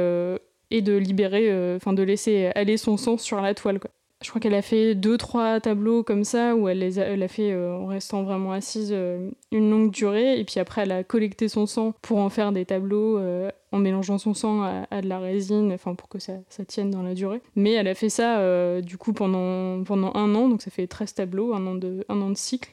et 0.70 0.82
de 0.82 0.96
libérer, 0.96 1.76
enfin 1.76 1.92
de 1.92 2.02
laisser 2.02 2.50
aller 2.54 2.76
son 2.76 2.96
sang 2.96 3.18
sur 3.18 3.40
la 3.40 3.54
toile. 3.54 3.80
Je 4.20 4.30
crois 4.30 4.40
qu'elle 4.40 4.54
a 4.54 4.62
fait 4.62 4.96
deux, 4.96 5.16
trois 5.16 5.60
tableaux 5.60 6.02
comme 6.02 6.24
ça 6.24 6.56
où 6.56 6.68
elle 6.68 6.80
les 6.80 6.98
a, 6.98 7.04
elle 7.04 7.22
a 7.22 7.28
fait 7.28 7.52
euh, 7.52 7.76
en 7.76 7.86
restant 7.86 8.24
vraiment 8.24 8.50
assise 8.50 8.90
euh, 8.92 9.30
une 9.52 9.70
longue 9.70 9.92
durée. 9.92 10.40
Et 10.40 10.44
puis 10.44 10.58
après, 10.58 10.82
elle 10.82 10.90
a 10.90 11.04
collecté 11.04 11.46
son 11.46 11.66
sang 11.66 11.94
pour 12.02 12.18
en 12.18 12.28
faire 12.28 12.50
des 12.50 12.64
tableaux 12.64 13.18
euh, 13.18 13.50
en 13.70 13.78
mélangeant 13.78 14.18
son 14.18 14.34
sang 14.34 14.62
à, 14.90 15.02
de 15.02 15.08
la 15.08 15.20
résine, 15.20 15.72
enfin 15.72 15.94
pour 15.94 16.08
que 16.08 16.18
ça, 16.18 16.32
ça, 16.48 16.64
tienne 16.64 16.90
dans 16.90 17.02
la 17.02 17.14
durée. 17.14 17.40
Mais 17.54 17.72
elle 17.74 17.86
a 17.86 17.94
fait 17.94 18.08
ça 18.08 18.80
du 18.80 18.96
coup 18.96 19.12
pendant, 19.12 19.84
pendant 19.84 20.12
un 20.14 20.34
an, 20.34 20.48
donc 20.48 20.62
ça 20.62 20.70
fait 20.70 20.86
13 20.86 21.14
tableaux, 21.14 21.54
un 21.54 21.66
an 21.66 21.74
de, 21.74 22.04
un 22.08 22.20
an 22.20 22.30
de 22.30 22.36
cycle. 22.36 22.72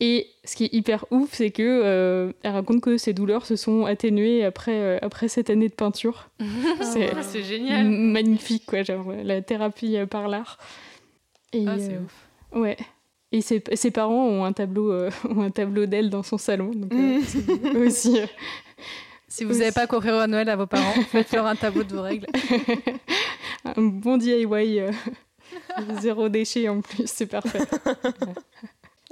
Et 0.00 0.26
ce 0.44 0.54
qui 0.54 0.64
est 0.64 0.74
hyper 0.74 1.06
ouf, 1.10 1.30
c'est 1.32 1.50
que 1.50 2.34
elle 2.42 2.52
raconte 2.52 2.82
que 2.82 2.98
ses 2.98 3.14
douleurs 3.14 3.46
se 3.46 3.56
sont 3.56 3.86
atténuées 3.86 4.44
après, 4.44 5.00
après 5.00 5.28
cette 5.28 5.48
année 5.48 5.68
de 5.68 5.74
peinture. 5.74 6.28
c'est 6.82 7.42
génial. 7.42 7.88
Magnifique, 7.88 8.66
quoi, 8.66 8.82
genre 8.82 9.12
la 9.24 9.40
thérapie 9.40 9.96
par 10.10 10.28
l'art. 10.28 10.58
Ah, 11.66 11.76
c'est 11.78 11.94
euh, 11.94 12.00
ouf. 12.00 12.26
Ouais. 12.60 12.76
Et 13.32 13.40
ses, 13.40 13.62
ses 13.74 13.90
parents 13.90 14.26
ont 14.26 14.44
un 14.44 14.52
tableau, 14.52 14.92
euh, 14.92 15.10
ont 15.28 15.42
un 15.42 15.50
tableau 15.50 15.86
d'elle 15.86 16.10
dans 16.10 16.22
son 16.22 16.38
salon. 16.38 16.70
Donc, 16.74 16.92
euh, 16.92 17.20
c'est 17.26 17.76
aussi. 17.86 18.20
euh, 18.20 18.26
Si 19.28 19.44
vous 19.44 19.54
n'avez 19.54 19.72
pas 19.72 19.86
courir 19.86 20.14
à 20.14 20.26
Noël 20.26 20.48
à 20.48 20.56
vos 20.56 20.66
parents, 20.66 20.92
faites-leur 21.10 21.46
un 21.46 21.56
tableau 21.56 21.82
de 21.82 21.94
vos 21.94 22.02
règles. 22.02 22.26
un 23.64 23.82
bon 23.82 24.16
DIY, 24.18 24.78
euh, 24.80 24.92
zéro 26.00 26.28
déchet 26.28 26.68
en 26.68 26.80
plus, 26.80 27.06
c'est 27.06 27.26
parfait. 27.26 27.60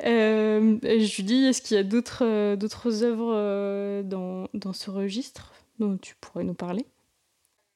Euh, 0.04 0.78
Julie, 1.00 1.46
est-ce 1.46 1.62
qu'il 1.62 1.76
y 1.76 1.80
a 1.80 1.84
d'autres 1.84 2.22
euh, 2.24 2.56
d'autres 2.56 3.04
œuvres 3.04 3.32
euh, 3.34 4.02
dans, 4.02 4.48
dans 4.54 4.72
ce 4.72 4.90
registre 4.90 5.52
dont 5.78 5.96
tu 5.96 6.14
pourrais 6.20 6.44
nous 6.44 6.54
parler? 6.54 6.86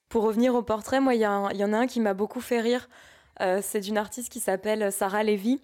Pour 0.09 0.23
revenir 0.25 0.55
au 0.55 0.63
portrait, 0.63 1.01
moi, 1.01 1.15
y, 1.15 1.19
il 1.19 1.23
y 1.23 1.65
en 1.65 1.73
a 1.73 1.77
un 1.79 1.87
qui 1.87 2.01
m'a 2.01 2.15
beaucoup 2.15 2.41
fait 2.41 2.61
rire. 2.61 2.89
Euh, 3.41 3.61
c'est 3.63 3.81
d'une 3.81 3.99
artiste 3.99 4.31
qui 4.31 4.41
s'appelle 4.41 4.91
Sarah 4.93 5.23
Levy 5.23 5.61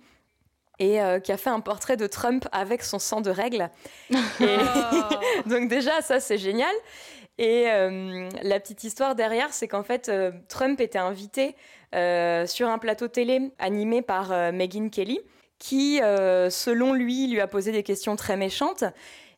et 0.79 1.01
euh, 1.01 1.21
qui 1.21 1.33
a 1.33 1.37
fait 1.37 1.51
un 1.51 1.61
portrait 1.61 1.97
de 1.97 2.07
Trump 2.07 2.47
avec 2.53 2.83
son 2.83 2.99
sang 2.99 3.21
de 3.21 3.31
règle. 3.31 3.71
Et- 4.41 5.49
Donc 5.49 5.69
déjà, 5.69 6.01
ça, 6.03 6.21
c'est 6.21 6.39
génial. 6.39 6.75
Et 7.39 7.65
euh, 7.71 8.29
la 8.43 8.61
petite 8.61 8.85
histoire 8.85 9.15
derrière, 9.15 9.53
c'est 9.53 9.69
qu'en 9.69 9.83
fait, 9.83 10.09
euh, 10.09 10.33
Trump 10.49 10.81
était 10.81 10.99
invité 10.99 11.57
sur 12.47 12.69
un 12.71 12.79
plateau 12.79 13.07
télé 13.09 13.51
animé 13.59 14.01
par 14.01 14.31
Megyn 14.53 14.89
Kelly, 14.89 15.21
qui, 15.59 15.99
selon 15.99 16.95
lui, 16.95 17.27
lui 17.27 17.39
a 17.39 17.47
posé 17.47 17.71
des 17.71 17.83
questions 17.83 18.17
très 18.17 18.39
méchantes. 18.39 18.85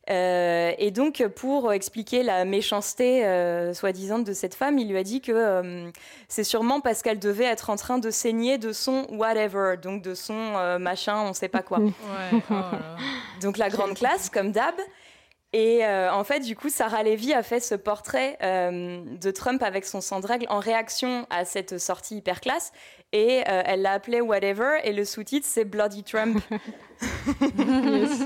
Euh, 0.09 0.71
et 0.77 0.91
donc, 0.91 1.23
pour 1.35 1.73
expliquer 1.73 2.21
la 2.21 2.45
méchanceté 2.45 3.25
euh, 3.25 3.73
soi-disant 3.73 4.19
de 4.19 4.33
cette 4.33 4.53
femme, 4.53 4.77
il 4.77 4.89
lui 4.89 4.97
a 4.97 5.03
dit 5.03 5.21
que 5.21 5.31
euh, 5.31 5.89
c'est 6.27 6.43
sûrement 6.43 6.79
parce 6.79 7.01
qu'elle 7.01 7.19
devait 7.19 7.45
être 7.45 7.69
en 7.69 7.75
train 7.75 7.97
de 7.97 8.11
saigner 8.11 8.57
de 8.57 8.71
son 8.71 9.07
whatever, 9.09 9.75
donc 9.81 10.01
de 10.03 10.13
son 10.13 10.77
machin, 10.79 11.21
on 11.21 11.33
sait 11.33 11.49
pas 11.49 11.61
quoi. 11.61 11.79
Ouais, 12.05 12.41
oh. 12.51 12.53
Donc 13.41 13.57
la 13.57 13.69
grande 13.69 13.95
classe, 13.95 14.29
comme 14.29 14.51
d'hab. 14.51 14.75
Et 15.57 15.85
euh, 15.85 16.11
en 16.11 16.25
fait, 16.25 16.41
du 16.41 16.53
coup, 16.53 16.67
Sarah 16.67 17.01
Levy 17.03 17.31
a 17.31 17.41
fait 17.41 17.61
ce 17.61 17.75
portrait 17.75 18.37
euh, 18.43 18.99
de 19.21 19.31
Trump 19.31 19.63
avec 19.63 19.85
son 19.85 20.01
sang 20.01 20.19
de 20.19 20.27
règle 20.27 20.45
en 20.49 20.59
réaction 20.59 21.25
à 21.29 21.45
cette 21.45 21.77
sortie 21.77 22.17
hyper 22.17 22.41
classe. 22.41 22.73
Et 23.13 23.39
euh, 23.47 23.61
elle 23.65 23.81
l'a 23.81 23.93
appelé 23.93 24.19
Whatever. 24.19 24.79
Et 24.83 24.91
le 24.91 25.05
sous-titre, 25.05 25.47
c'est 25.49 25.63
Bloody 25.63 26.03
Trump. 26.03 26.39
Yes. 27.57 28.21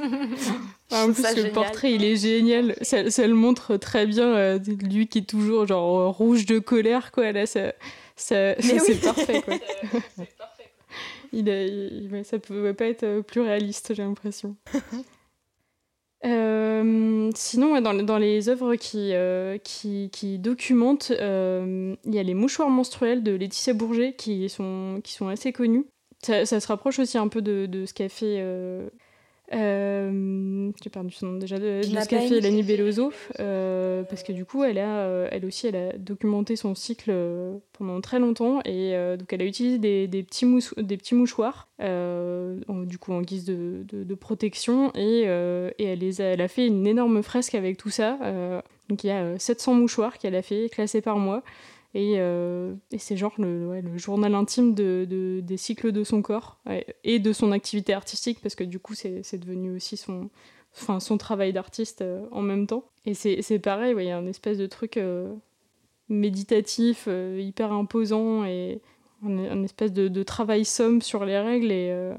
Ah, 0.91 1.05
en 1.05 1.13
plus, 1.13 1.21
ça 1.21 1.31
le 1.31 1.37
génial. 1.37 1.51
portrait, 1.53 1.91
il 1.93 2.03
est 2.03 2.15
génial. 2.15 2.75
Ça, 2.81 3.09
ça 3.11 3.27
le 3.27 3.33
montre 3.35 3.77
très 3.77 4.05
bien, 4.07 4.27
euh, 4.35 4.59
lui 4.81 5.07
qui 5.07 5.19
est 5.19 5.29
toujours 5.29 5.67
genre 5.67 6.15
rouge 6.15 6.45
de 6.47 6.57
colère, 6.59 7.11
quoi. 7.11 7.31
Là, 7.31 7.45
ça, 7.45 7.73
c'est 8.15 8.57
oui. 8.59 8.95
parfait, 9.03 9.41
quoi. 9.43 9.53
il 11.31 11.49
a- 11.49 11.63
il- 11.65 12.09
ouais, 12.11 12.23
ça 12.23 12.39
pouvait 12.39 12.73
pas 12.73 12.85
être 12.85 13.21
plus 13.21 13.41
réaliste, 13.41 13.93
j'ai 13.93 14.03
l'impression. 14.03 14.55
Euh, 16.25 17.29
sinon, 17.33 17.79
dans, 17.81 18.17
les 18.17 18.49
œuvres 18.49 18.75
qui, 18.75 19.11
euh, 19.13 19.57
documentent, 20.37 21.11
euh, 21.11 21.95
il 22.05 22.15
y 22.15 22.19
a 22.19 22.23
les 22.23 22.33
mouchoirs 22.33 22.69
menstruels 22.69 23.23
de 23.23 23.31
Laetitia 23.33 23.73
Bourget 23.73 24.13
qui 24.13 24.49
sont, 24.49 25.01
assez 25.29 25.53
connus. 25.53 25.85
Ça, 26.21 26.45
se 26.45 26.67
rapproche 26.67 26.99
aussi 26.99 27.17
un 27.17 27.29
peu 27.29 27.41
de 27.41 27.85
ce 27.85 27.93
qu'a 27.93 28.09
fait. 28.09 28.43
Euh, 29.53 30.71
J'ai 30.83 30.89
perdu 30.89 31.11
son 31.11 31.27
nom 31.27 31.37
déjà. 31.39 31.57
De, 31.57 31.77
de 31.77 31.81
Gina 31.81 32.01
ce 32.03 32.09
qu'a 32.09 32.19
fait 32.19 32.27
Payne. 32.29 32.37
Elanie 32.37 32.63
Belloso. 32.63 33.11
euh, 33.39 34.03
parce 34.03 34.23
que 34.23 34.31
du 34.31 34.45
coup, 34.45 34.63
elle, 34.63 34.77
a, 34.77 34.99
euh, 34.99 35.27
elle 35.31 35.45
aussi, 35.45 35.67
elle 35.67 35.75
a 35.75 35.93
documenté 35.97 36.55
son 36.55 36.75
cycle 36.75 37.11
pendant 37.73 37.99
très 38.01 38.19
longtemps. 38.19 38.59
Et 38.65 38.95
euh, 38.95 39.17
donc, 39.17 39.31
elle 39.33 39.41
a 39.41 39.45
utilisé 39.45 39.77
des, 39.77 40.07
des 40.07 40.23
petits, 40.23 40.45
mousse- 40.45 40.73
des 40.77 40.97
petits 40.97 41.15
mouchoirs, 41.15 41.67
en- 41.79 42.83
du 42.85 42.97
coup, 42.97 43.11
en 43.13 43.21
guise 43.21 43.45
de, 43.45 43.83
de- 43.91 44.03
de 44.03 44.15
protection. 44.15 44.91
Et, 44.95 45.21
et 45.23 45.83
elle, 45.83 45.99
les 45.99 46.21
a, 46.21 46.25
elle 46.25 46.41
a 46.41 46.47
fait 46.47 46.67
une 46.67 46.85
énorme 46.87 47.21
fresque 47.23 47.55
avec 47.55 47.77
tout 47.77 47.89
ça. 47.89 48.17
donc, 48.89 49.03
il 49.03 49.07
y 49.07 49.11
a 49.11 49.21
euh, 49.23 49.35
700 49.37 49.73
mouchoirs 49.75 50.17
qu'elle 50.17 50.35
a 50.35 50.41
fait, 50.41 50.69
classés 50.69 51.01
par 51.01 51.17
mois. 51.17 51.43
Et, 51.95 52.15
euh, 52.17 52.75
et 52.91 52.99
c'est 52.99 53.17
genre 53.17 53.33
le, 53.39 53.81
journal 53.97 54.35
intime 54.35 54.75
de, 54.75 55.07
de- 55.09 55.41
des 55.41 55.57
cycles 55.57 55.91
de 55.91 56.03
son 56.03 56.21
corps 56.21 56.59
et 57.03 57.19
de 57.19 57.33
son 57.33 57.51
activité 57.51 57.93
artistique, 57.93 58.39
parce 58.41 58.55
que 58.55 58.63
du 58.63 58.79
coup, 58.79 58.93
c'est 58.93 59.37
devenu 59.37 59.75
aussi 59.75 59.97
son, 59.97 60.29
travail 61.17 61.51
d'artiste 61.51 62.01
euh, 62.01 62.25
en 62.31 62.41
même 62.41 62.67
temps. 62.67 62.85
Et 63.05 63.13
c'est 63.15 63.59
pareil, 63.59 63.95
il 63.97 64.03
y 64.05 64.11
a 64.11 64.17
un 64.17 64.27
espèce 64.27 64.59
de 64.59 64.67
truc 64.67 64.97
euh, 64.97 65.33
méditatif, 66.09 67.07
hyper 67.37 67.71
imposant, 67.71 68.45
et 68.45 68.81
un, 69.25 69.63
espèce 69.63 69.91
de, 69.91 70.23
travail 70.23 70.65
somme 70.65 71.01
sur 71.01 71.25
les 71.25 71.39
règles. 71.39 71.71
Et 71.71 72.13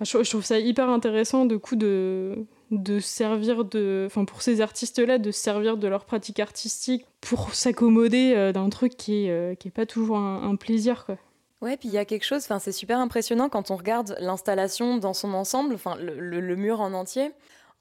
je, 0.00 0.22
je 0.22 0.30
trouve 0.30 0.44
ça 0.44 0.58
hyper 0.58 0.88
intéressant, 0.88 1.44
de 1.44 1.58
coup, 1.58 1.76
de 1.76 2.46
de 2.70 3.00
servir 3.00 3.64
de 3.64 4.04
enfin 4.06 4.24
pour 4.24 4.42
ces 4.42 4.60
artistes 4.60 4.98
là 5.00 5.18
de 5.18 5.30
se 5.32 5.40
servir 5.40 5.76
de 5.76 5.88
leur 5.88 6.04
pratique 6.04 6.38
artistique 6.38 7.04
pour 7.20 7.54
s'accommoder 7.54 8.34
euh, 8.36 8.52
d'un 8.52 8.68
truc 8.70 8.96
qui 8.96 9.26
est, 9.26 9.30
euh, 9.30 9.54
qui 9.56 9.68
est 9.68 9.72
pas 9.72 9.86
toujours 9.86 10.16
un, 10.18 10.54
plaisir 10.56 11.04
quoi 11.06 11.16
Ouais, 11.62 11.76
puis 11.76 11.88
il 11.88 11.94
y 11.94 11.98
a 11.98 12.04
quelque 12.06 12.24
chose, 12.24 12.46
c'est 12.60 12.72
super 12.72 12.98
impressionnant 12.98 13.48
quand 13.50 13.70
on 13.70 13.76
regarde 13.76 14.16
l'installation 14.18 14.96
dans 14.96 15.12
son 15.12 15.34
ensemble, 15.34 15.74
enfin, 15.74 15.94
le, 15.96 16.18
le- 16.18 16.40
le 16.40 16.56
mur 16.56 16.80
en 16.80 16.94
entier. 16.94 17.32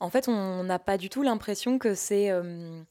En 0.02 0.10
fait, 0.10 0.28
on 0.28 0.64
n'a 0.66 0.80
pas 0.80 0.98
du 0.98 1.10
tout 1.10 1.22
l'impression 1.22 1.78
que 1.80 1.94
c'est 1.94 2.30
euh, 2.30 2.82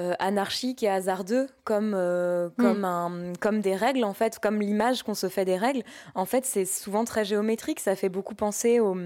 euh, 0.00 0.14
anarchique 0.18 0.82
et 0.82 0.88
hasardeux 0.88 1.46
comme, 1.62 1.94
euh, 1.94 2.48
comme, 2.58 2.84
un, 2.84 3.32
comme 3.40 3.60
des 3.60 3.76
règles, 3.76 4.02
en 4.04 4.12
fait, 4.14 4.38
comme 4.40 4.60
l'image 4.60 5.02
qu'on 5.04 5.14
se 5.14 5.28
fait 5.28 5.44
des 5.44 5.56
règles. 5.56 5.82
En 6.16 6.24
fait, 6.24 6.44
c'est 6.44 6.64
souvent 6.64 7.04
très 7.04 7.24
géométrique. 7.24 7.78
Ça 7.80 7.94
fait 7.94 8.08
beaucoup 8.08 8.34
penser 8.34 8.80
au. 8.80 8.96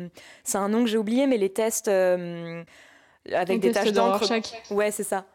C'est 0.45 0.59
un 0.59 0.69
nom 0.71 0.85
que 0.85 0.89
j'ai 0.91 0.97
oublié, 0.99 1.27
mais 1.27 1.37
les 1.37 1.51
tests 1.53 1.89
euh, 1.89 2.63
avec 3.33 3.61
des 3.61 3.69
taches 3.73 3.89
de 3.93 3.97
d'encre. 4.13 4.19
Ouais, 4.71 4.91
c'est 4.91 5.05
ça. 5.05 5.27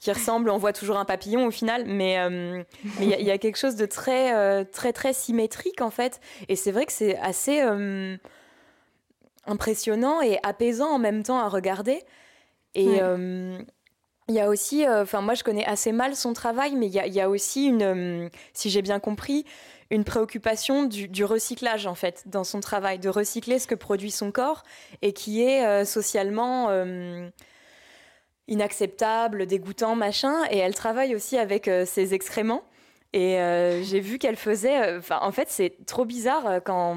Qui 0.00 0.12
ressemble, 0.12 0.50
on 0.50 0.58
voit 0.58 0.74
toujours 0.74 0.98
un 0.98 1.06
papillon 1.06 1.46
au 1.46 1.50
final, 1.50 1.84
mais 1.86 2.18
euh, 2.18 2.62
mais 2.98 3.06
il 3.06 3.08
y, 3.08 3.14
a- 3.14 3.18
il 3.20 3.24
y 3.24 3.30
a 3.30 3.38
quelque 3.38 3.56
chose 3.56 3.76
de 3.76 3.86
très, 3.86 4.34
euh, 4.34 4.62
très, 4.70 4.92
très 4.92 5.14
symétrique 5.14 5.80
en 5.80 5.88
fait. 5.88 6.20
Et 6.48 6.56
c'est 6.56 6.72
vrai 6.72 6.84
que 6.84 6.92
c'est 6.92 7.16
assez 7.20 7.62
euh, 7.62 8.18
impressionnant 9.46 10.20
et 10.20 10.38
apaisant 10.42 10.88
en 10.90 10.98
même 10.98 11.22
temps 11.22 11.38
à 11.38 11.48
regarder. 11.48 12.02
Et 12.74 13.00
Ouais. 13.02 13.58
Il 14.28 14.34
y 14.34 14.40
a 14.40 14.48
aussi, 14.48 14.86
euh, 14.86 15.02
enfin 15.02 15.20
moi 15.20 15.34
je 15.34 15.44
connais 15.44 15.66
assez 15.66 15.92
mal 15.92 16.16
son 16.16 16.32
travail, 16.32 16.76
mais 16.76 16.86
il 16.86 16.94
y 16.94 17.20
a, 17.20 17.28
aussi 17.28 17.66
une, 17.66 17.82
euh, 17.82 18.28
si 18.54 18.70
j'ai 18.70 18.80
bien 18.80 18.98
compris, 18.98 19.44
une 19.90 20.04
préoccupation 20.04 20.84
du, 20.84 21.24
recyclage 21.24 21.86
en 21.86 21.94
fait 21.94 22.22
dans 22.26 22.44
son 22.44 22.60
travail, 22.60 22.98
de 22.98 23.10
recycler 23.10 23.58
ce 23.58 23.66
que 23.66 23.74
produit 23.74 24.10
son 24.10 24.32
corps 24.32 24.62
et 25.02 25.12
qui 25.12 25.42
est 25.42 25.66
euh, 25.66 25.84
socialement 25.84 26.70
inacceptable, 28.48 29.46
dégoûtant, 29.46 29.94
machin. 29.94 30.34
Et 30.50 30.58
elle 30.58 30.74
travaille 30.74 31.14
aussi 31.14 31.36
avec 31.38 31.70
ses 31.86 32.14
excréments. 32.14 32.62
Et 33.12 33.38
j'ai 33.82 34.00
vu 34.00 34.18
qu'elle 34.18 34.36
faisait. 34.36 34.96
Enfin, 34.98 35.18
en 35.22 35.32
fait, 35.32 35.48
c'est 35.48 35.86
trop 35.86 36.04
bizarre 36.04 36.60
quand, 36.64 36.96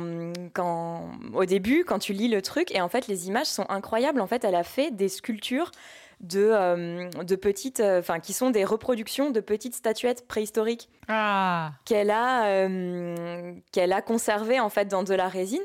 quand, 0.53 1.11
au 1.33 1.45
début, 1.45 1.83
quand 1.85 1.99
tu 1.99 2.13
lis 2.13 2.27
le 2.27 2.41
truc. 2.41 2.73
Et 2.73 2.81
en 2.81 2.89
fait, 2.89 3.07
les 3.07 3.27
images 3.27 3.47
sont 3.47 3.65
incroyables. 3.69 4.19
En 4.19 4.27
fait, 4.27 4.43
elle 4.43 4.55
a 4.55 4.63
fait 4.63 4.91
des 4.91 5.09
sculptures 5.09 5.71
de, 6.19 6.49
euh, 6.51 7.09
de 7.23 7.35
petites. 7.35 7.79
euh, 7.79 7.99
Enfin, 7.99 8.19
qui 8.19 8.33
sont 8.33 8.49
des 8.51 8.63
reproductions 8.65 9.29
de 9.31 9.39
petites 9.39 9.75
statuettes 9.75 10.27
préhistoriques 10.27 10.89
Ah 11.07 11.71
qu'elle 11.85 12.11
a, 12.11 12.47
euh, 12.47 13.53
qu'elle 13.71 13.93
a 13.93 14.01
conservé 14.01 14.59
en 14.59 14.69
fait 14.69 14.85
dans 14.85 15.03
de 15.03 15.13
la 15.15 15.27
résine. 15.27 15.63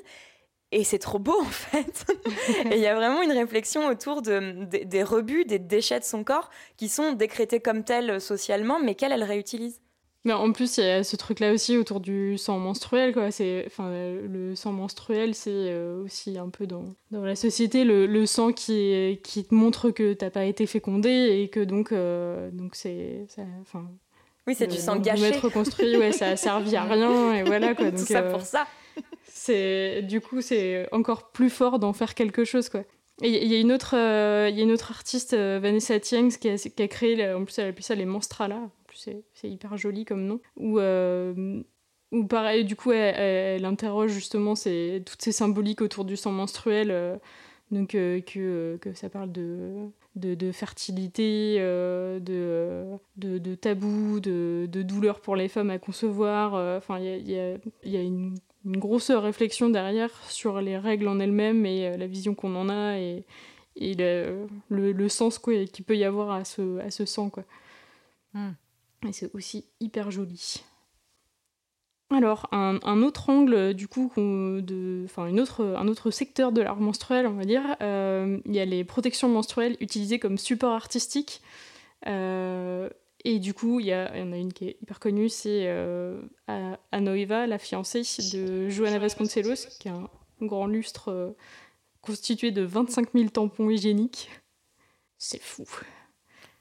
Et 0.74 0.84
c'est 0.84 0.98
trop 0.98 1.18
beau 1.18 1.38
en 1.40 1.44
fait. 1.44 2.06
et 2.70 2.76
il 2.76 2.80
y 2.80 2.86
a 2.86 2.94
vraiment 2.94 3.20
une 3.20 3.32
réflexion 3.32 3.86
autour 3.88 4.22
de, 4.22 4.64
des- 4.64 4.86
des 4.86 5.02
rebuts, 5.02 5.44
des 5.44 5.58
déchets 5.58 6.00
de 6.00 6.04
son 6.04 6.24
corps 6.24 6.48
qui 6.78 6.88
sont 6.88 7.12
décrétés 7.12 7.60
comme 7.60 7.84
tels 7.84 8.22
socialement, 8.22 8.78
mais 8.82 8.94
qu'elle, 8.94 9.12
elle 9.12 9.22
réutilise. 9.24 9.81
Mais 10.24 10.32
en 10.32 10.52
plus 10.52 10.78
il 10.78 10.84
y 10.84 10.88
a 10.88 11.02
ce 11.04 11.16
truc 11.16 11.40
là 11.40 11.52
aussi 11.52 11.76
autour 11.76 12.00
du 12.00 12.38
sang 12.38 12.58
menstruel 12.58 13.12
quoi 13.12 13.30
c'est 13.30 13.64
enfin 13.66 13.86
euh, 13.88 14.26
le 14.28 14.54
sang 14.54 14.72
menstruel 14.72 15.34
c'est 15.34 15.50
euh, 15.52 16.02
aussi 16.04 16.38
un 16.38 16.48
peu 16.48 16.66
dans, 16.66 16.84
dans 17.10 17.24
la 17.24 17.34
société 17.36 17.84
le, 17.84 18.06
le 18.06 18.26
sang 18.26 18.52
qui 18.52 18.72
est- 18.92 19.22
qui 19.24 19.44
te 19.44 19.54
montre 19.54 19.90
que 19.90 20.12
t'as 20.12 20.30
pas 20.30 20.44
été 20.44 20.66
fécondé 20.66 21.10
et 21.42 21.48
que 21.48 21.60
donc 21.60 21.92
euh, 21.92 22.50
donc 22.52 22.74
c'est 22.76 23.26
enfin 23.60 23.88
Oui, 24.46 24.54
c'est 24.56 24.66
du 24.68 24.76
le- 24.76 24.80
sang 24.82 24.96
gâché. 24.96 25.24
être 25.24 25.44
reconstruit 25.44 25.96
ouais 25.96 26.12
ça 26.12 26.28
a 26.28 26.36
servi 26.36 26.76
à 26.76 26.84
rien 26.84 27.34
et 27.34 27.42
voilà 27.42 27.74
quoi 27.74 27.90
Tout 27.90 27.96
ça 27.98 28.20
euh, 28.20 28.30
pour 28.32 28.42
ça. 28.42 28.66
c'est 29.26 30.02
du 30.02 30.20
coup 30.20 30.40
c'est 30.40 30.88
encore 30.92 31.30
plus 31.32 31.50
fort 31.50 31.78
d'en 31.78 31.92
faire 31.92 32.14
quelque 32.14 32.44
chose 32.44 32.68
quoi 32.68 32.82
il 33.24 33.30
y 33.52 33.54
a 33.54 33.58
une 33.58 33.70
autre 33.72 33.94
euh, 33.96 34.50
y 34.52 34.60
a 34.60 34.62
une 34.64 34.72
autre 34.72 34.90
artiste 34.90 35.34
euh, 35.34 35.58
Vanessa 35.62 36.00
Tiengs 36.00 36.32
qui 36.38 36.48
a, 36.48 36.56
qui 36.56 36.82
a 36.82 36.88
créé 36.88 37.32
en 37.34 37.44
plus 37.44 37.58
elle 37.58 37.68
appelle 37.70 37.82
ça 37.84 37.94
les 37.94 38.06
plus 38.06 38.70
c'est 39.34 39.50
hyper 39.50 39.76
joli 39.76 40.04
comme 40.04 40.26
nom 40.26 40.40
où 40.56 40.78
euh, 40.78 41.62
pareil 42.28 42.64
du 42.64 42.76
coup 42.76 42.92
elle, 42.92 43.64
interroge 43.64 44.10
justement 44.10 44.54
toutes 44.54 45.22
ces 45.22 45.32
symboliques 45.32 45.80
autour 45.80 46.04
du 46.04 46.16
sang 46.16 46.32
menstruel 46.32 46.90
euh, 46.90 47.16
donc 47.70 47.94
euh, 47.94 48.20
que, 48.20 48.38
euh, 48.38 48.78
que 48.78 48.92
ça 48.94 49.08
parle 49.08 49.32
de 49.32 49.88
de, 50.14 50.52
fertilité, 50.52 51.58
de, 51.58 52.20
de, 53.16 53.38
de 53.38 53.54
tabou, 53.54 54.20
de, 54.20 54.68
douleur 54.70 55.22
pour 55.22 55.36
les 55.36 55.48
femmes 55.48 55.70
à 55.70 55.78
concevoir. 55.78 56.52
Enfin, 56.76 56.98
il 56.98 57.30
y 57.30 57.38
a, 57.38 57.54
y 57.82 57.90
y 57.92 57.96
a 57.96 58.02
une 58.02 58.34
une 58.64 58.76
grosse 58.76 59.10
réflexion 59.10 59.70
derrière 59.70 60.10
sur 60.30 60.60
les 60.60 60.78
règles 60.78 61.08
en 61.08 61.18
elles-mêmes 61.18 61.66
et 61.66 61.96
la 61.96 62.06
vision 62.06 62.34
qu'on 62.34 62.54
en 62.54 62.68
a 62.68 62.98
et, 62.98 63.24
et 63.76 63.94
le, 63.94 64.46
le, 64.68 65.08
sens 65.08 65.38
qu'il 65.38 65.84
peut 65.84 65.96
y 65.96 66.04
avoir 66.04 66.30
à 66.30 66.44
ce, 66.44 66.78
à 66.78 66.90
ce 66.90 67.04
sang. 67.04 67.30
Quoi. 67.30 67.44
Hmm. 68.34 68.52
Et 69.06 69.12
c'est 69.12 69.34
aussi 69.34 69.64
hyper 69.80 70.10
joli. 70.10 70.62
Alors, 72.10 72.46
un, 72.52 73.02
autre 73.02 73.30
angle, 73.30 73.72
du 73.72 73.88
coup, 73.88 74.12
de, 74.16 75.02
enfin, 75.06 75.26
une 75.26 75.40
autre, 75.40 75.64
un 75.64 75.88
autre 75.88 76.10
secteur 76.10 76.52
de 76.52 76.60
l'art 76.60 76.76
menstruel, 76.76 77.26
on 77.26 77.32
va 77.32 77.44
dire, 77.46 77.62
euh, 77.80 78.38
il 78.44 78.54
y 78.54 78.60
a 78.60 78.66
les 78.66 78.84
protections 78.84 79.30
menstruelles 79.30 79.76
utilisées 79.80 80.18
comme 80.18 80.36
support 80.36 80.74
artistique. 80.74 81.40
Euh, 82.06 82.90
et 83.24 83.38
du 83.38 83.54
coup, 83.54 83.80
il 83.80 83.86
y, 83.86 83.92
a, 83.92 84.12
en 84.16 84.32
a 84.32 84.36
une 84.36 84.52
qui 84.52 84.66
est 84.68 84.76
hyper 84.82 84.98
connue, 84.98 85.28
c'est 85.28 85.64
euh, 85.66 86.20
Anoiva, 86.90 87.46
la 87.46 87.58
fiancée 87.58 88.02
de 88.32 88.68
Joana 88.68 88.98
Vasconcelos, 88.98 89.68
qui 89.78 89.88
a 89.88 89.94
un 89.94 90.08
grand 90.40 90.66
lustre 90.66 91.10
euh, 91.10 91.30
constitué 92.00 92.50
de 92.50 92.62
25 92.62 93.12
000 93.14 93.28
tampons 93.28 93.70
hygiéniques. 93.70 94.28
C'est 95.18 95.40
fou. 95.40 95.64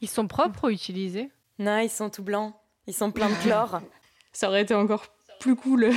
Ils 0.01 0.09
sont 0.09 0.27
propres 0.27 0.67
ou 0.67 0.69
utilisés? 0.69 1.31
Non, 1.61 1.77
ils 1.77 1.91
sont 1.91 2.09
tout 2.09 2.23
blancs. 2.23 2.53
Ils 2.87 2.93
sont 2.93 3.11
pleins 3.11 3.29
de 3.29 3.35
chlore. 3.43 3.81
ça 4.33 4.47
aurait 4.47 4.63
été 4.63 4.73
encore 4.73 5.05
plus 5.39 5.55
cool 5.55 5.91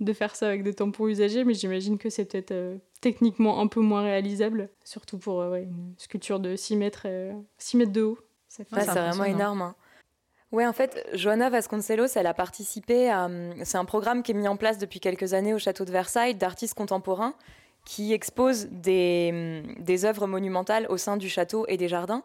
de 0.00 0.12
faire 0.14 0.34
ça 0.34 0.48
avec 0.48 0.62
des 0.62 0.72
tampons 0.72 1.08
usagés, 1.08 1.44
mais 1.44 1.52
j'imagine 1.52 1.98
que 1.98 2.08
c'est 2.08 2.24
peut-être 2.24 2.52
euh, 2.52 2.78
techniquement 3.02 3.60
un 3.60 3.66
peu 3.66 3.80
moins 3.80 4.02
réalisable, 4.02 4.70
surtout 4.82 5.18
pour 5.18 5.42
euh, 5.42 5.56
une 5.56 5.94
sculpture 5.98 6.40
de 6.40 6.56
6 6.56 6.76
mètres, 6.76 7.06
6 7.58 7.76
mètres 7.76 7.92
de 7.92 8.02
haut. 8.02 8.18
c'est 8.48 8.68
vraiment 8.70 9.24
énorme. 9.24 9.60
Hein. 9.60 9.74
Ouais, 10.52 10.66
en 10.66 10.72
fait, 10.72 11.06
Johanna 11.12 11.50
Vasconcelos, 11.50 12.16
elle 12.16 12.26
a 12.26 12.34
participé 12.34 13.10
à. 13.10 13.28
C'est 13.64 13.76
un 13.76 13.84
programme 13.84 14.22
qui 14.22 14.32
est 14.32 14.34
mis 14.34 14.48
en 14.48 14.56
place 14.56 14.78
depuis 14.78 15.00
quelques 15.00 15.34
années 15.34 15.52
au 15.52 15.58
château 15.58 15.84
de 15.84 15.90
Versailles 15.90 16.34
d'artistes 16.34 16.74
contemporains 16.74 17.34
qui 17.84 18.14
expose 18.14 18.68
des, 18.70 19.62
des 19.78 20.04
œuvres 20.06 20.26
monumentales 20.26 20.86
au 20.88 20.96
sein 20.96 21.18
du 21.18 21.28
château 21.28 21.66
et 21.68 21.76
des 21.76 21.88
jardins. 21.88 22.22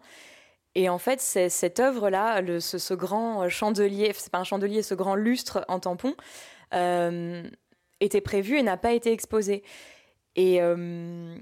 Et 0.76 0.90
en 0.90 0.98
fait, 0.98 1.20
c'est 1.20 1.50
cette 1.50 1.80
œuvre-là, 1.80 2.42
ce, 2.60 2.78
ce, 2.78 2.94
grand 2.94 3.50
chandelier, 3.50 4.12
c'est 4.16 4.32
pas 4.32 4.38
un 4.38 4.44
chandelier, 4.44 4.84
ce 4.84 4.94
grand 4.94 5.16
lustre 5.16 5.66
en 5.68 5.80
tampon, 5.80 6.16
euh, 6.74 7.44
était 8.00 8.22
prévu 8.22 8.58
et 8.58 8.64
n'a 8.64 8.78
pas 8.78 8.94
été 8.94 9.12
exposé. 9.12 9.64
Et 10.36 10.62
euh, 10.62 11.36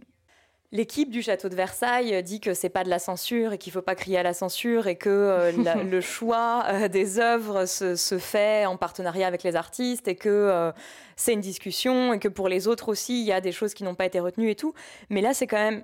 L'équipe 0.73 1.09
du 1.09 1.21
château 1.21 1.47
de 1.47 1.55
Versailles 1.55 2.21
dit 2.23 2.41
que 2.41 2.53
c'est 2.53 2.67
pas 2.67 2.83
de 2.83 2.89
la 2.89 2.99
censure 2.99 3.53
et 3.53 3.57
qu'il 3.57 3.71
faut 3.71 3.81
pas 3.81 3.95
crier 3.95 4.17
à 4.17 4.23
la 4.23 4.33
censure 4.33 4.87
et 4.87 4.97
que 4.97 5.09
euh, 5.09 5.51
le 5.83 6.01
choix 6.01 6.65
euh, 6.67 6.87
des 6.89 7.19
œuvres 7.19 7.65
se, 7.65 8.17
fait 8.19 8.65
en 8.65 8.75
partenariat 8.75 9.27
avec 9.27 9.43
les 9.43 9.55
artistes 9.55 10.09
et 10.09 10.15
que 10.15 10.27
euh, 10.27 10.73
c'est 11.15 11.31
une 11.31 11.41
discussion 11.41 12.11
et 12.11 12.19
que 12.19 12.27
pour 12.27 12.49
les 12.49 12.67
autres 12.67 12.89
aussi 12.89 13.21
il 13.21 13.25
y 13.25 13.31
a 13.31 13.39
des 13.39 13.53
choses 13.53 13.73
qui 13.73 13.85
n'ont 13.85 13.95
pas 13.95 14.05
été 14.05 14.19
retenues 14.19 14.49
et 14.49 14.55
tout. 14.55 14.73
Mais 15.09 15.21
là 15.21 15.33
c'est 15.33 15.47
quand 15.47 15.55
même 15.55 15.83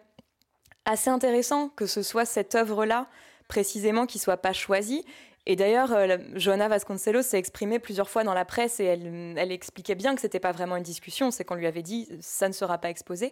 assez 0.84 1.10
intéressant 1.10 1.70
que 1.70 1.86
ce 1.86 2.02
soit 2.02 2.26
cette 2.26 2.54
œuvre-là 2.54 3.08
précisément 3.54 4.08
qui 4.08 4.18
soit 4.18 4.38
pas 4.38 4.52
choisie. 4.52 5.06
Et 5.46 5.56
d'ailleurs, 5.56 5.96
Johanna 6.36 6.70
Vasconcelos 6.70 7.22
s'est 7.22 7.38
exprimée 7.38 7.78
plusieurs 7.78 8.10
fois 8.10 8.24
dans 8.24 8.34
la 8.34 8.46
presse 8.46 8.80
et 8.80 8.86
elle, 8.86 9.36
elle 9.38 9.52
expliquait 9.52 9.94
bien 9.94 10.16
que 10.16 10.22
c'était 10.22 10.40
pas 10.40 10.54
vraiment 10.54 10.76
une 10.76 10.84
discussion, 10.84 11.30
c'est 11.30 11.44
qu'on 11.44 11.56
lui 11.56 11.68
avait 11.68 11.84
dit 11.84 12.08
ça 12.22 12.48
ne 12.48 12.54
sera 12.54 12.80
pas 12.80 12.90
exposé. 12.90 13.32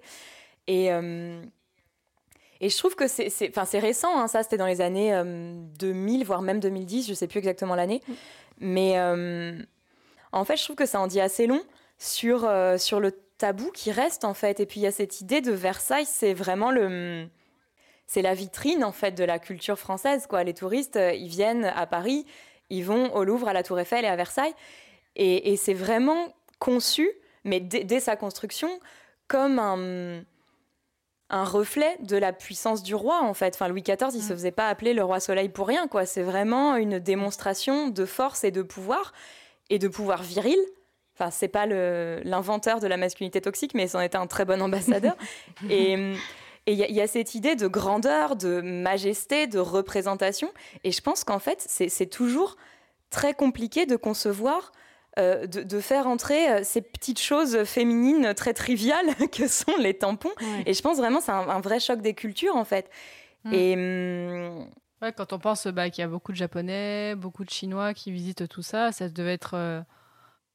Et, 0.67 0.91
euh, 0.91 1.41
et 2.59 2.69
je 2.69 2.78
trouve 2.78 2.95
que 2.95 3.07
c'est, 3.07 3.30
c'est, 3.30 3.80
récent, 3.80 4.19
hein, 4.19 4.28
ça 4.28 4.43
c'était 4.43 4.57
dans 4.57 4.67
les 4.67 4.82
années 4.82 5.19
2000, 5.80 6.22
euh, 6.22 6.26
voire 6.26 6.43
même 6.43 6.59
2010, 6.59 7.07
je 7.07 7.13
sais 7.13 7.28
plus 7.28 7.39
exactement 7.39 7.76
l'année. 7.76 8.01
Mm. 8.07 8.13
Mais 8.59 8.99
euh, 8.99 9.59
en 10.32 10.45
fait, 10.45 10.57
je 10.57 10.63
trouve 10.63 10.76
que 10.76 10.86
ça 10.86 10.99
en 10.99 11.07
dit 11.07 11.22
assez 11.22 11.47
long 11.47 11.63
sur, 11.97 12.47
sur 12.78 12.99
le 12.99 13.11
tabou 13.38 13.72
qui 13.72 13.91
reste 13.91 14.26
en 14.26 14.36
fait. 14.36 14.59
Et 14.59 14.67
puis 14.67 14.82
il 14.82 14.84
y 14.84 14.88
a 14.88 14.91
cette 14.91 15.22
idée 15.22 15.41
de 15.41 15.51
Versailles, 15.51 16.05
c'est 16.05 16.34
vraiment 16.34 16.69
le 16.69 17.28
c'est 18.12 18.22
la 18.22 18.34
vitrine 18.34 18.84
en 18.84 18.91
fait 18.91 19.12
de 19.12 19.24
la 19.24 19.39
culture 19.39 19.80
française 19.80 20.28
quoi. 20.28 20.43
Les 20.43 20.53
touristes, 20.53 20.99
ils 21.14 21.30
viennent 21.30 21.64
à 21.64 21.88
Paris, 21.88 22.26
ils 22.70 22.84
vont 22.84 23.16
au 23.16 23.24
Louvre, 23.24 23.47
à 23.47 23.53
la 23.53 23.64
Tour 23.64 23.80
Eiffel 23.80 24.03
et 24.03 24.09
à 24.09 24.18
Versailles, 24.18 24.53
et, 25.16 25.53
et 25.53 25.55
c'est 25.55 25.74
vraiment 25.74 26.34
conçu, 26.59 27.09
mais 27.45 27.62
dès 27.62 28.01
sa 28.01 28.18
construction, 28.18 28.70
comme 29.30 29.59
un 29.59 30.24
un 31.30 31.45
reflet 31.45 31.95
de 32.01 32.18
la 32.18 32.34
puissance 32.34 32.84
du 32.84 32.95
roi 32.95 33.22
en 33.24 33.34
fait. 33.34 33.55
Enfin, 33.55 33.70
Louis 33.70 33.82
XIV, 33.82 34.09
il 34.14 34.22
se 34.22 34.34
mm. 34.34 34.36
faisait 34.36 34.51
pas 34.51 34.68
appeler 34.68 34.93
le 34.93 35.05
roi 35.05 35.22
Soleil 35.22 35.47
pour 35.47 35.66
rien 35.66 35.88
quoi. 35.88 36.05
C'est 36.05 36.24
vraiment 36.24 36.76
une 36.76 36.99
démonstration 36.99 37.88
de 37.88 38.03
force 38.03 38.43
et 38.43 38.51
de 38.51 38.62
pouvoir 38.62 39.14
et 39.70 39.80
de 39.80 39.88
pouvoir 39.88 40.22
viril. 40.22 40.59
Enfin, 41.16 41.32
c'est 41.32 41.47
pas 41.47 41.66
l'inventeur 41.66 42.82
de 42.82 42.88
la 42.88 42.97
masculinité 42.97 43.39
toxique, 43.39 43.74
mais 43.74 43.88
c'en 43.88 44.01
était 44.01 44.18
un 44.18 44.28
très 44.28 44.43
bon 44.43 44.62
ambassadeur. 44.68 45.16
et 45.70 46.14
il 46.68 46.78
y, 46.78 47.01
a 47.01 47.07
cette 47.07 47.34
idée 47.34 47.55
de 47.55 47.68
grandeur, 47.68 48.36
de 48.36 48.62
majesté, 48.62 49.47
de 49.47 49.57
représentation. 49.57 50.51
Et 50.84 50.91
je 50.91 51.01
pense 51.01 51.24
qu'en 51.24 51.39
fait, 51.39 51.66
c'est 51.68 52.05
toujours 52.05 52.55
très 53.09 53.34
compliqué 53.34 53.86
de 53.86 53.95
concevoir 53.95 54.72
euh, 55.20 55.45
de, 55.45 55.80
faire 55.82 56.07
entrer 56.07 56.49
euh, 56.49 56.62
ces 56.64 56.82
petites 56.82 57.20
choses 57.20 57.66
féminines 57.66 58.34
très 58.34 58.53
triviales 58.53 59.14
que 59.34 59.45
sont 59.49 59.76
les 59.78 59.93
tampons. 59.93 60.32
Et 60.66 60.74
je 60.74 60.82
pense 60.82 60.97
vraiment 60.97 61.20
c'est 61.20 61.34
un, 61.34 61.59
vrai 61.59 61.82
choc 61.82 62.01
des 62.01 62.14
cultures 62.14 62.55
en 62.55 62.64
fait. 62.64 62.89
Hmm. 63.43 63.53
Et 63.53 63.74
hum, 63.74 64.70
ouais, 65.01 65.12
quand 65.12 65.34
on 65.34 65.39
pense 65.39 65.68
bah, 65.68 65.89
qu'il 65.89 66.01
y 66.01 66.05
a 66.05 66.07
beaucoup 66.07 66.32
de 66.32 66.38
Japonais, 66.38 67.16
beaucoup 67.16 67.43
de 67.43 67.49
Chinois 67.49 67.93
qui 67.93 68.14
visitent 68.14 68.47
tout 68.47 68.62
ça, 68.62 68.93
ça 68.93 69.09
devait 69.09 69.34
être 69.34 69.55
euh, 69.55 69.82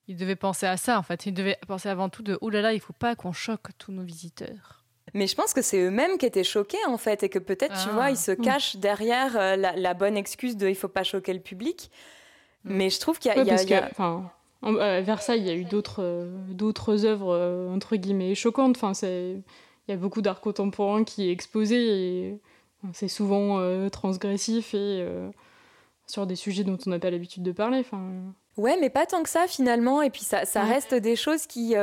ils 0.09 0.17
devaient 0.17 0.37
penser 0.37 0.65
à 0.65 0.79
ça 0.79 0.99
en 0.99 1.03
fait. 1.03 1.27
Ils 1.27 1.35
devaient 1.35 1.59
penser 1.69 1.91
avant 1.91 2.09
tout 2.09 2.23
de 2.23 2.39
oh 2.41 2.49
là 2.49 2.63
là, 2.63 2.73
il 2.73 2.81
faut 2.81 2.95
pas 2.95 3.15
qu'on 3.15 3.33
choque 3.33 3.77
tous 3.77 3.93
nos 3.93 4.05
visiteurs. 4.05 4.86
Mais 5.15 5.27
je 5.27 5.35
pense 5.37 5.55
que 5.55 5.63
c'est 5.63 5.79
eux-mêmes 5.81 6.19
qui 6.19 6.27
étaient 6.27 6.45
choqués 6.45 6.85
en 6.89 6.99
fait 6.99 7.23
et 7.23 7.29
que 7.29 7.39
peut-être 7.39 7.83
tu 7.85 7.91
vois 7.91 8.11
ils 8.11 8.17
se 8.17 8.33
ah. 8.33 8.37
cachent 8.37 8.77
derrière 8.77 9.57
la, 9.57 9.95
bonne 9.95 10.17
excuse 10.17 10.57
de 10.57 10.69
il 10.69 10.75
faut 10.75 10.89
pas 10.89 11.05
choquer 11.05 11.33
le 11.33 11.41
public. 11.41 11.91
Hmm. 12.65 12.77
Mais 12.77 12.91
je 12.91 12.99
trouve 12.99 13.19
qu'il 13.19 13.31
y 13.31 13.35
a, 13.35 13.91
à 14.63 15.01
Versailles, 15.01 15.41
il 15.41 15.47
y 15.47 15.51
a 15.51 15.55
eu 15.55 15.65
d'autres 15.65 16.03
euh, 16.03 16.31
d'autres 16.49 17.05
œuvres 17.05 17.33
euh, 17.33 17.69
entre 17.71 17.97
guillemets 17.97 18.35
choquantes. 18.35 18.77
Enfin, 18.77 18.93
il 19.03 19.43
y 19.89 19.93
a 19.93 19.97
beaucoup 19.97 20.23
d'art 20.23 20.41
contemporain 20.41 21.05
qui 21.05 21.29
est 21.29 21.33
exposé 21.33 21.77
et 21.77 22.41
c'est 22.93 23.09
souvent 23.09 23.59
euh, 23.59 23.89
transgressif 23.89 24.75
et 24.75 25.07
sur 26.07 26.27
des 26.27 26.37
sujets 26.37 26.65
dont 26.65 26.79
on 26.87 26.91
n'a 26.91 26.99
pas 26.99 27.11
l'habitude 27.11 27.43
de 27.43 27.53
parler. 27.53 27.79
Enfin. 27.81 28.03
Ouais, 28.57 28.77
mais 28.81 28.91
pas 28.91 29.07
tant 29.07 29.23
que 29.23 29.29
ça 29.29 29.47
finalement. 29.47 30.03
Et 30.03 30.11
puis 30.11 30.23
ça, 30.23 30.45
ça 30.45 30.63
reste 30.63 30.95
des 30.95 31.17
choses 31.17 31.47
qui 31.47 31.75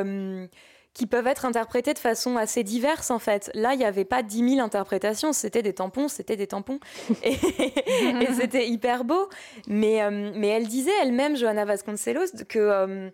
qui 0.94 1.08
peuvent 1.08 1.28
être 1.28 1.46
interprétées 1.46 1.94
de 1.94 2.00
façon 2.00 2.38
assez 2.38 2.64
diverse 2.64 3.10
en 3.10 3.20
fait. 3.20 3.50
Là, 3.54 3.74
il 3.74 3.80
n'y 3.80 3.86
avait 3.86 4.06
pas 4.06 4.22
10 4.22 4.56
000 4.56 4.66
interprétations, 4.66 5.34
c'était 5.34 5.64
des 5.64 5.74
tampons, 5.74 6.08
c'était 6.08 6.36
des 6.36 6.48
tampons. 6.48 6.80
Et, 7.24 7.36
c'était 8.40 8.68
hyper 8.68 9.04
beau. 9.04 9.30
Mais, 9.68 10.04
euh, 10.04 10.32
mais 10.36 10.50
elle 10.50 10.68
disait 10.68 10.92
elle-même, 11.02 11.36
Johanna 11.36 11.66
Vasconcelos, 11.66 12.46
que... 12.48 12.60
Euh, 12.60 13.10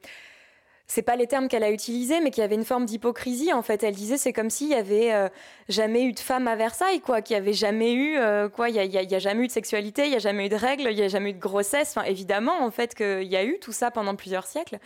c'est 0.91 1.03
pas 1.03 1.15
les 1.15 1.27
termes 1.27 1.49
qu'elle 1.49 1.63
a 1.63 1.69
utilisés, 1.69 2.19
mais 2.19 2.31
qu'il 2.31 2.41
y 2.41 2.43
avait 2.43 2.55
une 2.55 2.65
forme 2.65 2.87
d'hypocrisie. 2.87 3.53
En 3.53 3.61
fait, 3.61 3.83
elle 3.83 3.93
disait 3.93 4.17
c'est 4.17 4.33
comme 4.33 4.49
s'il 4.49 4.69
y 4.69 4.73
avait 4.73 5.13
euh, 5.13 5.29
jamais 5.67 6.01
eu 6.01 6.13
de 6.13 6.19
femme 6.19 6.47
à 6.47 6.55
Versailles, 6.55 6.99
quoi, 6.99 7.21
qu'il 7.21 7.35
y 7.35 7.37
avait 7.37 7.53
jamais 7.53 7.93
eu, 7.93 8.17
quoi, 8.55 8.69
il 8.69 8.75
y 8.75 8.79
a, 8.79 8.85
y 8.85 9.15
a, 9.15 9.19
jamais 9.19 9.43
eu 9.43 9.47
de 9.47 9.51
sexualité, 9.51 10.07
il 10.07 10.13
y 10.13 10.15
a 10.15 10.19
jamais 10.19 10.47
eu 10.47 10.49
de 10.49 10.55
règles, 10.55 10.87
il 10.89 10.97
y 10.97 11.03
a 11.03 11.07
jamais 11.07 11.29
eu 11.29 11.33
de 11.33 11.39
grossesse. 11.39 11.95
Enfin, 11.95 12.07
évidemment, 12.07 12.63
en 12.63 12.71
fait, 12.71 12.95
qu'il 12.95 13.27
y 13.27 13.35
a 13.35 13.45
eu 13.45 13.59
tout 13.59 13.71
ça 13.71 13.91
pendant 13.91 14.15
plusieurs 14.15 14.47
siècles. 14.47 14.79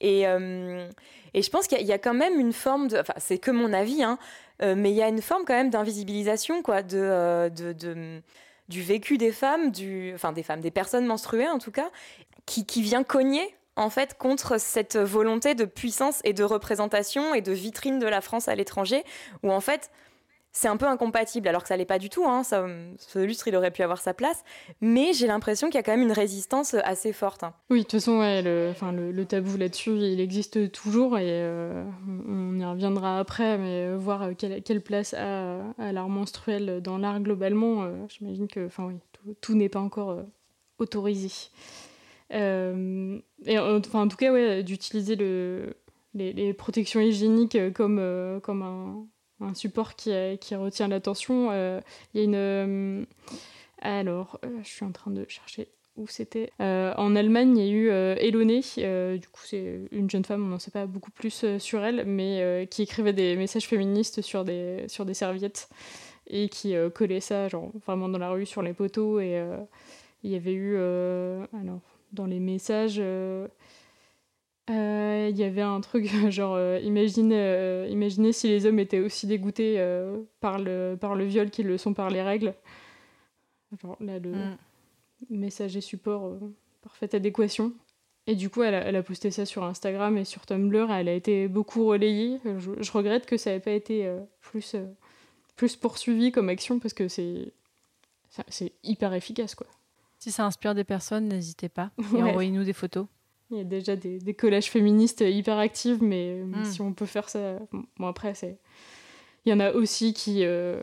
Et, 0.00 0.26
euh, 0.26 0.88
et 1.34 1.42
je 1.42 1.50
pense 1.50 1.66
qu'il 1.66 1.86
y, 1.86 1.92
a 1.92 1.98
quand 1.98 2.14
même 2.14 2.38
une 2.38 2.52
forme 2.52 2.88
de. 2.88 2.98
Enfin, 2.98 3.14
c'est 3.18 3.38
que 3.38 3.50
mon 3.50 3.72
avis, 3.72 4.02
hein, 4.02 4.18
euh, 4.62 4.74
mais 4.76 4.90
il 4.90 4.96
y 4.96 5.02
a 5.02 5.08
une 5.08 5.22
forme 5.22 5.44
quand 5.46 5.54
même 5.54 5.70
d'invisibilisation, 5.70 6.62
quoi, 6.62 6.82
euh, 6.92 7.48
de, 7.48 8.20
du 8.68 8.82
vécu 8.82 9.18
des 9.18 9.32
femmes, 9.32 9.70
du, 9.70 10.12
enfin 10.14 10.32
des 10.32 10.42
femmes, 10.42 10.60
des 10.60 10.70
personnes 10.70 11.06
menstruées 11.06 11.48
en 11.48 11.58
tout 11.58 11.70
cas, 11.70 11.90
qui, 12.44 12.66
qui 12.66 12.82
vient 12.82 13.04
cogner 13.04 13.54
en 13.76 13.90
fait 13.90 14.16
contre 14.16 14.58
cette 14.58 14.96
volonté 14.96 15.54
de 15.54 15.66
puissance 15.66 16.20
et 16.24 16.32
de 16.32 16.44
représentation 16.44 17.34
et 17.34 17.42
de 17.42 17.52
vitrine 17.52 17.98
de 17.98 18.06
la 18.06 18.20
France 18.20 18.48
à 18.48 18.54
l'étranger, 18.54 19.04
où 19.42 19.52
en 19.52 19.60
fait 19.60 19.90
c'est 20.56 20.68
un 20.68 20.78
peu 20.78 20.86
incompatible, 20.86 21.48
alors 21.48 21.60
que 21.60 21.68
ça 21.68 21.76
l'est 21.76 21.84
pas 21.84 21.98
du 21.98 22.08
tout. 22.08 22.24
Hein, 22.24 22.42
ça, 22.42 22.66
ce 22.96 23.18
lustre, 23.18 23.46
il 23.46 23.56
aurait 23.56 23.70
pu 23.70 23.82
avoir 23.82 24.00
sa 24.00 24.14
place, 24.14 24.42
mais 24.80 25.12
j'ai 25.12 25.26
l'impression 25.26 25.66
qu'il 25.68 25.74
y 25.74 25.80
a 25.80 25.82
quand 25.82 25.92
même 25.92 26.00
une 26.06 26.12
résistance 26.12 26.72
assez 26.72 27.12
forte. 27.12 27.44
Oui, 27.68 27.80
de 27.80 27.82
toute 27.82 27.92
façon, 27.92 28.20
le, 28.20 29.24
tabou 29.24 29.58
là-dessus, 29.58 29.90
il 29.90 30.18
existe 30.18 30.72
toujours, 30.72 31.18
et 31.18 31.26
euh, 31.26 31.84
on 32.26 32.58
y 32.58 32.64
reviendra 32.64 33.18
après, 33.18 33.58
mais 33.58 33.94
voir 33.96 34.30
quelle, 34.34 34.80
place 34.80 35.12
a, 35.12 35.58
l'art 35.92 36.08
menstruel 36.08 36.80
dans 36.80 36.96
l'art 36.96 37.20
globalement, 37.20 37.82
euh, 37.82 38.06
j'imagine 38.08 38.48
que, 38.48 38.64
enfin 38.64 38.86
oui, 38.86 38.94
tout, 39.42 39.54
n'est 39.54 39.68
pas 39.68 39.80
encore 39.80 40.10
euh, 40.10 40.22
autorisé. 40.78 41.50
et 42.30 43.58
en 43.58 43.80
tout 43.82 44.16
cas, 44.16 44.62
d'utiliser 44.62 45.16
le, 45.16 45.76
les, 46.14 46.54
protections 46.54 47.00
hygiéniques 47.00 47.58
comme 47.74 47.98
un 47.98 49.06
un 49.40 49.54
support 49.54 49.94
qui, 49.96 50.12
qui 50.40 50.54
retient 50.54 50.88
l'attention. 50.88 51.48
Euh, 51.50 51.80
il 52.14 52.18
y 52.18 52.20
a 52.22 52.24
une. 52.24 52.34
Euh, 52.34 53.04
alors, 53.80 54.38
euh, 54.44 54.58
je 54.62 54.68
suis 54.68 54.84
en 54.84 54.92
train 54.92 55.10
de 55.10 55.24
chercher 55.28 55.68
où 55.96 56.06
c'était. 56.06 56.52
en 56.58 57.16
Allemagne, 57.16 57.56
il 57.56 57.64
y 57.64 57.68
a 57.68 57.72
eu 57.72 57.88
Elonée, 58.20 58.60
du 59.18 59.28
coup 59.28 59.40
c'est 59.44 59.80
une 59.92 60.10
jeune 60.10 60.26
femme, 60.26 60.44
on 60.44 60.48
n'en 60.48 60.58
sait 60.58 60.70
pas 60.70 60.84
beaucoup 60.84 61.10
plus 61.10 61.46
sur 61.58 61.82
elle, 61.82 62.04
mais 62.04 62.68
qui 62.70 62.82
écrivait 62.82 63.14
des 63.14 63.34
messages 63.34 63.66
féministes 63.66 64.20
sur 64.20 64.44
des, 64.44 64.84
sur 64.88 65.06
des 65.06 65.14
serviettes 65.14 65.70
et 66.26 66.50
qui 66.50 66.74
collait 66.94 67.20
ça 67.20 67.48
genre 67.48 67.70
vraiment 67.86 68.10
dans 68.10 68.18
la 68.18 68.28
rue 68.28 68.44
sur 68.44 68.60
les 68.60 68.74
poteaux 68.74 69.20
et 69.20 69.42
il 70.22 70.30
y 70.30 70.36
avait 70.36 70.52
eu 70.52 70.76
alors 70.76 71.80
dans 72.12 72.26
les 72.26 72.40
messages 72.40 73.00
euh, 74.68 75.28
il 75.30 75.36
y 75.36 75.44
avait 75.44 75.62
un 75.62 75.80
truc 75.80 76.06
genre 76.30 76.54
euh, 76.56 76.80
imaginez, 76.82 77.38
euh, 77.38 77.86
imaginez 77.88 78.32
si 78.32 78.48
les 78.48 78.66
hommes 78.66 78.78
étaient 78.78 78.98
aussi 78.98 79.26
dégoûtés 79.26 79.76
par, 80.40 80.58
le, 80.58 80.96
par 81.00 81.14
le 81.14 81.24
viol 81.24 81.50
qu'ils 81.50 81.66
le 81.66 81.78
sont 81.78 81.94
par 81.94 82.10
les 82.10 82.22
règles. 82.22 82.54
Genre 83.80 83.96
là, 84.00 84.18
le 84.18 84.32
mm. 84.32 84.56
message 85.30 85.76
et 85.76 85.80
support, 85.80 86.38
parfaite 86.82 87.14
adéquation. 87.14 87.72
Et 88.28 88.34
du 88.34 88.50
coup, 88.50 88.64
elle 88.64 88.74
a, 88.74 88.80
elle 88.80 88.96
a, 88.96 89.04
posté 89.04 89.30
ça 89.30 89.46
sur 89.46 89.62
Instagram 89.62 90.18
et 90.18 90.24
sur 90.24 90.46
Tumblr. 90.46 90.90
Elle 90.90 91.08
a 91.08 91.12
été 91.12 91.46
beaucoup 91.46 91.86
relayée. 91.86 92.40
Je, 92.44 92.90
regrette 92.90 93.24
que 93.24 93.36
ça 93.36 93.50
n'ait 93.50 93.60
pas 93.60 93.70
été 93.70 94.12
plus, 94.40 94.74
plus 95.54 95.76
poursuivi 95.76 96.32
comme 96.32 96.48
action 96.48 96.80
parce 96.80 96.92
que 96.92 97.06
c'est, 97.06 97.52
c'est 98.48 98.72
hyper 98.82 99.14
efficace. 99.14 99.54
quoi. 99.54 99.68
Si 100.18 100.32
ça 100.32 100.44
inspire 100.44 100.74
des 100.74 100.82
personnes, 100.82 101.28
n'hésitez 101.28 101.68
pas 101.68 101.92
et 102.16 102.22
envoyez-nous 102.22 102.64
des 102.64 102.72
photos. 102.72 103.06
Il 103.50 103.58
y 103.58 103.60
a 103.60 103.64
déjà 103.64 103.94
des, 103.94 104.18
des 104.18 104.34
collages 104.34 104.70
féministes 104.70 105.20
hyper 105.20 105.58
actifs, 105.58 106.00
mais 106.00 106.42
hmm. 106.42 106.64
si 106.64 106.80
on 106.80 106.92
peut 106.92 107.06
faire 107.06 107.28
ça. 107.28 107.58
Bon, 107.98 108.06
après, 108.06 108.34
c'est. 108.34 108.58
Il 109.44 109.50
y 109.50 109.52
en 109.52 109.60
a 109.60 109.72
aussi 109.72 110.12
qui, 110.12 110.44
euh, 110.44 110.82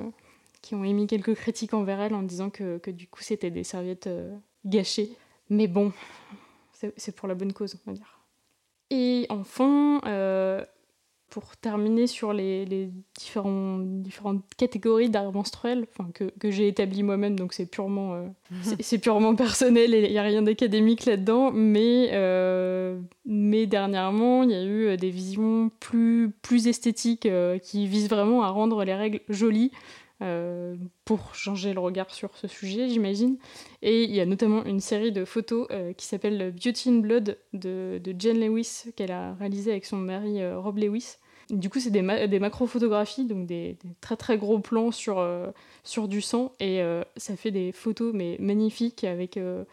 qui 0.61 0.73
ont 0.73 0.85
émis 0.85 1.05
quelques 1.05 1.35
critiques 1.35 1.73
envers 1.73 1.99
elle 1.99 2.13
en 2.13 2.23
disant 2.23 2.49
que, 2.49 2.77
que 2.77 2.91
du 2.91 3.07
coup, 3.07 3.21
c'était 3.21 3.51
des 3.51 3.65
serviettes 3.65 4.07
euh, 4.07 4.33
gâchées. 4.65 5.17
Mais 5.49 5.67
bon, 5.67 5.91
c'est 6.95 7.15
pour 7.15 7.27
la 7.27 7.35
bonne 7.35 7.51
cause, 7.51 7.75
on 7.85 7.91
va 7.91 7.97
dire. 7.97 8.19
Et 8.89 9.25
enfin, 9.29 10.01
euh, 10.05 10.63
pour 11.33 11.57
terminer 11.57 12.05
sur 12.05 12.31
les, 12.31 12.63
les 12.63 12.91
différents, 13.17 13.79
différentes 13.79 14.43
catégories 14.55 15.09
d'art 15.09 15.33
menstruel 15.33 15.87
que, 16.13 16.25
que 16.25 16.51
j'ai 16.51 16.67
établi 16.67 17.01
moi-même, 17.01 17.35
donc 17.35 17.53
c'est 17.53 17.65
purement, 17.65 18.13
euh, 18.13 18.27
c'est 18.81 18.99
purement 18.99 19.33
personnel 19.33 19.95
et 19.95 20.05
il 20.05 20.11
n'y 20.11 20.19
a 20.19 20.21
rien 20.21 20.43
d'académique 20.43 21.07
là-dedans, 21.07 21.49
mais, 21.51 22.09
euh, 22.11 22.99
mais 23.25 23.65
dernièrement, 23.65 24.43
il 24.43 24.51
y 24.51 24.53
a 24.53 24.61
eu 24.61 24.85
euh, 24.85 24.95
des 24.95 25.09
visions 25.09 25.71
plus, 25.79 26.29
plus 26.43 26.67
esthétiques 26.67 27.27
qui 27.63 27.87
visent 27.87 28.09
vraiment 28.09 28.43
à 28.43 28.49
rendre 28.49 28.83
les 28.83 28.93
règles 28.93 29.21
jolies. 29.27 29.71
pour 31.03 31.33
changer 31.33 31.73
le 31.73 31.79
regard 31.79 32.11
sur 32.11 32.37
ce 32.37 32.47
sujet, 32.47 32.89
j'imagine. 32.89 33.37
Et 33.81 34.03
il 34.03 34.13
y 34.13 34.21
a 34.21 34.25
notamment 34.27 34.63
une 34.65 34.79
série 34.79 35.11
de 35.11 35.25
photos 35.25 35.67
qui 35.97 36.05
s'appelle 36.05 36.53
Beauty 36.53 36.89
in 36.89 36.99
Blood 36.99 37.37
de, 37.53 37.99
de 38.01 38.15
Jen 38.17 38.39
Lewis, 38.39 38.83
qu'elle 38.95 39.11
a 39.11 39.33
réalisée 39.33 39.71
avec 39.71 39.85
son 39.85 39.97
mari 39.97 40.45
Rob 40.55 40.77
Lewis, 40.77 41.17
du 41.49 41.69
coup, 41.69 41.79
c'est 41.79 41.91
des, 41.91 42.27
des 42.27 42.39
macro-photographies, 42.39 43.25
donc 43.25 43.45
des, 43.45 43.77
très 44.01 44.15
très 44.15 44.37
gros 44.37 44.59
plans 44.59 44.91
sur, 44.91 45.19
euh, 45.19 45.51
sur 45.83 46.07
du 46.07 46.21
sang, 46.21 46.53
et 46.59 46.81
euh, 46.81 47.03
ça 47.17 47.35
fait 47.35 47.51
des 47.51 47.71
photos 47.71 48.13
mais 48.13 48.37
magnifiques 48.39 49.03
avec 49.03 49.37
euh, 49.37 49.65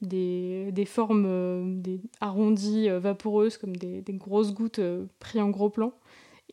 des, 0.00 0.70
des, 0.72 0.84
formes 0.84 1.80
des 1.80 2.00
arrondies, 2.20 2.88
vaporeuses, 2.88 3.56
comme 3.58 3.76
des, 3.76 4.02
grosses 4.08 4.52
gouttes 4.52 4.80
prises 5.18 5.42
en 5.42 5.50
gros 5.50 5.70
plan. 5.70 5.92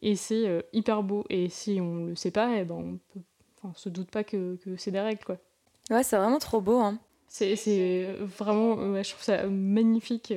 Et 0.01 0.15
c'est 0.15 0.65
hyper 0.73 1.03
beau. 1.03 1.23
Et 1.29 1.49
si 1.49 1.79
on 1.81 2.05
le 2.05 2.15
sait 2.15 2.31
pas, 2.31 2.57
eh 2.57 2.65
ben 2.65 2.75
on, 2.75 2.99
peut, 3.13 3.21
on 3.63 3.73
se 3.73 3.89
doute 3.89 4.11
pas 4.11 4.23
que, 4.23 4.57
que 4.57 4.75
c'est 4.75 4.91
des 4.91 4.99
règles. 4.99 5.23
Quoi. 5.23 5.37
Ouais, 5.89 6.03
c'est 6.03 6.17
vraiment 6.17 6.39
trop 6.39 6.59
beau. 6.59 6.79
Hein. 6.79 6.99
C'est 7.27 8.07
vraiment, 8.19 9.01
je 9.01 9.09
trouve 9.09 9.23
ça 9.23 9.47
magnifique. 9.47 10.33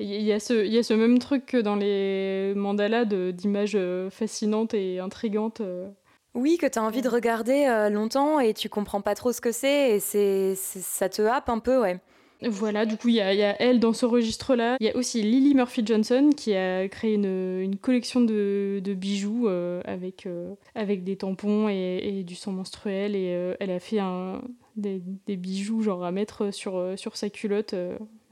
Il 0.00 0.22
y, 0.22 0.32
a 0.32 0.38
ce, 0.38 0.64
il 0.64 0.72
y 0.72 0.78
a 0.78 0.84
ce 0.84 0.94
même 0.94 1.18
truc 1.18 1.44
que 1.44 1.56
dans 1.56 1.74
les 1.74 2.52
mandalas 2.54 3.04
d'images 3.04 3.72
euh, 3.74 4.10
fascinantes 4.10 4.72
et 4.72 5.00
intrigantes. 5.00 5.60
Euh. 5.60 5.88
Oui, 6.34 6.56
que 6.56 6.66
tu 6.66 6.78
as 6.78 6.82
envie 6.84 7.02
de 7.02 7.08
regarder 7.08 7.66
euh, 7.66 7.90
longtemps 7.90 8.38
et 8.38 8.54
tu 8.54 8.68
comprends 8.68 9.00
pas 9.00 9.16
trop 9.16 9.32
ce 9.32 9.40
que 9.40 9.50
c'est 9.50 9.96
et 9.96 10.00
c'est, 10.00 10.54
ça 10.54 11.08
te 11.08 11.22
happe 11.22 11.48
un 11.48 11.58
peu, 11.58 11.80
ouais. 11.80 11.98
Voilà, 12.42 12.86
du 12.86 12.96
coup, 12.96 13.08
il 13.08 13.14
y, 13.14 13.16
y 13.16 13.20
a, 13.20 13.60
elle 13.60 13.80
dans 13.80 13.92
ce 13.92 14.06
registre-là. 14.06 14.76
Il 14.78 14.86
y 14.86 14.90
a 14.90 14.96
aussi 14.96 15.22
Lily 15.22 15.56
Murphy 15.56 15.82
Johnson 15.84 16.30
qui 16.36 16.54
a 16.54 16.86
créé 16.86 17.14
une, 17.14 17.58
une 17.60 17.76
collection 17.76 18.20
de, 18.20 18.80
de 18.84 18.94
bijoux 18.94 19.48
avec, 19.84 20.28
avec 20.76 21.02
des 21.02 21.16
tampons 21.16 21.68
et, 21.68 21.98
et, 22.04 22.22
du 22.22 22.36
sang 22.36 22.52
menstruel. 22.52 23.16
Et 23.16 23.54
elle 23.58 23.72
a 23.72 23.80
fait 23.80 23.98
un, 23.98 24.40
des, 24.76 25.02
des, 25.26 25.36
bijoux 25.36 25.82
genre 25.82 26.04
à 26.04 26.12
mettre 26.12 26.54
sur, 26.54 26.92
sur 26.94 27.16
sa 27.16 27.28
culotte 27.28 27.74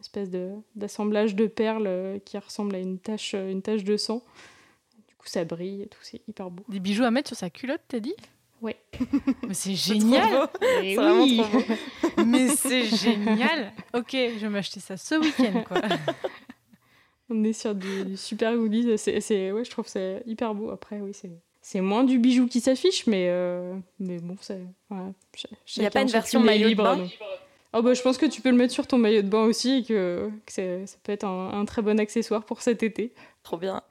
espèce 0.07 0.31
d'assemblage 0.75 1.35
de, 1.35 1.47
perles 1.47 1.87
euh, 1.87 2.19
qui 2.19 2.39
ressemble 2.39 2.75
à 2.75 2.79
une 2.79 2.99
tache, 2.99 3.35
euh, 3.35 3.51
une 3.51 3.63
tache 3.63 3.85
de 3.85 3.97
sang. 3.97 4.23
Du 5.09 5.15
coup, 5.17 5.27
ça 5.27 5.45
brille 5.45 5.83
et 5.83 5.87
tout, 5.87 5.99
c'est 6.03 6.21
hyper 6.29 6.51
beau. 6.51 6.65
Des 6.69 6.81
bijoux 6.81 7.05
à 7.05 7.11
mettre 7.11 7.29
sur 7.29 7.37
sa 7.37 7.51
culotte, 7.51 7.83
t'as 7.89 8.01
dit? 8.01 8.15
Ouais. 8.63 8.77
Mais 9.47 9.55
c'est 9.55 9.75
génial 9.75 10.49
C'est 10.61 10.99
oui. 10.99 11.37
trop 11.43 11.59
beau. 11.59 11.65
Mais 12.27 12.49
c'est 12.49 12.85
génial 12.85 13.73
Ok, 13.95 14.13
je 14.13 14.39
vais 14.39 14.49
m'acheter 14.49 14.81
ça 14.81 14.97
ce 14.97 15.17
week-end, 15.17 15.63
quoi. 15.67 15.81
On 17.29 17.43
est 17.43 17.53
sur 17.53 17.75
du, 17.75 18.17
super 18.17 18.57
goodies. 18.57 18.97
C'est, 18.99 19.51
ouais, 19.53 19.65
je 19.65 19.71
trouve 19.71 19.89
c'est 19.89 20.23
hyper 20.27 20.55
beau. 20.55 20.71
Après, 20.71 21.01
oui, 21.01 21.13
c'est 21.13 21.33
c'est 21.61 21.81
moins 21.81 22.05
du 22.05 22.21
bijou 22.21 22.47
qui 22.47 22.61
s'affiche, 22.61 23.09
mais, 23.09 23.27
euh, 23.29 23.75
mais 23.99 24.21
bon, 24.21 24.37
c'est. 24.41 24.61
Il 24.93 25.81
n'y 25.81 25.87
a 25.87 25.91
pas 25.91 26.03
une 26.03 26.09
version 26.09 26.39
maillot 26.39 26.69
libre. 26.69 26.97
Oh 27.73 27.83
bah, 27.83 27.95
je 27.95 28.03
pense 28.03 28.19
que 28.19 28.27
tu 28.27 28.41
peux 28.41 28.51
le 28.51 28.57
mettre 28.57 28.73
sur 28.73 28.87
ton 28.87 28.99
maillot 28.99 29.23
de 29.23 29.29
bain 29.29 29.45
aussi 29.45 29.79
et 29.79 29.85
que, 29.85 30.31
que 30.47 30.53
ça 30.87 30.97
peut 31.03 31.13
être 31.13 31.25
un, 31.25 31.65
très 31.65 31.83
bon 31.83 31.99
accessoire 32.01 32.45
pour 32.45 32.63
cet 32.63 32.83
été. 32.83 33.13
Trop 33.43 33.59
bien. 33.59 33.83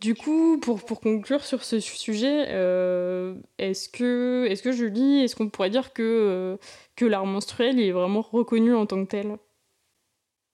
Du 0.00 0.14
coup, 0.14 0.58
pour, 0.58 0.84
pour 0.84 1.00
conclure 1.00 1.44
sur 1.44 1.64
ce 1.64 1.80
sujet, 1.80 2.46
euh, 2.50 3.34
est-ce 3.58 3.88
que, 3.88 4.46
est 4.48 4.62
que 4.62 4.70
Julie, 4.70 5.22
est-ce 5.22 5.34
qu'on 5.34 5.48
pourrait 5.48 5.70
dire 5.70 5.92
que, 5.92 6.02
euh, 6.02 6.56
que 6.94 7.04
l'art 7.04 7.26
menstruel 7.26 7.80
est 7.80 7.90
vraiment 7.90 8.20
reconnu 8.20 8.74
en 8.74 8.86
tant 8.86 9.04
que 9.04 9.10
tel? 9.10 9.38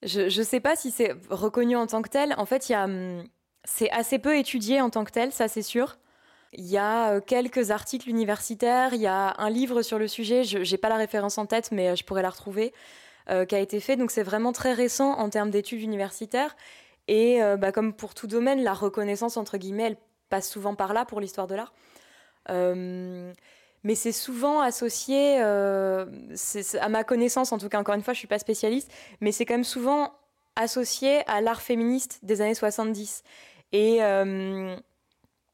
Je 0.01 0.21
ne 0.21 0.43
sais 0.43 0.59
pas 0.59 0.75
si 0.75 0.91
c'est 0.91 1.13
reconnu 1.29 1.75
en 1.75 1.85
tant 1.85 2.01
que 2.01 2.09
tel. 2.09 2.33
En 2.37 2.45
fait, 2.45 2.71
hum, 2.71 3.23
c'est 3.65 3.91
assez 3.91 4.17
peu 4.17 4.37
étudié 4.37 4.81
en 4.81 4.89
tant 4.89 5.03
que 5.03 5.11
tel, 5.11 5.31
ça 5.31 5.47
c'est 5.47 5.61
sûr. 5.61 5.97
Il 6.53 6.65
y 6.65 6.77
a 6.77 7.11
euh, 7.11 7.21
quelques 7.21 7.71
articles 7.71 8.09
universitaires, 8.09 8.93
il 8.93 9.01
y 9.01 9.07
a 9.07 9.35
un 9.37 9.49
livre 9.49 9.83
sur 9.83 9.99
le 9.99 10.07
sujet, 10.07 10.43
je 10.43 10.57
n'ai 10.59 10.77
pas 10.77 10.89
la 10.89 10.97
référence 10.97 11.37
en 11.37 11.45
tête, 11.45 11.71
mais 11.71 11.89
euh, 11.89 11.95
je 11.95 12.03
pourrais 12.03 12.23
la 12.23 12.31
retrouver, 12.31 12.73
euh, 13.29 13.45
qui 13.45 13.55
a 13.55 13.59
été 13.59 13.79
fait. 13.79 13.97
Donc 13.97 14.09
c'est 14.09 14.23
vraiment 14.23 14.51
très 14.51 14.73
récent 14.73 15.11
en 15.11 15.29
termes 15.29 15.51
d'études 15.51 15.81
universitaires. 15.81 16.55
Et 17.07 17.39
bah, 17.57 17.71
comme 17.71 17.93
pour 17.93 18.13
tout 18.13 18.27
domaine, 18.27 18.61
la 18.61 18.73
reconnaissance, 18.73 19.35
entre 19.35 19.57
guillemets, 19.57 19.85
elle 19.85 19.97
passe 20.29 20.47
souvent 20.47 20.75
par 20.75 20.93
là 20.93 21.05
pour 21.05 21.19
l'histoire 21.19 21.47
de 21.47 21.55
l'art. 21.55 21.73
mais 22.47 23.95
c'est 23.95 24.11
souvent 24.11 24.61
associé, 24.61 25.39
à 25.39 26.05
ma 26.87 27.03
connaissance, 27.03 27.51
en 27.51 27.57
tout 27.57 27.67
cas, 27.67 27.79
encore 27.79 27.95
une 27.95 28.03
fois, 28.03 28.13
je 28.13 28.17
ne 28.17 28.19
suis 28.19 28.27
pas 28.27 28.37
spécialiste, 28.37 28.91
mais 29.21 29.31
c'est 29.31 29.45
quand 29.45 29.55
même 29.55 29.63
souvent 29.63 30.13
associé 30.55 31.27
à 31.27 31.41
l'art 31.41 31.63
féministe 31.63 32.19
des 32.21 32.41
années 32.41 32.53
70. 32.53 33.23
Et 33.71 34.01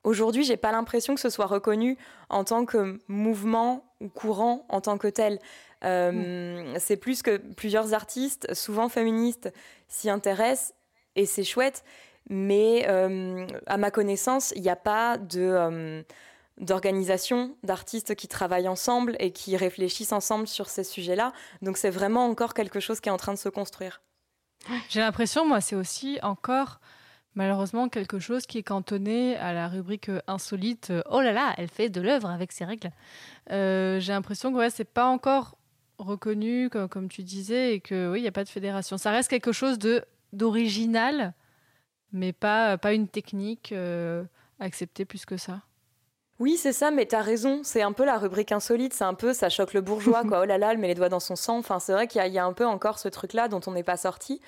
Aujourd'hui, 0.05 0.43
j'ai 0.43 0.55
pas 0.55 0.71
l'impression 0.71 1.15
que 1.15 1.19
ce 1.19 1.31
soit 1.31 1.47
reconnu 1.47 1.97
en 2.29 2.43
tant 2.43 2.65
que 2.65 2.99
mouvement 3.07 3.83
ou 3.99 4.07
courant 4.07 4.63
en 4.69 4.79
tant 4.79 4.99
que 4.99 5.07
tel. 5.07 5.39
Euh, 5.83 6.75
c'est 6.77 6.95
plus 6.95 7.23
que 7.23 7.37
plusieurs 7.37 7.95
artistes, 7.95 8.53
souvent 8.53 8.87
féministes, 8.87 9.51
s'y 9.87 10.11
intéressent 10.11 10.75
et 11.15 11.25
c'est 11.25 11.43
chouette. 11.43 11.83
Mais 12.29 12.85
euh, 12.87 13.47
à 13.65 13.77
ma 13.77 13.89
connaissance, 13.89 14.53
il 14.55 14.61
n'y 14.61 14.69
a 14.69 14.75
pas 14.75 15.17
de 15.17 15.41
euh, 15.41 16.03
d'organisation 16.59 17.55
d'artistes 17.63 18.13
qui 18.13 18.27
travaillent 18.27 18.67
ensemble 18.67 19.15
et 19.19 19.31
qui 19.31 19.57
réfléchissent 19.57 20.13
ensemble 20.13 20.47
sur 20.47 20.69
ces 20.69 20.83
sujets-là. 20.83 21.33
Donc 21.63 21.77
c'est 21.77 21.89
vraiment 21.89 22.27
encore 22.27 22.53
quelque 22.53 22.79
chose 22.79 22.99
qui 22.99 23.09
est 23.09 23.11
en 23.11 23.17
train 23.17 23.33
de 23.33 23.39
se 23.39 23.49
construire. 23.49 24.01
J'ai 24.89 24.99
l'impression, 24.99 25.47
moi, 25.47 25.61
c'est 25.61 25.75
aussi 25.75 26.19
encore 26.21 26.79
malheureusement 27.35 27.89
quelque 27.89 28.19
chose 28.19 28.45
qui 28.45 28.57
est 28.57 28.63
cantonné 28.63 29.35
à 29.37 29.53
la 29.53 29.67
rubrique 29.67 30.09
insolite. 30.27 30.91
Oh 31.09 31.21
là 31.21 31.33
là, 31.33 31.53
elle 31.57 31.67
fait 31.67 31.89
de 31.89 32.01
l'œuvre 32.01 32.29
avec 32.29 32.51
ses 32.51 32.65
règles. 32.65 32.91
Euh, 33.51 33.99
j'ai 33.99 34.13
l'impression 34.13 34.51
que 34.51 34.57
ouais, 34.57 34.69
c'est 34.69 34.83
pas 34.83 35.05
encore 35.05 35.57
reconnu 35.97 36.69
comme, 36.69 36.89
comme, 36.89 37.09
tu 37.09 37.23
disais 37.23 37.75
et 37.75 37.79
que 37.79 38.11
oui, 38.11 38.19
il 38.19 38.21
n'y 38.23 38.27
a 38.27 38.33
pas 38.33 38.43
de 38.43 38.49
fédération. 38.49 38.97
Ça 38.97 39.11
reste 39.11 39.29
quelque 39.29 39.51
chose 39.51 39.77
de 39.77 40.03
d'original, 40.33 41.33
mais 42.11 42.33
pas 42.33 42.77
pas 42.77 42.93
une 42.93 43.07
technique 43.07 43.71
euh, 43.71 44.23
acceptée 44.59 45.05
plus 45.05 45.25
que 45.25 45.37
ça. 45.37 45.61
Oui, 46.39 46.57
c'est 46.57 46.73
ça, 46.73 46.91
mais 46.91 47.05
tu 47.05 47.15
as 47.15 47.21
raison. 47.21 47.61
C'est 47.63 47.81
un 47.81 47.93
peu 47.93 48.03
la 48.03 48.17
rubrique 48.17 48.51
insolite. 48.51 48.93
C'est 48.93 49.05
un 49.05 49.13
peu, 49.13 49.31
ça 49.31 49.47
choque 49.47 49.73
le 49.73 49.79
bourgeois, 49.79 50.23
quoi. 50.27 50.41
Oh 50.41 50.45
là 50.45 50.57
là, 50.57 50.73
elle 50.73 50.77
met 50.77 50.89
les 50.89 50.95
doigts 50.95 51.07
dans 51.07 51.21
son 51.21 51.37
sang. 51.37 51.57
Enfin, 51.59 51.79
c'est 51.79 51.93
vrai 51.93 52.07
qu'il 52.07 52.21
y, 52.25 52.29
y, 52.29 52.37
a 52.37 52.45
un 52.45 52.51
peu 52.51 52.65
encore 52.65 52.99
ce 52.99 53.07
truc-là 53.07 53.47
dont 53.47 53.61
on 53.67 53.71
n'est 53.71 53.83
pas 53.83 53.95
sorti. 53.95 54.41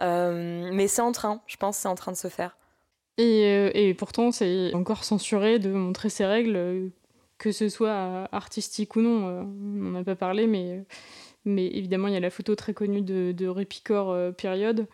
Euh, 0.00 0.70
mais 0.72 0.88
c'est 0.88 1.02
en 1.02 1.12
train, 1.12 1.40
je 1.46 1.56
pense, 1.56 1.76
c'est 1.76 1.88
en 1.88 1.94
train 1.94 2.12
de 2.12 2.16
se 2.16 2.28
faire. 2.28 2.56
Et, 3.16 3.44
euh, 3.46 3.70
et 3.74 3.94
pourtant, 3.94 4.32
c'est 4.32 4.74
encore 4.74 5.04
censuré 5.04 5.58
de 5.58 5.70
montrer 5.70 6.08
ses 6.08 6.24
règles, 6.24 6.90
que 7.38 7.52
ce 7.52 7.68
soit 7.68 8.28
artistique 8.32 8.96
ou 8.96 9.00
non. 9.00 9.26
On 9.40 9.44
n'en 9.44 10.00
a 10.00 10.04
pas 10.04 10.16
parlé, 10.16 10.46
mais 10.46 10.84
Mais 11.44 11.66
évidemment, 11.66 12.08
il 12.08 12.14
y 12.14 12.16
a 12.16 12.20
la 12.20 12.30
photo 12.30 12.54
très 12.56 12.74
connue 12.74 13.02
de, 13.02 13.32
de 13.32 13.46
Répicor 13.46 14.34
période 14.34 14.86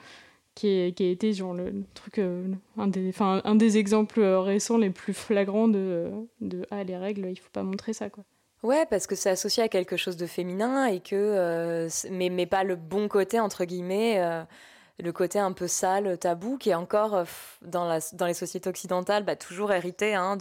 qui, 0.55 0.92
qui, 0.94 1.05
a 1.05 1.11
été 1.11 1.32
genre 1.32 1.55
le, 1.55 1.84
truc, 1.94 2.18
un, 2.18 2.86
des, 2.88 3.12
un 3.20 3.55
des 3.55 3.78
exemples 3.78 4.20
récents 4.20 4.76
les 4.76 4.90
plus 4.90 5.14
flagrants 5.14 5.68
de, 5.68 6.11
de 6.40 6.66
ah 6.70 6.82
les 6.84 6.96
règles, 6.96 7.28
il 7.30 7.36
faut 7.36 7.51
pas 7.53 7.62
montrer 7.62 7.92
ça 7.92 8.11
quoi. 8.11 8.24
Ouais, 8.62 8.84
parce 8.90 9.07
que 9.07 9.14
c'est 9.14 9.30
associé 9.30 9.62
à 9.62 9.68
quelque 9.68 9.96
chose 9.96 10.18
de 10.18 10.26
féminin 10.26 10.84
et 10.86 11.01
que, 11.01 11.88
mais, 12.11 12.28
mais 12.28 12.44
pas 12.44 12.64
le 12.64 12.76
bon 12.76 13.09
côté 13.09 13.40
entre 13.40 13.64
guillemets 13.64 14.20
le 15.01 15.12
côté 15.12 15.38
un 15.38 15.53
peu 15.53 15.66
sale, 15.66 16.18
tabou, 16.18 16.59
qui 16.59 16.70
est 16.70 16.74
encore 16.74 17.14
euh, 17.14 17.24
dans, 17.62 17.84
la, 17.84 17.98
les 18.26 18.34
sociétés 18.34 18.68
occidentales 18.68 19.24
bah, 19.24 19.36
toujours 19.36 19.72
hérité 19.72 20.14
hein, 20.14 20.36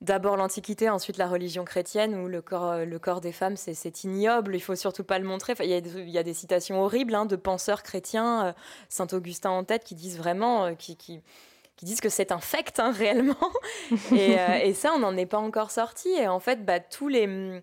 d'abord 0.00 0.36
l'Antiquité, 0.36 0.88
ensuite 0.88 1.16
la 1.16 1.26
religion 1.26 1.64
chrétienne, 1.64 2.14
où 2.14 2.28
le 2.28 2.40
corps, 2.40 2.70
euh, 2.70 2.84
le 2.84 2.98
corps 2.98 3.20
des 3.20 3.32
femmes, 3.32 3.56
c'est 3.56 4.04
ignoble, 4.04 4.54
il 4.54 4.60
faut 4.60 4.76
surtout 4.76 5.04
pas 5.04 5.18
le 5.18 5.24
montrer. 5.24 5.54
Il 5.60 5.70
y, 5.70 6.18
a, 6.18 6.22
des 6.22 6.34
citations 6.34 6.80
horribles 6.80 7.14
hein, 7.14 7.26
de 7.26 7.36
penseurs 7.36 7.82
chrétiens, 7.82 8.46
euh, 8.46 8.52
Saint-Augustin 8.88 9.50
en 9.50 9.64
tête, 9.64 9.84
qui 9.84 9.94
disent 9.94 10.18
vraiment, 10.18 10.74
qui, 10.76 10.96
disent 11.82 12.00
que 12.00 12.08
c'est 12.08 12.32
infect 12.32 12.78
hein, 12.78 12.92
réellement. 12.96 13.52
et, 14.12 14.36
et, 14.62 14.74
ça, 14.74 14.92
on 14.94 15.00
n'en 15.00 15.16
est 15.16 15.26
pas 15.26 15.38
encore 15.38 15.70
sorti. 15.70 16.08
Et 16.10 16.28
en 16.28 16.40
fait, 16.40 16.64
bah, 16.64 16.80
tous 16.80 17.08
les 17.08 17.62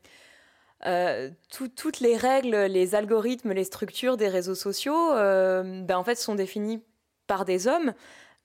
euh, 0.85 1.29
toutes 1.49 1.99
les 1.99 2.15
règles, 2.15 2.55
les 2.55 2.93
algorithmes, 2.93 3.53
les 3.53 3.63
structures 3.63 4.17
des 4.17 4.27
réseaux 4.27 4.55
sociaux, 4.55 5.13
euh, 5.13 5.81
ben, 5.83 5.97
en 5.97 6.03
fait, 6.03 6.15
sont 6.15 6.35
définis 6.35 6.81
par 7.25 7.43
des 7.43 7.67
hommes 7.67 7.93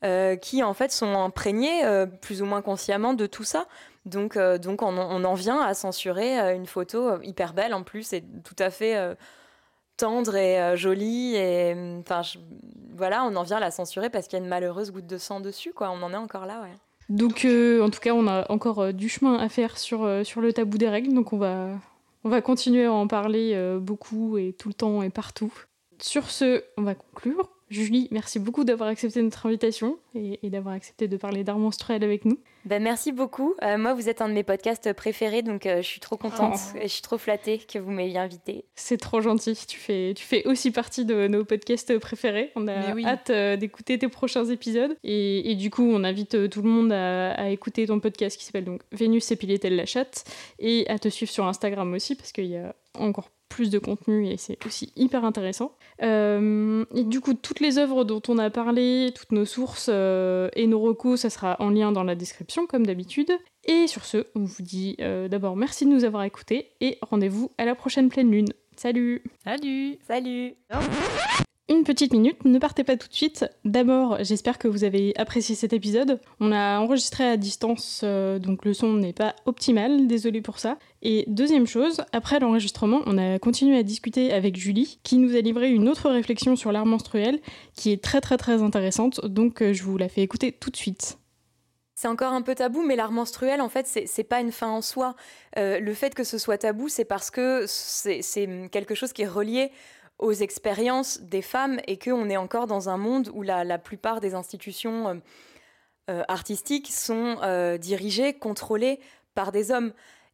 euh, 0.04 0.36
qui, 0.36 0.62
en 0.62 0.72
fait, 0.72 0.90
sont 0.90 1.14
imprégnés 1.18 1.82
plus 2.22 2.40
ou 2.40 2.46
moins 2.46 2.62
consciemment 2.62 3.12
de 3.12 3.26
tout 3.26 3.44
ça. 3.44 3.66
Donc, 4.06 4.38
donc 4.38 4.80
on, 4.80 4.96
en 4.96 5.34
vient 5.34 5.60
à 5.60 5.74
censurer 5.74 6.54
une 6.54 6.64
photo 6.64 7.20
hyper 7.22 7.52
belle 7.52 7.74
en 7.74 7.82
plus 7.82 8.14
et 8.14 8.24
tout 8.44 8.56
à 8.58 8.70
fait 8.70 8.96
tendre 9.98 10.34
et 10.34 10.74
jolie. 10.78 11.36
Et 11.36 11.74
enfin, 12.00 12.22
voilà, 12.96 13.24
on 13.24 13.36
en 13.36 13.42
vient 13.42 13.58
à 13.58 13.60
la 13.60 13.70
censurer 13.70 14.08
parce 14.08 14.26
qu'il 14.26 14.38
y 14.38 14.40
a 14.40 14.44
une 14.44 14.48
malheureuse 14.48 14.90
goutte 14.90 15.06
de 15.06 15.18
sang 15.18 15.40
dessus. 15.40 15.74
Quoi. 15.74 15.90
On 15.90 16.02
en 16.02 16.14
est 16.14 16.16
encore 16.16 16.46
là, 16.46 16.62
ouais. 16.62 16.72
Donc, 17.10 17.44
en 17.44 17.90
tout 17.90 18.00
cas, 18.00 18.14
on 18.14 18.26
a 18.26 18.50
encore 18.50 18.94
du 18.94 19.10
chemin 19.10 19.36
à 19.36 19.50
faire 19.50 19.76
sur, 19.76 20.24
sur 20.24 20.40
le 20.40 20.54
tabou 20.54 20.78
des 20.78 20.88
règles. 20.88 21.12
Donc, 21.12 21.34
on 21.34 21.38
va, 21.38 21.74
on 22.24 22.28
va 22.28 22.42
continuer 22.42 22.84
à 22.84 22.92
en 22.92 23.06
parler 23.06 23.52
euh, 23.54 23.78
beaucoup 23.78 24.36
et 24.36 24.52
tout 24.52 24.68
le 24.68 24.74
temps 24.74 25.02
et 25.02 25.10
partout. 25.10 25.52
Sur 26.00 26.30
ce, 26.30 26.64
on 26.76 26.82
va 26.82 26.94
conclure. 26.94 27.50
Julie, 27.70 28.08
merci 28.10 28.40
beaucoup 28.40 28.64
d'avoir 28.64 28.88
accepté 28.88 29.22
notre 29.22 29.46
invitation 29.46 29.96
et, 30.16 30.50
d'avoir 30.50 30.74
accepté 30.74 31.06
de 31.06 31.16
parler 31.16 31.44
d'art 31.44 31.58
menstruel 31.58 32.02
avec 32.02 32.24
nous. 32.24 32.40
Ben, 32.64 32.82
merci 32.82 33.12
beaucoup. 33.12 33.54
Euh, 33.62 33.78
moi, 33.78 33.94
vous 33.94 34.08
êtes 34.08 34.20
un 34.20 34.28
de 34.28 34.34
mes 34.34 34.42
podcasts 34.42 34.92
préférés, 34.92 35.42
donc 35.42 35.66
euh, 35.66 35.80
je 35.80 35.86
suis 35.86 36.00
trop 36.00 36.16
contente 36.16 36.58
oh. 36.74 36.78
et 36.78 36.82
je 36.82 36.92
suis 36.92 37.02
trop 37.02 37.16
flattée 37.16 37.58
que 37.58 37.78
vous 37.78 37.92
m'ayez 37.92 38.18
invitée. 38.18 38.64
C'est 38.74 38.96
trop 38.96 39.20
gentil. 39.20 39.54
Tu 39.68 39.78
fais, 39.78 40.14
tu 40.16 40.24
fais 40.24 40.44
aussi 40.48 40.72
partie 40.72 41.04
de 41.04 41.28
nos 41.28 41.44
podcasts 41.44 41.96
préférés. 42.00 42.50
On 42.56 42.66
a 42.66 42.92
hâte 43.06 43.30
euh, 43.30 43.56
d'écouter 43.56 43.98
tes 43.98 44.08
prochains 44.08 44.46
épisodes. 44.46 44.96
Et, 45.04 45.54
du 45.54 45.70
coup, 45.70 45.88
on 45.88 46.02
invite 46.02 46.50
tout 46.50 46.62
le 46.62 46.68
monde 46.68 46.92
à, 46.92 47.50
écouter 47.50 47.86
ton 47.86 48.00
podcast 48.00 48.36
qui 48.36 48.44
s'appelle 48.44 48.64
donc 48.64 48.82
Vénus 48.90 49.30
épilait-elle 49.30 49.76
la 49.76 49.86
chatte 49.86 50.24
et 50.58 50.88
à 50.88 50.98
te 50.98 51.08
suivre 51.08 51.30
sur 51.30 51.46
Instagram 51.46 51.92
aussi 51.92 52.16
parce 52.16 52.32
qu'il 52.32 52.46
y 52.46 52.56
a 52.56 52.74
encore 52.98 53.30
plus 53.50 53.68
de 53.68 53.78
contenu 53.78 54.28
et 54.28 54.38
c'est 54.38 54.64
aussi 54.64 54.92
hyper 54.96 55.26
intéressant. 55.26 55.72
Euh, 56.02 56.86
et 56.94 57.04
du 57.04 57.20
coup, 57.20 57.34
toutes 57.34 57.60
les 57.60 57.76
œuvres 57.76 58.04
dont 58.04 58.22
on 58.28 58.38
a 58.38 58.48
parlé, 58.48 59.12
toutes 59.14 59.32
nos 59.32 59.44
sources 59.44 59.90
euh, 59.92 60.48
et 60.54 60.66
nos 60.66 60.80
recours, 60.80 61.18
ça 61.18 61.28
sera 61.28 61.56
en 61.60 61.68
lien 61.68 61.92
dans 61.92 62.04
la 62.04 62.14
description 62.14 62.66
comme 62.66 62.86
d'habitude. 62.86 63.30
Et 63.66 63.86
sur 63.86 64.06
ce, 64.06 64.24
on 64.34 64.44
vous 64.44 64.62
dit 64.62 64.96
euh, 65.00 65.28
d'abord 65.28 65.56
merci 65.56 65.84
de 65.84 65.90
nous 65.90 66.04
avoir 66.04 66.22
écoutés 66.22 66.70
et 66.80 66.96
rendez-vous 67.02 67.50
à 67.58 67.66
la 67.66 67.74
prochaine 67.74 68.08
pleine 68.08 68.30
lune. 68.30 68.48
Salut 68.76 69.22
Salut 69.44 69.98
Salut 70.06 70.54
une 71.70 71.84
petite 71.84 72.12
minute, 72.12 72.44
ne 72.44 72.58
partez 72.58 72.82
pas 72.82 72.96
tout 72.96 73.06
de 73.06 73.14
suite. 73.14 73.46
D'abord, 73.64 74.18
j'espère 74.22 74.58
que 74.58 74.66
vous 74.66 74.82
avez 74.82 75.16
apprécié 75.16 75.54
cet 75.54 75.72
épisode. 75.72 76.20
On 76.40 76.50
a 76.50 76.80
enregistré 76.80 77.24
à 77.24 77.36
distance, 77.36 78.00
euh, 78.02 78.40
donc 78.40 78.64
le 78.64 78.74
son 78.74 78.94
n'est 78.94 79.12
pas 79.12 79.36
optimal, 79.46 80.08
désolé 80.08 80.40
pour 80.42 80.58
ça. 80.58 80.78
Et 81.00 81.24
deuxième 81.28 81.68
chose, 81.68 82.02
après 82.12 82.40
l'enregistrement, 82.40 83.02
on 83.06 83.16
a 83.18 83.38
continué 83.38 83.78
à 83.78 83.84
discuter 83.84 84.32
avec 84.32 84.56
Julie, 84.56 84.98
qui 85.04 85.16
nous 85.16 85.36
a 85.36 85.40
livré 85.40 85.70
une 85.70 85.88
autre 85.88 86.10
réflexion 86.10 86.56
sur 86.56 86.72
l'art 86.72 86.86
menstruel, 86.86 87.38
qui 87.76 87.92
est 87.92 88.02
très 88.02 88.20
très 88.20 88.36
très 88.36 88.62
intéressante, 88.62 89.24
donc 89.24 89.62
euh, 89.62 89.72
je 89.72 89.84
vous 89.84 89.96
la 89.96 90.08
fais 90.08 90.22
écouter 90.22 90.50
tout 90.50 90.70
de 90.70 90.76
suite. 90.76 91.18
C'est 91.94 92.08
encore 92.08 92.32
un 92.32 92.40
peu 92.40 92.54
tabou, 92.54 92.82
mais 92.82 92.96
l'art 92.96 93.12
menstruel, 93.12 93.60
en 93.60 93.68
fait, 93.68 93.86
c'est 93.86 94.24
pas 94.24 94.40
une 94.40 94.52
fin 94.52 94.68
en 94.68 94.80
soi. 94.80 95.14
Euh, 95.58 95.78
le 95.80 95.92
fait 95.92 96.14
que 96.14 96.24
ce 96.24 96.38
soit 96.38 96.56
tabou, 96.56 96.88
c'est 96.88 97.04
parce 97.04 97.30
que 97.30 97.66
c'est 97.66 98.70
quelque 98.72 98.94
chose 98.94 99.12
qui 99.12 99.20
est 99.20 99.28
relié 99.28 99.70
aux 100.20 100.32
expériences 100.32 101.20
des 101.22 101.42
femmes 101.42 101.80
et 101.86 101.98
qu'on 101.98 102.28
est 102.28 102.36
encore 102.36 102.66
dans 102.66 102.88
un 102.88 102.98
monde 102.98 103.30
où 103.34 103.42
la, 103.42 103.78
plupart 103.78 104.20
des 104.20 104.34
institutions 104.34 105.08
euh, 105.08 105.14
euh, 106.10 106.22
artistiques 106.28 106.92
sont 106.92 107.38
euh, 107.42 107.78
dirigées, 107.78 108.34
contrôlées 108.34 109.00
par 109.34 109.50
des 109.50 109.70
hommes. 109.70 109.92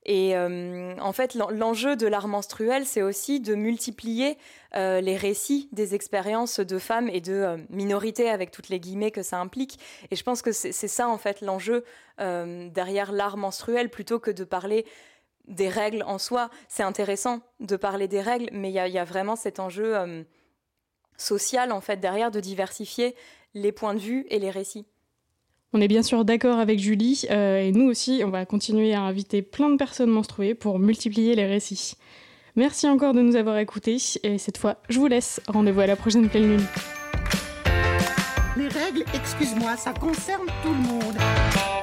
Et 0.09 0.37
en 0.37 1.13
fait, 1.13 1.35
l'enjeu 1.35 1.97
de 1.97 2.07
l'art 2.07 2.29
menstruel, 2.29 2.87
c'est 2.87 3.03
aussi 3.03 3.41
de 3.41 3.57
multiplier 3.57 4.39
les 4.73 5.17
récits 5.17 5.69
des 5.73 5.97
expériences 5.97 6.61
de 6.61 6.79
femmes 6.79 7.09
et 7.09 7.21
de 7.21 7.57
minorités, 7.71 8.31
avec 8.31 8.53
toutes 8.53 8.69
les 8.69 8.79
guillemets 8.79 9.11
que 9.11 9.25
ça 9.25 9.41
implique. 9.41 9.81
Et 10.13 10.15
je 10.15 10.23
pense 10.23 10.43
que 10.43 10.53
c'est 10.53 10.73
ça, 10.87 11.09
en 11.09 11.19
fait, 11.19 11.41
l'enjeu 11.41 11.83
derrière 12.19 13.11
l'art 13.11 13.37
menstruel, 13.37 13.91
plutôt 13.91 14.21
que 14.21 14.31
de 14.31 14.45
parler 14.45 14.87
des 15.47 15.69
règles 15.69 16.03
en 16.07 16.19
soi. 16.19 16.51
C'est 16.69 16.83
intéressant 16.83 17.41
de 17.61 17.77
parler 17.77 18.09
des 18.09 18.21
règles, 18.21 18.49
mais 18.53 18.71
il 18.71 18.75
y, 18.75 18.99
a 18.99 19.05
vraiment 19.05 19.37
cet 19.37 19.61
enjeu 19.61 19.97
euh, 19.97 20.23
social, 21.17 21.73
en 21.73 21.81
fait, 21.81 21.99
derrière, 21.99 22.31
de 22.31 22.41
diversifier 22.41 23.15
les 23.55 23.73
points 23.73 23.95
de 23.95 24.01
vue 24.01 24.27
et 24.31 24.39
les 24.39 24.51
récits. 24.51 24.87
On 25.73 25.81
est 25.81 25.89
bien 25.89 26.03
sûr 26.03 26.25
d'accord 26.25 26.59
avec 26.59 26.79
Julie, 26.79 27.27
euh, 27.31 27.59
et 27.59 27.73
nous 27.73 27.89
aussi, 27.89 28.23
on 28.25 28.31
va 28.31 28.47
continuer 28.47 28.95
à 28.95 29.03
inviter 29.03 29.43
plein 29.43 29.69
de 29.69 29.77
personnes 29.77 30.11
menstruées 30.11 30.55
pour 30.55 30.79
multiplier 30.79 31.35
les 31.35 31.47
récits. 31.47 31.95
Merci 32.55 32.89
encore 32.89 33.13
de 33.13 33.21
nous 33.21 33.37
avoir 33.37 33.59
écoutés, 33.59 33.99
et 34.23 34.39
cette 34.39 34.57
fois, 34.59 34.77
je 34.89 34.99
vous 34.99 35.07
laisse. 35.07 35.41
Rendez-vous 35.49 35.81
à 35.81 35.87
la 35.87 35.97
prochaine 35.97 36.29
pleine 36.29 36.57
lune. 36.57 36.67
Les 38.57 38.69
règles, 38.69 39.05
excuse-moi, 39.13 39.77
ça 39.77 39.93
concerne 39.93 40.47
tout 40.63 40.71
le 40.71 40.89
monde. 40.89 41.76